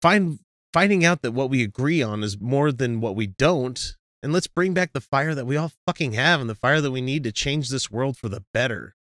Find 0.00 0.38
finding 0.72 1.04
out 1.04 1.22
that 1.22 1.32
what 1.32 1.50
we 1.50 1.62
agree 1.62 2.02
on 2.02 2.22
is 2.22 2.40
more 2.40 2.72
than 2.72 3.00
what 3.00 3.14
we 3.14 3.26
don't, 3.26 3.96
and 4.24 4.32
let's 4.32 4.46
bring 4.46 4.72
back 4.72 4.94
the 4.94 5.02
fire 5.02 5.34
that 5.34 5.46
we 5.46 5.56
all 5.56 5.70
fucking 5.86 6.14
have 6.14 6.40
and 6.40 6.48
the 6.48 6.54
fire 6.54 6.80
that 6.80 6.90
we 6.90 7.02
need 7.02 7.22
to 7.24 7.30
change 7.30 7.68
this 7.68 7.90
world 7.90 8.16
for 8.16 8.30
the 8.30 8.42
better. 8.54 8.94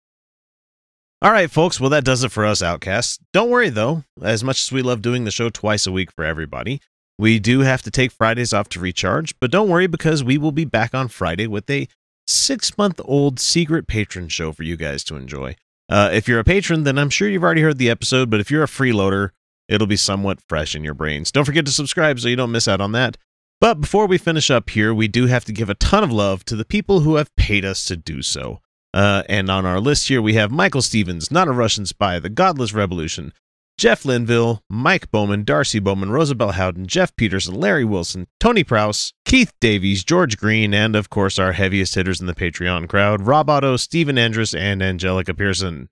All 1.23 1.31
right, 1.31 1.49
folks. 1.49 1.79
Well, 1.81 1.91
that 1.91 2.05
does 2.05 2.25
it 2.25 2.33
for 2.33 2.45
us, 2.45 2.61
Outcasts. 2.61 3.21
Don't 3.33 3.49
worry, 3.49 3.71
though. 3.71 4.03
As 4.21 4.43
much 4.43 4.61
as 4.63 4.73
we 4.73 4.83
love 4.83 5.01
doing 5.01 5.23
the 5.23 5.31
show 5.31 5.49
twice 5.49 5.87
a 5.87 5.93
week 5.93 6.11
for 6.11 6.25
everybody, 6.25 6.81
we 7.17 7.39
do 7.39 7.61
have 7.61 7.83
to 7.83 7.91
take 7.93 8.11
Fridays 8.11 8.53
off 8.53 8.69
to 8.71 8.81
recharge. 8.81 9.39
But 9.39 9.53
don't 9.53 9.69
worry, 9.69 9.87
because 9.87 10.25
we 10.25 10.37
will 10.37 10.51
be 10.51 10.65
back 10.65 10.93
on 10.93 11.07
Friday 11.07 11.47
with 11.47 11.71
a 11.71 11.87
six 12.27 12.77
month 12.77 13.01
old 13.05 13.39
secret 13.39 13.87
patron 13.87 14.27
show 14.27 14.51
for 14.51 14.65
you 14.65 14.77
guys 14.77 15.05
to 15.05 15.15
enjoy. 15.15 15.55
Uh, 15.89 16.11
if 16.13 16.27
you're 16.27 16.41
a 16.41 16.45
patron, 16.45 16.83
then 16.83 16.99
I'm 16.99 17.11
sure 17.11 17.29
you've 17.29 17.45
already 17.45 17.63
heard 17.63 17.79
the 17.79 17.91
episode, 17.91 18.29
but 18.29 18.41
if 18.41 18.51
you're 18.51 18.65
a 18.65 18.67
freeloader, 18.67 19.31
it'll 19.69 19.87
be 19.87 19.97
somewhat 19.97 20.41
fresh 20.41 20.75
in 20.75 20.83
your 20.83 20.95
brains. 20.95 21.31
Don't 21.31 21.45
forget 21.45 21.65
to 21.67 21.73
subscribe 21.73 22.19
so 22.19 22.27
you 22.27 22.35
don't 22.35 22.51
miss 22.51 22.67
out 22.67 22.81
on 22.81 22.91
that. 22.93 23.17
But 23.63 23.81
before 23.81 24.09
we 24.09 24.19
finish 24.19 24.51
up 24.51 24.71
here, 24.71 24.93
we 24.93 25.07
do 25.07 25.27
have 25.27 25.45
to 25.45 25.53
give 25.53 25.71
a 25.71 25.77
ton 25.77 26.03
of 26.03 26.11
love 26.11 26.45
to 26.47 26.57
the 26.57 26.65
people 26.65 27.03
who 27.03 27.15
have 27.15 27.33
paid 27.37 27.65
us 27.65 27.85
to 27.85 27.97
do 27.97 28.21
so. 28.21 28.59
Uh, 28.93 29.23
and 29.29 29.49
on 29.49 29.65
our 29.65 29.79
list 29.79 30.09
here, 30.09 30.21
we 30.21 30.35
have 30.35 30.51
Michael 30.51 30.83
Stevens, 30.83 31.31
Not 31.31 31.47
a 31.47 31.53
Russian 31.53 31.87
Spy, 31.87 32.19
The 32.19 32.29
Godless 32.29 32.73
Revolution, 32.73 33.33
Jeff 33.79 34.05
Linville, 34.05 34.65
Mike 34.69 35.13
Bowman, 35.13 35.45
Darcy 35.45 35.79
Bowman, 35.79 36.11
Rosabelle 36.11 36.55
Howden, 36.55 36.89
Jeff 36.89 37.15
Peterson, 37.15 37.55
Larry 37.55 37.85
Wilson, 37.85 38.27
Tony 38.41 38.65
Prouse, 38.65 39.13
Keith 39.25 39.53
Davies, 39.61 40.03
George 40.03 40.39
Green, 40.39 40.75
and 40.75 40.97
of 40.97 41.09
course 41.09 41.39
our 41.39 41.53
heaviest 41.53 41.95
hitters 41.95 42.21
in 42.21 42.27
the 42.27 42.35
Patreon 42.35 42.89
crowd, 42.89 43.23
Rob 43.23 43.49
Otto, 43.49 43.77
Stephen 43.77 44.19
Andrus, 44.19 44.57
and 44.57 44.83
Angelica 44.83 45.35
Pearson. 45.35 45.89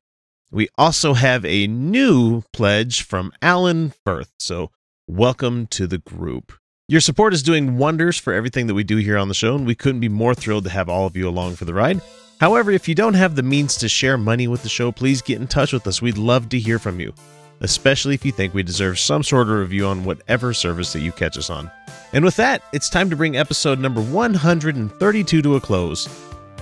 We 0.50 0.66
also 0.76 1.14
have 1.14 1.44
a 1.44 1.68
new 1.68 2.42
pledge 2.52 3.04
from 3.04 3.30
Alan 3.40 3.92
Firth, 4.04 4.32
so 4.40 4.72
welcome 5.06 5.68
to 5.68 5.86
the 5.86 5.98
group. 5.98 6.59
Your 6.90 7.00
support 7.00 7.32
is 7.32 7.44
doing 7.44 7.78
wonders 7.78 8.18
for 8.18 8.32
everything 8.32 8.66
that 8.66 8.74
we 8.74 8.82
do 8.82 8.96
here 8.96 9.16
on 9.16 9.28
the 9.28 9.34
show, 9.34 9.54
and 9.54 9.64
we 9.64 9.76
couldn't 9.76 10.00
be 10.00 10.08
more 10.08 10.34
thrilled 10.34 10.64
to 10.64 10.70
have 10.70 10.88
all 10.88 11.06
of 11.06 11.16
you 11.16 11.28
along 11.28 11.54
for 11.54 11.64
the 11.64 11.72
ride. 11.72 12.00
However, 12.40 12.72
if 12.72 12.88
you 12.88 12.96
don't 12.96 13.14
have 13.14 13.36
the 13.36 13.44
means 13.44 13.76
to 13.76 13.88
share 13.88 14.18
money 14.18 14.48
with 14.48 14.64
the 14.64 14.68
show, 14.68 14.90
please 14.90 15.22
get 15.22 15.40
in 15.40 15.46
touch 15.46 15.72
with 15.72 15.86
us. 15.86 16.02
We'd 16.02 16.18
love 16.18 16.48
to 16.48 16.58
hear 16.58 16.80
from 16.80 16.98
you, 16.98 17.14
especially 17.60 18.14
if 18.14 18.24
you 18.24 18.32
think 18.32 18.54
we 18.54 18.64
deserve 18.64 18.98
some 18.98 19.22
sort 19.22 19.48
of 19.48 19.54
review 19.54 19.86
on 19.86 20.02
whatever 20.02 20.52
service 20.52 20.92
that 20.92 20.98
you 20.98 21.12
catch 21.12 21.38
us 21.38 21.48
on. 21.48 21.70
And 22.12 22.24
with 22.24 22.34
that, 22.38 22.64
it's 22.72 22.90
time 22.90 23.08
to 23.10 23.14
bring 23.14 23.36
episode 23.36 23.78
number 23.78 24.02
132 24.02 25.42
to 25.42 25.54
a 25.54 25.60
close. 25.60 26.08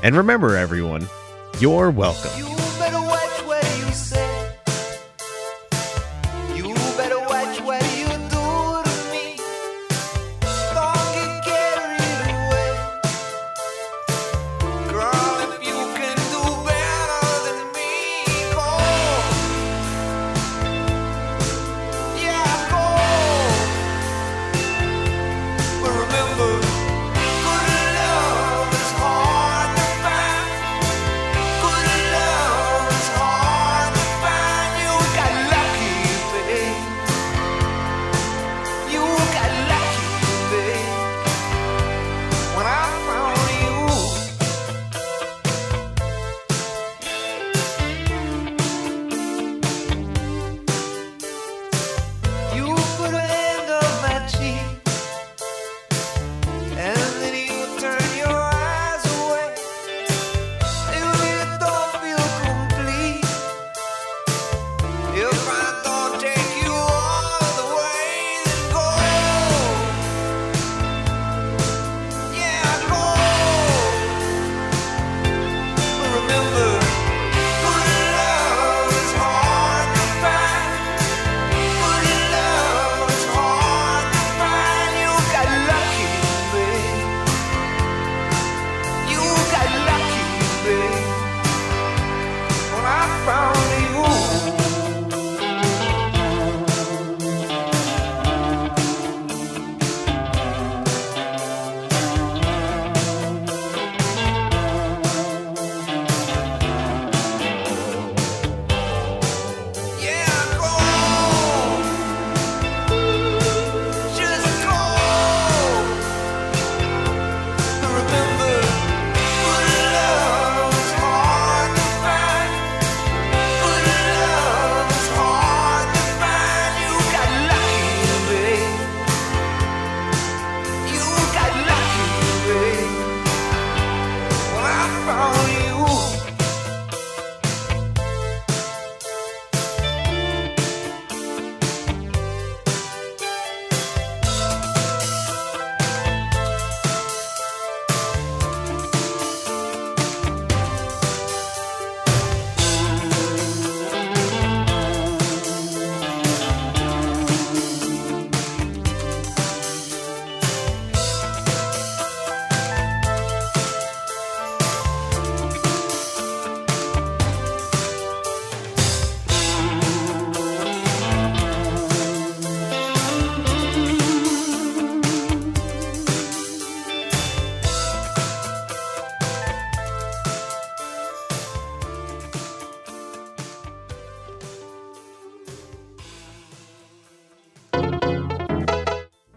And 0.02 0.14
remember, 0.14 0.56
everyone, 0.56 1.08
you're 1.58 1.90
welcome. 1.90 2.67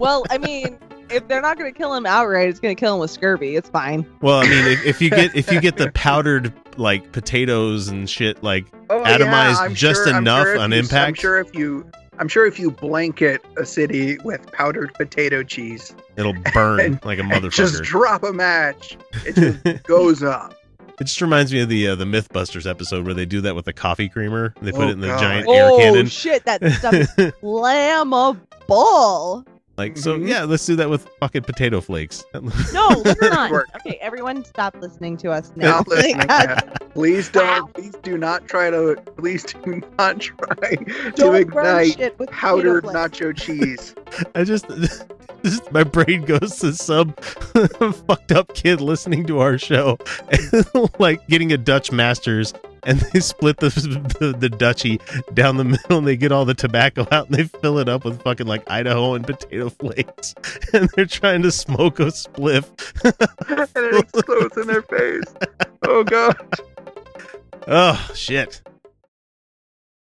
Well, 0.02 0.26
I 0.30 0.38
mean, 0.40 0.78
if 1.10 1.28
they're 1.28 1.41
not 1.41 1.57
going 1.57 1.72
to 1.72 1.78
kill 1.78 1.94
him 1.94 2.06
outright, 2.06 2.49
it's 2.49 2.60
going 2.60 2.76
to 2.76 2.80
kill 2.80 2.95
him 2.95 2.99
with 3.02 3.11
scurvy. 3.11 3.56
It's 3.56 3.69
fine. 3.69 4.06
Well, 4.22 4.40
I 4.40 4.49
mean, 4.49 4.65
if, 4.65 4.86
if 4.86 5.02
you 5.02 5.10
get 5.11 5.36
if 5.36 5.52
you 5.52 5.61
get 5.61 5.78
the 5.78 5.91
powdered 5.94 6.52
like 6.78 7.11
potatoes 7.11 7.88
and 7.88 8.10
shit 8.10 8.41
like 8.44 8.65
Oh, 8.90 9.03
atomized 9.03 9.60
I'm 9.60 9.76
just 9.76 10.06
sure- 10.07 10.18
enough 10.18 10.45
sure 10.48 10.57
on 10.60 10.72
you- 10.72 10.84
I'm 10.91 11.14
sure 11.14 11.40
if 11.40 11.53
you, 11.53 11.86
I'm 12.18 12.28
sure 12.28 12.45
if 12.48 12.60
you 12.60 12.72
blanket 12.72 13.45
a 13.57 13.65
city 13.65 14.18
with 14.23 14.52
powdered 14.52 14.94
potato 14.95 15.44
cheese, 15.44 15.94
it'll 16.18 16.34
burn 16.53 16.80
and- 16.80 17.06
like 17.06 17.19
a 17.19 17.22
motherfucker. 17.23 17.52
just 17.53 17.84
drop 17.84 18.23
a 18.23 18.34
match, 18.34 18.98
it 19.26 19.36
just 19.36 19.84
goes 19.84 20.23
up. 20.23 20.56
It 20.99 21.06
just 21.06 21.22
reminds 21.22 21.52
me 21.53 21.61
of 21.61 21.69
the 21.69 21.88
uh, 21.90 21.95
the 21.95 22.06
MythBusters 22.06 22.69
episode 22.69 23.06
where 23.06 23.14
they 23.15 23.26
do 23.26 23.41
that 23.41 23.56
with 23.56 23.65
the 23.65 23.73
coffee 23.73 24.07
creamer. 24.10 24.53
They 24.61 24.72
put 24.72 24.82
Oh, 24.82 24.88
it 24.90 24.91
in 24.91 24.99
the 24.99 25.07
God. 25.07 25.19
giant 25.19 25.49
air 25.49 25.68
oh 25.69 25.78
cannon. 25.78 26.06
Oh 26.06 26.10
shit! 26.10 26.45
That 26.45 26.64
stuff 26.73 26.94
is 26.94 27.07
flammable. 27.41 29.45
Like 29.77 29.98
so, 29.98 30.18
Mhm. 30.19 30.27
yeah. 30.27 30.43
Let's 30.43 30.65
do 30.65 30.76
that 30.76 30.89
with 30.89 31.07
fucking 31.19 31.43
potato 31.43 31.81
flakes. 31.81 32.23
No, 32.73 33.02
let's 33.06 33.22
not. 33.22 33.52
Okay, 33.77 33.98
everyone, 34.02 34.43
stop 34.45 34.76
listening 34.80 35.18
to 35.18 35.31
us 35.31 35.52
now. 35.56 35.81
Stop 35.81 35.88
listening. 35.88 36.27
Please 36.93 37.30
don't. 37.30 37.73
Please 37.73 37.95
do 38.03 38.18
not 38.18 38.48
try 38.48 38.69
to. 38.69 39.02
Please 39.18 39.45
do 39.45 39.81
not 39.98 40.19
try 40.19 40.76
to 40.76 41.11
Don't 41.15 41.31
burn 41.31 41.35
ignite 41.41 41.98
shit 41.98 42.19
with 42.19 42.30
powdered 42.31 42.84
nacho 42.84 43.35
cheese. 43.35 43.95
I 44.35 44.43
just, 44.43 44.65
just 45.43 45.72
my 45.72 45.84
brain 45.85 46.23
goes 46.26 46.57
to 46.60 46.73
some 46.73 47.14
fucked 47.14 48.34
up 48.34 48.53
kid 48.53 48.81
listening 48.81 49.26
to 49.27 49.39
our 49.39 49.57
show, 49.57 49.98
like 50.99 51.26
getting 51.27 51.53
a 51.53 51.57
Dutch 51.57 51.91
Masters, 51.93 52.53
and 52.84 52.99
they 52.99 53.20
split 53.20 53.58
the, 53.58 53.70
the 54.20 54.36
the 54.38 54.49
Dutchie 54.49 54.99
down 55.34 55.58
the 55.58 55.64
middle, 55.64 55.99
and 55.99 56.08
they 56.08 56.18
get 56.18 56.32
all 56.32 56.45
the 56.45 56.53
tobacco 56.53 57.08
out, 57.12 57.28
and 57.28 57.36
they 57.36 57.44
fill 57.44 57.78
it 57.80 57.88
up 57.90 58.06
with 58.06 58.22
fucking 58.22 58.48
like 58.48 58.70
Idaho 58.70 59.14
and 59.14 59.26
potato 59.26 59.70
flakes, 59.70 60.36
and 60.74 60.90
they're 60.95 61.06
trying 61.06 61.41
to 61.44 61.52
smoke 61.52 61.99
a 61.99 62.06
spliff. 62.06 62.66
and 63.76 63.86
it 63.86 63.95
explodes 63.95 64.58
in 64.58 64.68
their 64.68 64.82
face. 64.84 65.24
Oh 65.84 66.03
god. 66.03 66.36
Oh 67.68 68.10
shit! 68.16 68.60